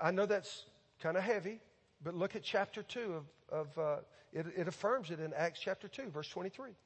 I 0.00 0.10
know 0.10 0.26
that's 0.26 0.64
kind 1.02 1.16
of 1.16 1.22
heavy, 1.22 1.60
but 2.02 2.14
look 2.14 2.36
at 2.36 2.42
chapter 2.42 2.82
2 2.82 3.00
of, 3.14 3.24
of 3.50 3.78
uh, 3.78 3.96
it, 4.32 4.46
it 4.56 4.68
affirms 4.68 5.10
it 5.10 5.20
in 5.20 5.32
Acts 5.34 5.60
chapter 5.60 5.88
2, 5.88 6.10
verse 6.10 6.28
23. 6.28 6.70
It 6.70 6.76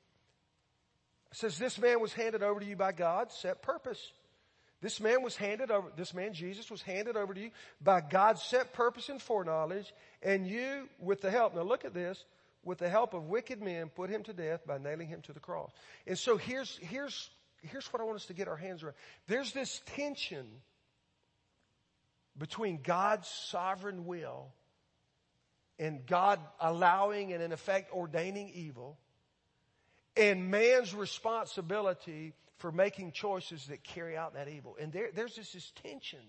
says, 1.33 1.59
This 1.59 1.79
man 1.79 2.01
was 2.01 2.13
handed 2.13 2.43
over 2.43 2.61
to 2.61 2.67
you 2.67 2.77
by 2.77 2.93
God, 2.93 3.33
set 3.33 3.63
purpose 3.63 4.13
This 4.83 5.01
man 5.01 5.23
was 5.23 5.37
handed 5.37 5.71
over, 5.71 5.89
this 5.97 6.13
man 6.13 6.35
Jesus 6.35 6.69
was 6.69 6.83
handed 6.83 7.17
over 7.17 7.33
to 7.33 7.41
you 7.41 7.51
by 7.81 8.01
God's 8.01 8.43
set 8.43 8.73
purpose 8.73 9.09
and 9.09 9.23
foreknowledge, 9.23 9.93
and 10.23 10.47
you, 10.47 10.89
with 10.99 11.21
the 11.21 11.31
help, 11.31 11.55
now 11.55 11.63
look 11.63 11.85
at 11.85 11.95
this, 11.95 12.25
with 12.65 12.79
the 12.79 12.89
help 12.89 13.15
of 13.15 13.29
wicked 13.29 13.63
men, 13.63 13.91
put 13.95 14.11
him 14.11 14.25
to 14.25 14.33
death 14.33 14.67
by 14.67 14.79
nailing 14.79 15.07
him 15.07 15.21
to 15.23 15.33
the 15.33 15.41
cross. 15.41 15.71
And 16.07 16.19
so 16.19 16.37
here's, 16.37 16.79
here's, 16.83 17.31
here's 17.63 17.87
what 17.93 18.01
I 18.01 18.05
want 18.05 18.17
us 18.17 18.27
to 18.27 18.35
get 18.35 18.49
our 18.49 18.57
hands 18.57 18.83
around. 18.83 18.95
There's 19.27 19.53
this 19.53 19.81
tension 19.97 20.47
between 22.37 22.81
God's 22.83 23.29
sovereign 23.29 24.07
will 24.07 24.53
and 25.79 26.07
God 26.07 26.39
allowing 26.61 27.33
and 27.33 27.43
in 27.43 27.53
effect 27.53 27.93
ordaining 27.93 28.51
evil 28.55 28.99
and 30.17 30.51
man's 30.51 30.95
responsibility 30.95 32.35
for 32.59 32.71
making 32.71 33.13
choices 33.13 33.67
that 33.67 33.83
carry 33.83 34.17
out 34.17 34.35
that 34.35 34.49
evil. 34.49 34.77
And 34.81 34.93
there, 34.93 35.09
there's 35.15 35.37
this, 35.37 35.53
this 35.53 35.73
tension. 35.83 36.21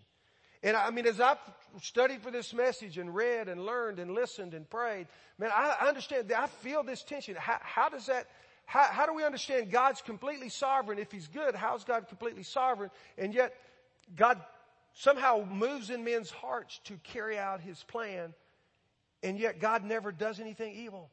And 0.63 0.77
I 0.77 0.89
mean, 0.91 1.05
as 1.05 1.19
I've 1.19 1.38
studied 1.81 2.21
for 2.21 2.31
this 2.31 2.53
message 2.53 2.97
and 2.97 3.13
read 3.13 3.49
and 3.49 3.65
learned 3.65 3.99
and 3.99 4.11
listened 4.11 4.53
and 4.53 4.67
prayed, 4.69 5.07
man, 5.38 5.51
I 5.53 5.88
understand, 5.88 6.31
I 6.31 6.47
feel 6.47 6.84
this 6.84 7.03
tension. 7.03 7.36
How, 7.36 7.57
how 7.61 7.89
does 7.89 8.05
that, 8.05 8.27
how, 8.66 8.84
how 8.84 9.05
do 9.05 9.14
we 9.14 9.24
understand 9.24 9.72
God's 9.72 10.01
completely 10.01 10.49
sovereign? 10.49 10.99
If 10.99 11.11
He's 11.11 11.28
good, 11.28 11.55
how's 11.55 11.84
God 11.84 12.07
completely 12.07 12.43
sovereign? 12.43 12.89
And 13.18 13.34
yet, 13.34 13.55
God 14.16 14.41
somehow 14.93 15.45
moves 15.49 15.89
in 15.89 16.03
men's 16.03 16.30
hearts 16.30 16.80
to 16.86 16.97
carry 17.03 17.38
out 17.38 17.61
His 17.61 17.82
plan, 17.84 18.34
and 19.22 19.39
yet 19.39 19.59
God 19.59 19.84
never 19.84 20.11
does 20.11 20.39
anything 20.39 20.74
evil. 20.76 21.09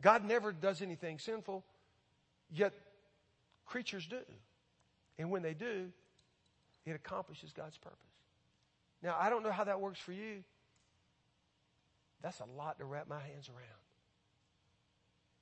God 0.00 0.24
never 0.24 0.52
does 0.52 0.82
anything 0.82 1.18
sinful, 1.18 1.64
yet 2.52 2.72
Creatures 3.68 4.06
do. 4.06 4.20
And 5.18 5.30
when 5.30 5.42
they 5.42 5.54
do, 5.54 5.90
it 6.86 6.92
accomplishes 6.92 7.52
God's 7.52 7.76
purpose. 7.76 7.98
Now, 9.02 9.16
I 9.20 9.30
don't 9.30 9.42
know 9.42 9.52
how 9.52 9.64
that 9.64 9.80
works 9.80 10.00
for 10.00 10.12
you. 10.12 10.42
That's 12.22 12.40
a 12.40 12.46
lot 12.56 12.78
to 12.78 12.84
wrap 12.84 13.08
my 13.08 13.20
hands 13.20 13.48
around. 13.48 13.68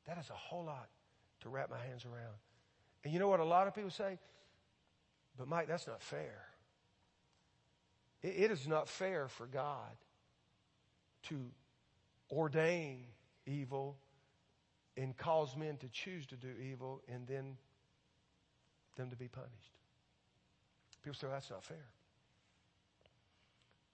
That 0.06 0.18
is 0.18 0.28
a 0.28 0.34
whole 0.34 0.64
lot 0.64 0.88
to 1.40 1.48
wrap 1.48 1.70
my 1.70 1.78
hands 1.78 2.04
around. 2.04 2.34
And 3.04 3.12
you 3.12 3.18
know 3.18 3.28
what 3.28 3.40
a 3.40 3.44
lot 3.44 3.66
of 3.66 3.74
people 3.74 3.90
say? 3.90 4.18
But 5.38 5.48
Mike, 5.48 5.68
that's 5.68 5.86
not 5.86 6.02
fair. 6.02 6.46
it, 8.22 8.34
it 8.36 8.50
is 8.50 8.66
not 8.66 8.88
fair 8.88 9.28
for 9.28 9.46
God 9.46 9.96
to 11.24 11.36
ordain 12.30 13.04
evil 13.46 13.96
and 14.96 15.16
cause 15.16 15.56
men 15.56 15.76
to 15.78 15.88
choose 15.88 16.26
to 16.26 16.36
do 16.36 16.48
evil 16.60 17.02
and 17.12 17.26
then 17.26 17.56
them 18.96 19.10
to 19.10 19.16
be 19.16 19.28
punished. 19.28 19.72
People 21.02 21.18
say, 21.18 21.26
well, 21.26 21.36
that's 21.36 21.50
not 21.50 21.62
fair. 21.62 21.86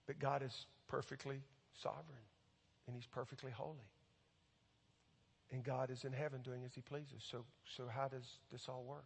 But 0.07 0.19
God 0.19 0.43
is 0.43 0.67
perfectly 0.89 1.43
sovereign 1.75 2.25
and 2.87 2.97
He's 2.97 3.07
perfectly 3.07 3.51
holy. 3.51 3.91
And 5.53 5.63
God 5.63 5.91
is 5.91 6.05
in 6.05 6.13
heaven 6.13 6.41
doing 6.43 6.65
as 6.65 6.75
He 6.75 6.81
pleases. 6.81 7.23
So, 7.31 7.45
so 7.77 7.85
how 7.87 8.09
does 8.09 8.39
this 8.51 8.69
all 8.69 8.85
work? 8.85 9.05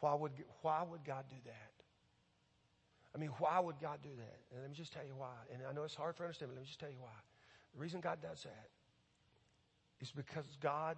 Why 0.00 0.14
would, 0.14 0.32
why 0.62 0.82
would 0.82 1.04
God 1.04 1.24
do 1.30 1.36
that? 1.44 1.70
I 3.14 3.18
mean, 3.18 3.30
why 3.38 3.60
would 3.60 3.80
God 3.80 4.00
do 4.02 4.10
that? 4.16 4.38
And 4.50 4.60
let 4.60 4.70
me 4.70 4.76
just 4.76 4.92
tell 4.92 5.04
you 5.06 5.14
why. 5.16 5.36
And 5.52 5.62
I 5.68 5.72
know 5.72 5.84
it's 5.84 5.94
hard 5.94 6.16
for 6.16 6.24
understand, 6.24 6.50
but 6.50 6.56
let 6.56 6.62
me 6.62 6.66
just 6.66 6.80
tell 6.80 6.90
you 6.90 6.98
why. 6.98 7.16
The 7.74 7.80
reason 7.80 8.00
God 8.00 8.20
does 8.20 8.42
that 8.42 8.68
is 10.00 10.10
because 10.10 10.44
God 10.60 10.96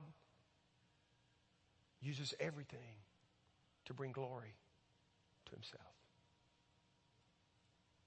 uses 2.00 2.34
everything 2.40 2.96
to 3.84 3.94
bring 3.94 4.12
glory 4.12 4.54
to 5.46 5.52
himself. 5.52 5.82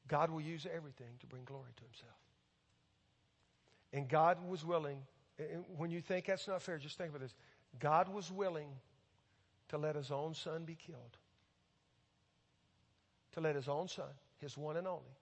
God 0.07 0.31
will 0.31 0.41
use 0.41 0.65
everything 0.65 1.15
to 1.19 1.27
bring 1.27 1.43
glory 1.43 1.71
to 1.75 1.83
himself. 1.83 2.17
And 3.93 4.07
God 4.07 4.37
was 4.47 4.65
willing, 4.65 5.01
when 5.77 5.91
you 5.91 6.01
think 6.01 6.25
that's 6.25 6.47
not 6.47 6.61
fair, 6.61 6.77
just 6.77 6.97
think 6.97 7.09
about 7.09 7.21
this. 7.21 7.33
God 7.79 8.09
was 8.09 8.31
willing 8.31 8.69
to 9.69 9.77
let 9.77 9.95
his 9.95 10.11
own 10.11 10.33
son 10.33 10.65
be 10.65 10.75
killed. 10.75 11.17
To 13.33 13.41
let 13.41 13.55
his 13.55 13.67
own 13.67 13.87
son, 13.87 14.09
his 14.39 14.57
one 14.57 14.75
and 14.77 14.87
only, 14.87 15.15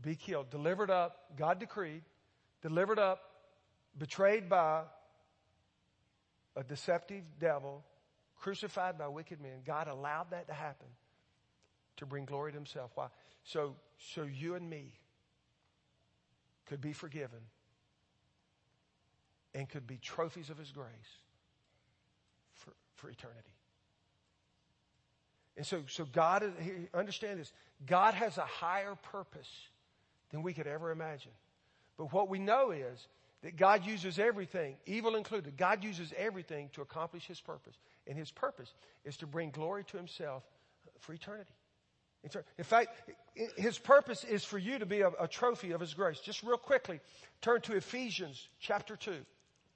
be 0.00 0.16
killed. 0.16 0.50
Delivered 0.50 0.90
up, 0.90 1.36
God 1.36 1.60
decreed, 1.60 2.02
delivered 2.62 2.98
up, 2.98 3.20
betrayed 3.98 4.48
by 4.48 4.82
a 6.56 6.64
deceptive 6.64 7.22
devil, 7.38 7.84
crucified 8.36 8.98
by 8.98 9.08
wicked 9.08 9.40
men. 9.40 9.60
God 9.64 9.88
allowed 9.88 10.30
that 10.30 10.48
to 10.48 10.54
happen 10.54 10.88
to 11.98 12.06
bring 12.06 12.24
glory 12.24 12.52
to 12.52 12.58
himself. 12.58 12.90
Why? 12.94 13.08
So, 13.44 13.76
so 13.98 14.22
you 14.22 14.54
and 14.54 14.68
me 14.68 14.92
could 16.66 16.80
be 16.80 16.92
forgiven 16.92 17.40
and 19.56 19.68
could 19.68 19.86
be 19.86 19.96
trophies 19.96 20.50
of 20.50 20.58
his 20.58 20.70
grace 20.70 20.86
for, 22.52 22.72
for 22.94 23.08
eternity. 23.08 23.54
And 25.56 25.64
so, 25.64 25.82
so 25.88 26.04
God, 26.04 26.44
understand 26.92 27.40
this, 27.40 27.52
God 27.86 28.12
has 28.12 28.36
a 28.36 28.44
higher 28.44 28.94
purpose 29.10 29.48
than 30.30 30.42
we 30.42 30.52
could 30.52 30.66
ever 30.66 30.90
imagine. 30.90 31.32
But 31.96 32.12
what 32.12 32.28
we 32.28 32.38
know 32.38 32.70
is 32.70 33.08
that 33.42 33.56
God 33.56 33.86
uses 33.86 34.18
everything, 34.18 34.76
evil 34.84 35.16
included. 35.16 35.56
God 35.56 35.82
uses 35.82 36.12
everything 36.18 36.68
to 36.74 36.82
accomplish 36.82 37.26
His 37.26 37.40
purpose. 37.40 37.76
And 38.06 38.18
His 38.18 38.30
purpose 38.30 38.74
is 39.06 39.16
to 39.18 39.26
bring 39.26 39.50
glory 39.50 39.84
to 39.84 39.96
Himself 39.96 40.42
for 41.00 41.14
eternity. 41.14 41.54
In 42.58 42.64
fact, 42.64 42.88
His 43.56 43.78
purpose 43.78 44.24
is 44.24 44.44
for 44.44 44.58
you 44.58 44.78
to 44.78 44.86
be 44.86 45.00
a, 45.00 45.10
a 45.18 45.28
trophy 45.28 45.72
of 45.72 45.80
His 45.80 45.94
grace. 45.94 46.18
Just 46.20 46.42
real 46.42 46.58
quickly, 46.58 47.00
turn 47.40 47.62
to 47.62 47.76
Ephesians 47.76 48.48
chapter 48.60 48.96
2. 48.96 49.14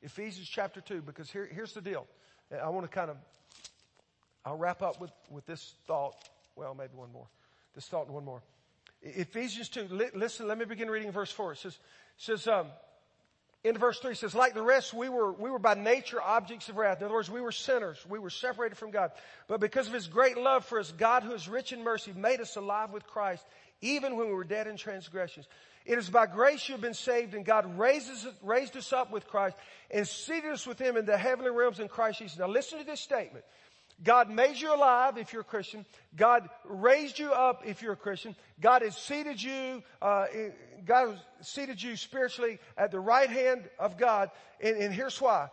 Ephesians 0.03 0.49
chapter 0.49 0.81
2, 0.81 1.03
because 1.03 1.31
here, 1.31 1.49
here's 1.53 1.73
the 1.73 1.81
deal. 1.81 2.07
I 2.63 2.69
want 2.71 2.91
to 2.91 2.93
kind 2.93 3.11
of, 3.11 3.17
I'll 4.45 4.57
wrap 4.57 4.83
up 4.83 5.01
with, 5.01 5.13
with 5.31 5.47
this 5.47 5.75
thought. 5.87 6.15
Well, 6.57 6.75
maybe 6.75 6.95
one 6.95 7.13
more. 7.13 7.27
This 7.75 7.87
thought 7.87 8.07
and 8.07 8.15
one 8.15 8.25
more. 8.25 8.43
Ephesians 9.03 9.69
2, 9.69 10.11
listen, 10.15 10.47
let 10.47 10.59
me 10.59 10.65
begin 10.65 10.91
reading 10.91 11.13
verse 11.13 11.31
4. 11.31 11.53
It 11.53 11.59
says, 11.59 11.79
says 12.17 12.47
um, 12.47 12.67
in 13.63 13.77
verse 13.77 13.99
3 13.99 14.15
says, 14.15 14.35
like 14.35 14.55
the 14.55 14.63
rest, 14.63 14.95
we 14.95 15.09
were, 15.09 15.33
we 15.33 15.51
were 15.51 15.59
by 15.59 15.75
nature 15.75 16.21
objects 16.21 16.69
of 16.69 16.77
wrath. 16.77 16.99
In 16.99 17.05
other 17.05 17.15
words, 17.15 17.31
we 17.31 17.41
were 17.41 17.53
sinners. 17.53 17.99
We 18.09 18.19
were 18.19 18.31
separated 18.31 18.77
from 18.77 18.91
God. 18.91 19.13
But 19.49 19.61
because 19.61 19.87
of 19.87 19.93
His 19.93 20.07
great 20.07 20.37
love 20.37 20.65
for 20.65 20.81
us, 20.81 20.93
God 20.93 21.23
who 21.23 21.33
is 21.33 21.49
rich 21.49 21.73
in 21.73 21.85
mercy 21.85 22.13
made 22.15 22.41
us 22.41 22.57
alive 22.57 22.91
with 22.93 23.07
Christ, 23.07 23.45
even 23.81 24.17
when 24.17 24.29
we 24.29 24.35
were 24.35 24.45
dead 24.45 24.67
in 24.67 24.77
transgressions. 24.77 25.47
It 25.87 25.99
is 25.99 26.11
by 26.11 26.27
grace 26.27 26.69
you 26.69 26.75
have 26.75 26.83
been 26.83 26.95
saved 26.95 27.35
and 27.35 27.45
God 27.45 27.79
raises, 27.79 28.27
raised 28.43 28.77
us 28.77 28.93
up 28.93 29.11
with 29.11 29.27
Christ 29.27 29.57
and 29.91 30.07
seated 30.07 30.53
us 30.53 30.67
with 30.67 30.79
Him 30.79 30.97
in 30.97 31.07
the 31.07 31.17
heavenly 31.17 31.51
realms 31.51 31.81
in 31.81 31.89
Christ 31.89 32.19
Jesus. 32.19 32.39
Now 32.39 32.49
listen 32.49 32.79
to 32.79 32.85
this 32.85 33.01
statement. 33.01 33.45
God 34.03 34.31
made 34.31 34.57
you 34.57 34.75
alive 34.75 35.19
if 35.19 35.33
you're 35.33 35.43
a 35.43 35.45
Christian. 35.45 35.85
God 36.17 36.49
raised 36.65 37.19
you 37.19 37.33
up 37.33 37.63
if 37.67 37.83
you're 37.83 37.93
a 37.93 37.97
Christian. 37.97 38.35
God 38.61 38.83
has 38.83 38.97
seated 38.97 39.43
you, 39.43 39.83
uh, 40.01 40.27
God 40.87 41.11
has 41.11 41.49
seated 41.49 41.83
you 41.83 41.97
spiritually 41.97 42.59
at 42.79 42.91
the 42.91 43.01
right 43.01 43.29
hand 43.29 43.69
of 43.79 43.99
God. 43.99 44.31
And, 44.61 44.77
and 44.77 44.95
here's 44.95 45.21
why. 45.21 45.49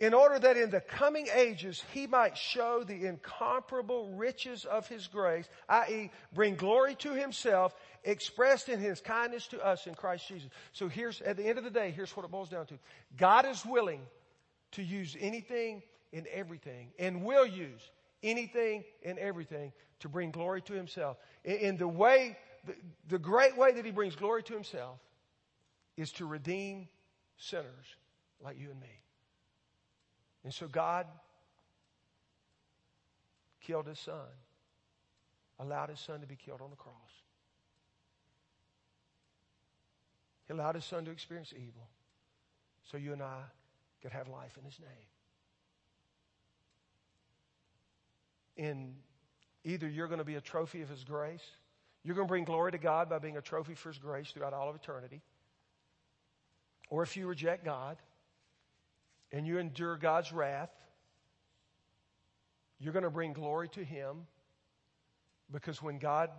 In 0.00 0.14
order 0.14 0.38
that 0.38 0.56
in 0.56 0.70
the 0.70 0.80
coming 0.80 1.28
ages 1.34 1.84
he 1.92 2.06
might 2.06 2.36
show 2.36 2.82
the 2.82 3.04
incomparable 3.04 4.08
riches 4.14 4.64
of 4.64 4.88
his 4.88 5.06
grace, 5.06 5.46
i.e. 5.68 6.10
bring 6.32 6.54
glory 6.54 6.94
to 6.96 7.12
himself, 7.12 7.74
expressed 8.02 8.70
in 8.70 8.80
his 8.80 9.02
kindness 9.02 9.46
to 9.48 9.64
us 9.64 9.86
in 9.86 9.94
Christ 9.94 10.26
Jesus. 10.26 10.48
So 10.72 10.88
here's, 10.88 11.20
at 11.20 11.36
the 11.36 11.46
end 11.46 11.58
of 11.58 11.64
the 11.64 11.70
day, 11.70 11.90
here's 11.90 12.16
what 12.16 12.24
it 12.24 12.30
boils 12.30 12.48
down 12.48 12.64
to. 12.66 12.78
God 13.18 13.44
is 13.44 13.64
willing 13.66 14.00
to 14.72 14.82
use 14.82 15.18
anything 15.20 15.82
and 16.14 16.26
everything 16.28 16.88
and 16.98 17.22
will 17.22 17.46
use 17.46 17.90
anything 18.22 18.84
and 19.04 19.18
everything 19.18 19.70
to 19.98 20.08
bring 20.08 20.30
glory 20.30 20.62
to 20.62 20.72
himself. 20.72 21.18
In 21.44 21.76
the 21.76 21.88
way, 21.88 22.38
the, 22.64 22.74
the 23.08 23.18
great 23.18 23.54
way 23.54 23.72
that 23.72 23.84
he 23.84 23.90
brings 23.90 24.16
glory 24.16 24.42
to 24.44 24.54
himself 24.54 24.98
is 25.98 26.10
to 26.12 26.24
redeem 26.24 26.88
sinners 27.36 27.96
like 28.42 28.58
you 28.58 28.70
and 28.70 28.80
me. 28.80 28.88
And 30.44 30.52
so 30.52 30.66
God 30.66 31.06
killed 33.60 33.86
his 33.86 33.98
son, 33.98 34.14
allowed 35.58 35.90
his 35.90 36.00
son 36.00 36.20
to 36.20 36.26
be 36.26 36.36
killed 36.36 36.60
on 36.60 36.70
the 36.70 36.76
cross. 36.76 36.94
He 40.46 40.54
allowed 40.54 40.74
his 40.74 40.84
son 40.84 41.04
to 41.04 41.10
experience 41.10 41.52
evil 41.54 41.88
so 42.90 42.96
you 42.96 43.12
and 43.12 43.22
I 43.22 43.42
could 44.02 44.12
have 44.12 44.28
life 44.28 44.56
in 44.58 44.64
his 44.64 44.80
name. 44.80 45.06
in 48.60 48.94
either 49.64 49.88
you're 49.88 50.06
going 50.06 50.18
to 50.18 50.24
be 50.24 50.34
a 50.34 50.40
trophy 50.40 50.82
of 50.82 50.88
His 50.90 51.02
grace, 51.02 51.44
you're 52.04 52.14
going 52.14 52.26
to 52.26 52.30
bring 52.30 52.44
glory 52.44 52.72
to 52.72 52.78
God 52.78 53.08
by 53.08 53.18
being 53.18 53.38
a 53.38 53.42
trophy 53.42 53.74
for 53.74 53.88
His 53.88 53.98
grace 53.98 54.30
throughout 54.30 54.52
all 54.52 54.68
of 54.68 54.76
eternity, 54.76 55.22
or 56.90 57.02
if 57.02 57.16
you 57.16 57.26
reject 57.26 57.64
God 57.64 57.96
and 59.32 59.46
you 59.46 59.58
endure 59.58 59.96
God's 59.96 60.32
wrath, 60.32 60.70
you're 62.78 62.92
going 62.92 63.04
to 63.04 63.10
bring 63.10 63.32
glory 63.32 63.68
to 63.70 63.84
Him 63.84 64.26
Because 65.52 65.82
when 65.82 65.98
God 65.98 66.30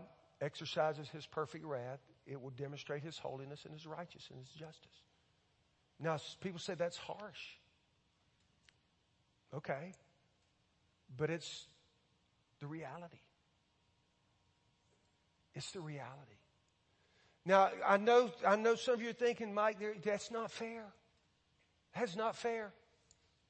exercises 0.42 1.10
his 1.10 1.26
perfect 1.26 1.66
wrath, 1.66 2.00
it 2.26 2.42
will 2.42 2.52
demonstrate 2.52 3.04
his 3.04 3.18
holiness 3.18 3.66
and 3.66 3.74
his 3.74 3.86
righteousness 3.86 4.28
and 4.30 4.40
his 4.40 4.54
justice. 4.54 5.04
Now, 6.00 6.18
people 6.40 6.60
say 6.60 6.74
that's 6.74 6.98
harsh. 6.98 7.58
Okay. 9.54 9.94
But 11.18 11.30
it's 11.30 11.66
the 12.60 12.68
reality. 12.68 13.20
It's 15.54 15.72
the 15.72 15.82
reality. 15.82 16.40
Now, 17.46 17.70
I 17.86 17.98
know, 17.98 18.32
I 18.48 18.56
know 18.56 18.76
some 18.76 18.96
of 18.96 19.02
you 19.02 19.10
are 19.10 19.14
thinking, 19.14 19.54
Mike, 19.54 19.78
that's 20.04 20.32
not 20.32 20.52
fair. 20.52 20.86
That's 21.96 22.16
not 22.16 22.36
fair. 22.36 22.72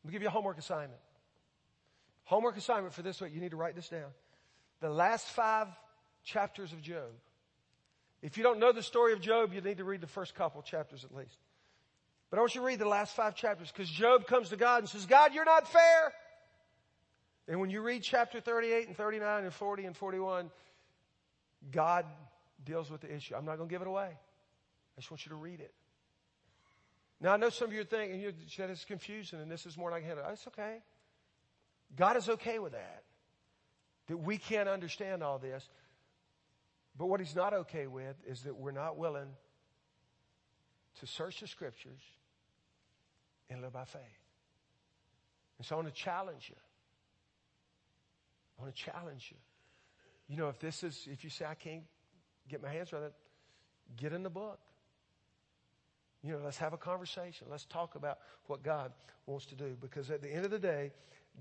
Let 0.04 0.10
me 0.10 0.14
give 0.14 0.22
you 0.22 0.28
a 0.28 0.32
homework 0.32 0.58
assignment. 0.58 1.00
Homework 2.24 2.58
assignment 2.58 2.94
for 2.94 3.02
this 3.02 3.22
week. 3.22 3.34
You 3.34 3.42
need 3.42 3.52
to 3.52 3.58
write 3.58 3.76
this 3.76 3.90
down. 3.90 4.10
The 4.80 4.90
last 4.90 5.28
five 5.28 5.68
chapters 6.24 6.74
of 6.74 6.82
Job. 6.82 7.12
If 8.22 8.38
you 8.38 8.44
don't 8.44 8.60
know 8.60 8.72
the 8.72 8.84
story 8.84 9.14
of 9.14 9.22
Job, 9.22 9.54
you 9.54 9.62
need 9.62 9.78
to 9.78 9.84
read 9.84 10.02
the 10.02 10.08
first 10.08 10.36
couple 10.36 10.62
chapters 10.62 11.04
at 11.04 11.16
least. 11.16 11.38
But 12.30 12.38
I 12.38 12.40
want 12.42 12.56
you 12.56 12.62
to 12.62 12.68
read 12.68 12.80
the 12.80 12.88
last 12.88 13.16
five 13.16 13.36
chapters 13.36 13.72
because 13.72 13.90
Job 13.90 14.26
comes 14.26 14.50
to 14.50 14.58
God 14.58 14.80
and 14.80 14.90
says, 14.90 15.06
God, 15.06 15.34
you're 15.34 15.46
not 15.46 15.68
fair. 15.68 16.14
And 17.48 17.60
when 17.60 17.70
you 17.70 17.82
read 17.82 18.04
chapter 18.04 18.40
38 18.40 18.88
and 18.88 18.96
39 18.96 19.44
and 19.44 19.54
40 19.54 19.86
and 19.86 19.98
41, 19.98 20.50
God 21.72 22.06
deals 22.64 22.90
with 22.90 23.02
the 23.02 23.14
issue. 23.14 23.36
I'm 23.36 23.46
not 23.46 23.58
going 23.58 23.68
to 23.68 23.74
give 23.74 23.82
it 23.82 23.88
away. 23.88 24.10
I 24.12 25.00
just 25.00 25.12
want 25.12 25.26
you 25.26 25.32
to 25.32 25.36
read 25.36 25.60
it. 25.60 25.74
Now, 27.22 27.34
I 27.34 27.38
know 27.38 27.50
some 27.50 27.68
of 27.68 27.74
you 27.74 27.82
are 27.82 27.86
thinking 27.86 28.20
you 28.20 28.34
said 28.48 28.72
it's 28.72 28.84
confusing 28.84 29.40
and 29.40 29.50
this 29.50 29.68
is 29.68 29.78
more 29.78 29.92
like 29.92 30.04
handle. 30.04 30.26
It's 30.32 30.48
okay. 30.48 30.78
God 31.96 32.18
is 32.18 32.28
okay 32.28 32.58
with 32.58 32.72
that. 32.72 33.04
That 34.08 34.18
we 34.18 34.38
can't 34.38 34.68
understand 34.68 35.22
all 35.22 35.38
this. 35.38 35.68
But 36.98 37.06
what 37.06 37.20
He's 37.20 37.36
not 37.36 37.54
okay 37.54 37.86
with 37.86 38.16
is 38.28 38.42
that 38.44 38.56
we're 38.56 38.72
not 38.72 38.98
willing 38.98 39.30
to 41.00 41.08
search 41.08 41.42
the 41.42 41.48
scriptures 41.48 42.02
and 43.50 43.62
live 43.62 43.74
by 43.74 43.86
faith. 43.86 44.02
And 45.60 45.66
so 45.66 45.76
I 45.76 45.78
want 45.78 45.94
to 45.94 46.02
challenge 46.02 46.48
you. 46.50 46.56
I 48.58 48.64
want 48.64 48.76
to 48.76 48.82
challenge 48.82 49.28
you. 49.30 49.38
You 50.28 50.38
know, 50.38 50.50
if 50.50 50.60
this 50.60 50.84
is, 50.84 51.08
if 51.12 51.24
you 51.24 51.30
say, 51.30 51.46
I 51.46 51.54
can't 51.54 51.84
get 52.50 52.64
my 52.64 52.70
hands 52.70 52.92
around 52.92 53.04
it, 53.04 53.14
get 53.96 54.12
in 54.12 54.24
the 54.24 54.30
book. 54.30 54.60
You 56.24 56.34
know, 56.34 56.40
let's 56.44 56.58
have 56.58 56.74
a 56.74 56.78
conversation. 56.78 57.48
Let's 57.50 57.66
talk 57.66 57.96
about 57.96 58.20
what 58.46 58.64
God 58.64 58.92
wants 59.26 59.48
to 59.48 59.56
do. 59.56 59.76
Because 59.80 60.12
at 60.12 60.22
the 60.22 60.30
end 60.30 60.46
of 60.46 60.52
the 60.52 60.60
day, 60.60 60.92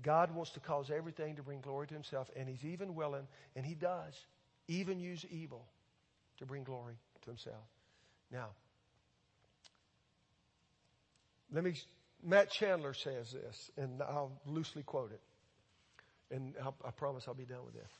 God 0.01 0.33
wants 0.33 0.51
to 0.51 0.59
cause 0.59 0.89
everything 0.89 1.35
to 1.35 1.43
bring 1.43 1.61
glory 1.61 1.87
to 1.87 1.93
Himself, 1.93 2.29
and 2.35 2.49
He's 2.49 2.65
even 2.65 2.95
willing, 2.95 3.27
and 3.55 3.65
He 3.65 3.75
does, 3.75 4.13
even 4.67 4.99
use 4.99 5.25
evil 5.29 5.65
to 6.37 6.45
bring 6.45 6.63
glory 6.63 6.95
to 7.23 7.29
Himself. 7.29 7.63
Now, 8.31 8.49
let 11.51 11.63
me, 11.63 11.75
Matt 12.23 12.49
Chandler 12.49 12.93
says 12.93 13.31
this, 13.31 13.71
and 13.77 14.01
I'll 14.01 14.31
loosely 14.45 14.83
quote 14.83 15.11
it. 15.11 15.21
And 16.33 16.55
I'll, 16.63 16.75
I 16.85 16.91
promise 16.91 17.25
I'll 17.27 17.33
be 17.33 17.45
done 17.45 17.65
with 17.65 17.73
this. 17.73 17.91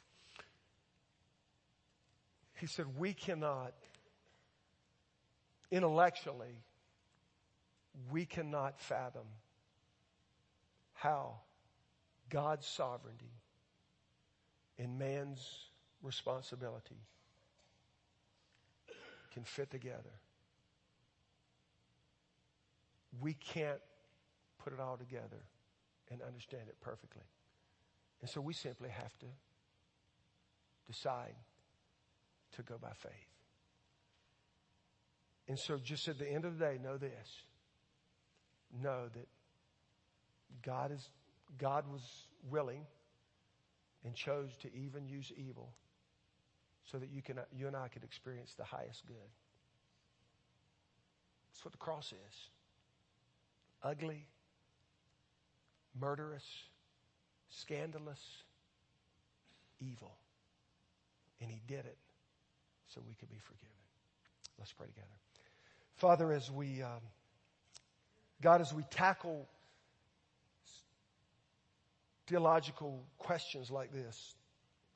He 2.59 2.67
said, 2.67 2.85
We 2.97 3.13
cannot, 3.13 3.73
intellectually, 5.69 6.55
we 8.11 8.25
cannot 8.25 8.79
fathom 8.79 9.25
how 10.93 11.39
God's 12.29 12.67
sovereignty 12.67 13.33
and 14.77 14.97
man's 14.97 15.45
responsibility 16.01 16.97
can 19.33 19.43
fit 19.43 19.69
together 19.71 20.21
we 23.19 23.33
can't 23.33 23.81
put 24.63 24.73
it 24.73 24.79
all 24.79 24.95
together 24.95 25.43
and 26.11 26.21
understand 26.21 26.63
it 26.67 26.75
perfectly. 26.81 27.23
And 28.21 28.29
so 28.29 28.39
we 28.39 28.53
simply 28.53 28.89
have 28.89 29.17
to 29.19 29.25
decide 30.87 31.35
to 32.55 32.61
go 32.63 32.75
by 32.81 32.91
faith. 32.99 33.11
And 35.47 35.57
so 35.59 35.77
just 35.77 36.07
at 36.07 36.19
the 36.19 36.29
end 36.29 36.45
of 36.45 36.57
the 36.57 36.65
day, 36.65 36.79
know 36.81 36.97
this. 36.97 37.43
Know 38.79 39.07
that 39.13 39.27
God 40.63 40.91
is, 40.91 41.07
God 41.57 41.85
was 41.91 42.01
willing 42.49 42.85
and 44.05 44.15
chose 44.15 44.49
to 44.61 44.73
even 44.73 45.07
use 45.07 45.31
evil 45.35 45.69
so 46.91 46.97
that 46.97 47.09
you 47.11 47.21
can, 47.21 47.39
you 47.55 47.67
and 47.67 47.75
I 47.75 47.87
could 47.87 48.03
experience 48.03 48.53
the 48.57 48.63
highest 48.63 49.05
good. 49.05 49.15
That's 51.51 51.65
what 51.65 51.71
the 51.71 51.77
cross 51.77 52.07
is 52.07 52.35
ugly, 53.83 54.27
murderous, 55.99 56.45
scandalous, 57.49 58.19
evil. 59.79 60.11
And 61.41 61.49
he 61.49 61.61
did 61.67 61.85
it 61.85 61.97
so 62.87 63.01
we 63.07 63.15
could 63.15 63.29
be 63.29 63.39
forgiven. 63.39 63.69
Let's 64.59 64.73
pray 64.73 64.87
together. 64.87 65.07
Father, 65.95 66.31
as 66.31 66.51
we, 66.51 66.81
um, 66.83 67.01
God, 68.41 68.59
as 68.61 68.73
we 68.73 68.83
tackle 68.89 69.47
theological 72.27 73.03
questions 73.19 73.69
like 73.69 73.93
this, 73.93 74.35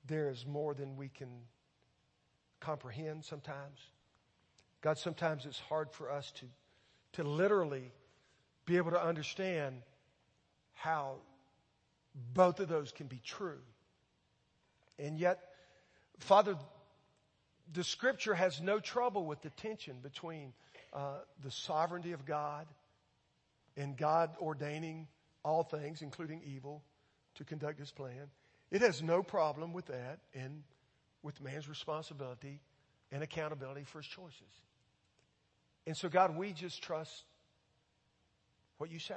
there 0.07 0.29
is 0.29 0.45
more 0.45 0.73
than 0.73 0.97
we 0.97 1.09
can 1.09 1.29
comprehend 2.59 3.23
sometimes. 3.23 3.79
God, 4.81 4.97
sometimes 4.97 5.45
it's 5.45 5.59
hard 5.59 5.91
for 5.91 6.11
us 6.11 6.31
to, 6.37 6.45
to 7.13 7.27
literally 7.27 7.91
be 8.65 8.77
able 8.77 8.91
to 8.91 9.01
understand 9.01 9.81
how 10.73 11.15
both 12.33 12.59
of 12.59 12.67
those 12.67 12.91
can 12.91 13.07
be 13.07 13.21
true. 13.23 13.59
And 14.97 15.19
yet, 15.19 15.39
Father, 16.19 16.55
the 17.73 17.83
scripture 17.83 18.33
has 18.33 18.61
no 18.61 18.79
trouble 18.79 19.25
with 19.25 19.41
the 19.41 19.49
tension 19.51 19.97
between 20.01 20.53
uh, 20.93 21.17
the 21.43 21.51
sovereignty 21.51 22.13
of 22.13 22.25
God 22.25 22.65
and 23.77 23.97
God 23.97 24.35
ordaining 24.39 25.07
all 25.43 25.63
things, 25.63 26.01
including 26.01 26.41
evil, 26.45 26.83
to 27.35 27.43
conduct 27.43 27.79
his 27.79 27.91
plan. 27.91 28.29
It 28.71 28.81
has 28.81 29.01
no 29.03 29.21
problem 29.21 29.73
with 29.73 29.87
that 29.87 30.19
and 30.33 30.63
with 31.21 31.41
man's 31.41 31.69
responsibility 31.69 32.61
and 33.11 33.23
accountability 33.23 33.83
for 33.83 33.99
his 33.99 34.07
choices. 34.07 34.61
And 35.85 35.95
so, 35.95 36.09
God, 36.09 36.35
we 36.35 36.51
just 36.51 36.81
trust 36.81 37.25
what 38.77 38.91
you 38.91 38.99
say. 38.99 39.13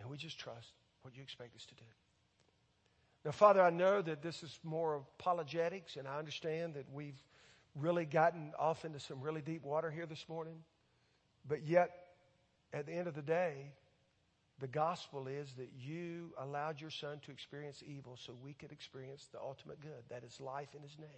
And 0.00 0.08
we 0.08 0.16
just 0.16 0.38
trust 0.38 0.72
what 1.02 1.16
you 1.16 1.22
expect 1.22 1.56
us 1.56 1.64
to 1.66 1.74
do. 1.74 1.84
Now, 3.24 3.32
Father, 3.32 3.62
I 3.62 3.70
know 3.70 4.00
that 4.00 4.22
this 4.22 4.42
is 4.42 4.58
more 4.62 5.02
apologetics, 5.18 5.96
and 5.96 6.06
I 6.06 6.18
understand 6.18 6.74
that 6.74 6.86
we've 6.92 7.20
really 7.74 8.04
gotten 8.04 8.52
off 8.58 8.84
into 8.84 9.00
some 9.00 9.20
really 9.20 9.40
deep 9.42 9.64
water 9.64 9.90
here 9.90 10.06
this 10.06 10.24
morning. 10.28 10.62
But 11.46 11.66
yet, 11.66 11.90
at 12.72 12.86
the 12.86 12.92
end 12.92 13.08
of 13.08 13.14
the 13.14 13.22
day, 13.22 13.72
the 14.60 14.66
gospel 14.66 15.28
is 15.28 15.52
that 15.54 15.70
you 15.78 16.32
allowed 16.38 16.80
your 16.80 16.90
son 16.90 17.20
to 17.24 17.30
experience 17.30 17.82
evil 17.86 18.16
so 18.16 18.34
we 18.42 18.54
could 18.54 18.72
experience 18.72 19.28
the 19.32 19.40
ultimate 19.40 19.80
good. 19.80 20.02
That 20.10 20.24
is 20.24 20.40
life 20.40 20.74
in 20.74 20.82
his 20.82 20.98
name. 20.98 21.08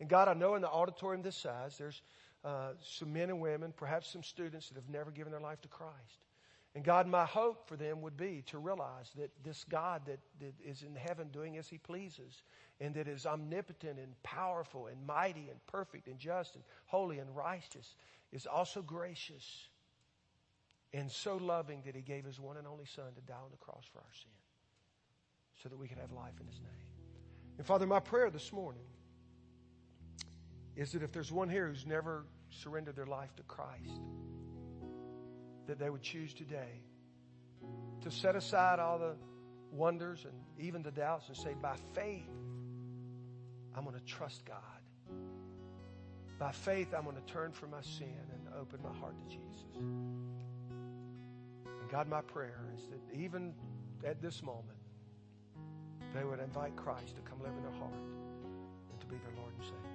And 0.00 0.08
God, 0.08 0.28
I 0.28 0.34
know 0.34 0.54
in 0.54 0.62
the 0.62 0.70
auditorium 0.70 1.22
this 1.22 1.36
size, 1.36 1.76
there's 1.78 2.02
uh, 2.44 2.70
some 2.80 3.12
men 3.12 3.30
and 3.30 3.40
women, 3.40 3.72
perhaps 3.76 4.12
some 4.12 4.22
students 4.22 4.68
that 4.68 4.76
have 4.76 4.88
never 4.88 5.10
given 5.10 5.32
their 5.32 5.40
life 5.40 5.60
to 5.62 5.68
Christ. 5.68 6.24
And 6.74 6.84
God, 6.84 7.06
my 7.06 7.24
hope 7.24 7.66
for 7.66 7.76
them 7.76 8.02
would 8.02 8.16
be 8.16 8.42
to 8.46 8.58
realize 8.58 9.10
that 9.16 9.30
this 9.42 9.64
God 9.64 10.02
that, 10.06 10.20
that 10.40 10.54
is 10.64 10.82
in 10.82 10.94
heaven 10.94 11.28
doing 11.32 11.56
as 11.56 11.68
He 11.68 11.78
pleases, 11.78 12.42
and 12.80 12.94
that 12.94 13.08
is 13.08 13.26
omnipotent 13.26 13.98
and 13.98 14.20
powerful 14.22 14.86
and 14.86 15.04
mighty 15.06 15.48
and 15.50 15.64
perfect 15.66 16.06
and 16.06 16.18
just 16.18 16.54
and 16.54 16.64
holy 16.86 17.18
and 17.18 17.34
righteous, 17.34 17.96
is 18.32 18.46
also 18.46 18.82
gracious 18.82 19.68
and 20.92 21.10
so 21.10 21.36
loving 21.36 21.82
that 21.86 21.94
He 21.94 22.02
gave 22.02 22.24
His 22.24 22.40
one 22.40 22.56
and 22.56 22.66
only 22.66 22.86
Son 22.86 23.12
to 23.14 23.20
die 23.20 23.34
on 23.34 23.50
the 23.50 23.56
cross 23.56 23.84
for 23.92 23.98
our 23.98 24.12
sin 24.12 24.30
so 25.62 25.68
that 25.68 25.78
we 25.78 25.88
could 25.88 25.98
have 25.98 26.12
life 26.12 26.34
in 26.40 26.46
His 26.46 26.60
name. 26.60 26.88
And 27.58 27.66
Father, 27.66 27.86
my 27.86 28.00
prayer 28.00 28.30
this 28.30 28.52
morning 28.52 28.86
is 30.76 30.92
that 30.92 31.02
if 31.02 31.12
there's 31.12 31.32
one 31.32 31.48
here 31.48 31.66
who's 31.66 31.86
never 31.86 32.24
surrendered 32.50 32.94
their 32.94 33.06
life 33.06 33.34
to 33.36 33.42
Christ, 33.42 34.00
that 35.66 35.78
they 35.78 35.90
would 35.90 36.02
choose 36.02 36.32
today 36.32 36.82
to 38.02 38.10
set 38.10 38.36
aside 38.36 38.78
all 38.78 38.98
the 38.98 39.16
wonders 39.72 40.24
and 40.24 40.34
even 40.58 40.82
the 40.82 40.92
doubts 40.92 41.28
and 41.28 41.36
say, 41.36 41.54
by 41.60 41.76
faith, 41.94 42.30
I'm 43.76 43.84
going 43.84 43.98
to 43.98 44.04
trust 44.04 44.44
God. 44.44 44.56
By 46.38 46.52
faith, 46.52 46.94
I'm 46.96 47.02
going 47.04 47.16
to 47.16 47.32
turn 47.32 47.52
from 47.52 47.72
my 47.72 47.82
sin 47.82 48.14
and 48.32 48.54
open 48.60 48.80
my 48.82 48.96
heart 48.98 49.16
to 49.18 49.24
Jesus. 49.24 49.66
God, 51.90 52.08
my 52.08 52.20
prayer 52.20 52.60
is 52.76 52.82
that 52.90 53.18
even 53.18 53.54
at 54.04 54.20
this 54.20 54.42
moment, 54.42 54.76
they 56.14 56.22
would 56.22 56.38
invite 56.38 56.76
Christ 56.76 57.16
to 57.16 57.22
come 57.22 57.40
live 57.42 57.52
in 57.56 57.62
their 57.62 57.72
heart 57.72 57.94
and 58.90 59.00
to 59.00 59.06
be 59.06 59.16
their 59.16 59.32
Lord 59.36 59.52
and 59.56 59.64
Savior. 59.64 59.88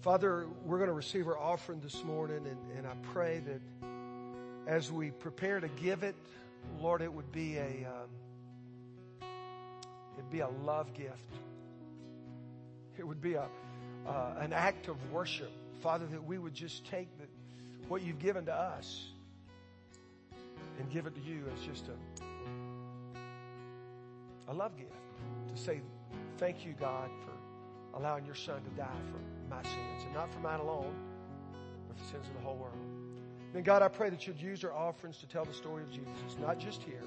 Father, 0.00 0.46
we're 0.64 0.78
going 0.78 0.88
to 0.88 0.94
receive 0.94 1.26
our 1.26 1.38
offering 1.38 1.80
this 1.80 2.02
morning, 2.04 2.46
and, 2.46 2.78
and 2.78 2.86
I 2.86 2.94
pray 3.12 3.40
that 3.40 3.60
as 4.66 4.90
we 4.90 5.10
prepare 5.10 5.60
to 5.60 5.68
give 5.68 6.02
it, 6.02 6.14
Lord, 6.80 7.02
it 7.02 7.12
would 7.12 7.32
be 7.32 7.56
a 7.56 7.88
um, 7.88 9.28
it'd 10.16 10.30
be 10.30 10.40
a 10.40 10.48
love 10.48 10.94
gift. 10.94 11.16
It 12.98 13.06
would 13.06 13.20
be 13.20 13.34
a 13.34 13.48
uh, 14.06 14.34
an 14.38 14.52
act 14.52 14.88
of 14.88 14.96
worship, 15.10 15.50
Father, 15.80 16.06
that 16.06 16.24
we 16.24 16.38
would 16.38 16.54
just 16.54 16.84
take 16.86 17.08
the, 17.18 17.24
what 17.88 18.02
you've 18.02 18.20
given 18.20 18.46
to 18.46 18.54
us 18.54 19.11
and 20.78 20.90
give 20.90 21.06
it 21.06 21.14
to 21.14 21.20
you 21.20 21.44
as 21.54 21.64
just 21.64 21.88
a 21.88 23.12
a 24.48 24.54
love 24.54 24.76
gift 24.76 24.92
to 25.48 25.56
say 25.56 25.80
thank 26.36 26.64
you, 26.64 26.74
God, 26.78 27.08
for 27.24 27.98
allowing 27.98 28.26
your 28.26 28.34
Son 28.34 28.62
to 28.62 28.70
die 28.70 28.86
for 29.10 29.18
my 29.48 29.62
sins 29.62 30.04
and 30.04 30.14
not 30.14 30.32
for 30.32 30.40
mine 30.40 30.60
alone, 30.60 30.94
but 31.88 31.96
for 31.96 32.02
the 32.04 32.10
sins 32.10 32.26
of 32.26 32.34
the 32.34 32.40
whole 32.40 32.56
world. 32.56 32.76
Then, 33.52 33.62
God, 33.62 33.82
I 33.82 33.88
pray 33.88 34.10
that 34.10 34.26
you'd 34.26 34.40
use 34.40 34.64
our 34.64 34.72
offerings 34.72 35.18
to 35.18 35.26
tell 35.26 35.44
the 35.44 35.52
story 35.52 35.82
of 35.82 35.90
Jesus, 35.90 36.36
not 36.40 36.58
just 36.58 36.82
here, 36.82 37.04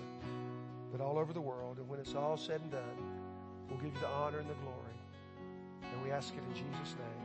but 0.91 1.01
all 1.01 1.17
over 1.17 1.33
the 1.33 1.41
world. 1.41 1.77
And 1.77 1.87
when 1.89 1.99
it's 1.99 2.13
all 2.13 2.37
said 2.37 2.61
and 2.61 2.71
done, 2.71 2.81
we'll 3.69 3.79
give 3.79 3.93
you 3.93 3.99
the 3.99 4.07
honor 4.07 4.39
and 4.39 4.49
the 4.49 4.55
glory. 4.55 4.95
And 5.91 6.03
we 6.03 6.11
ask 6.11 6.33
it 6.33 6.43
in 6.49 6.53
Jesus' 6.53 6.95
name. 6.95 7.24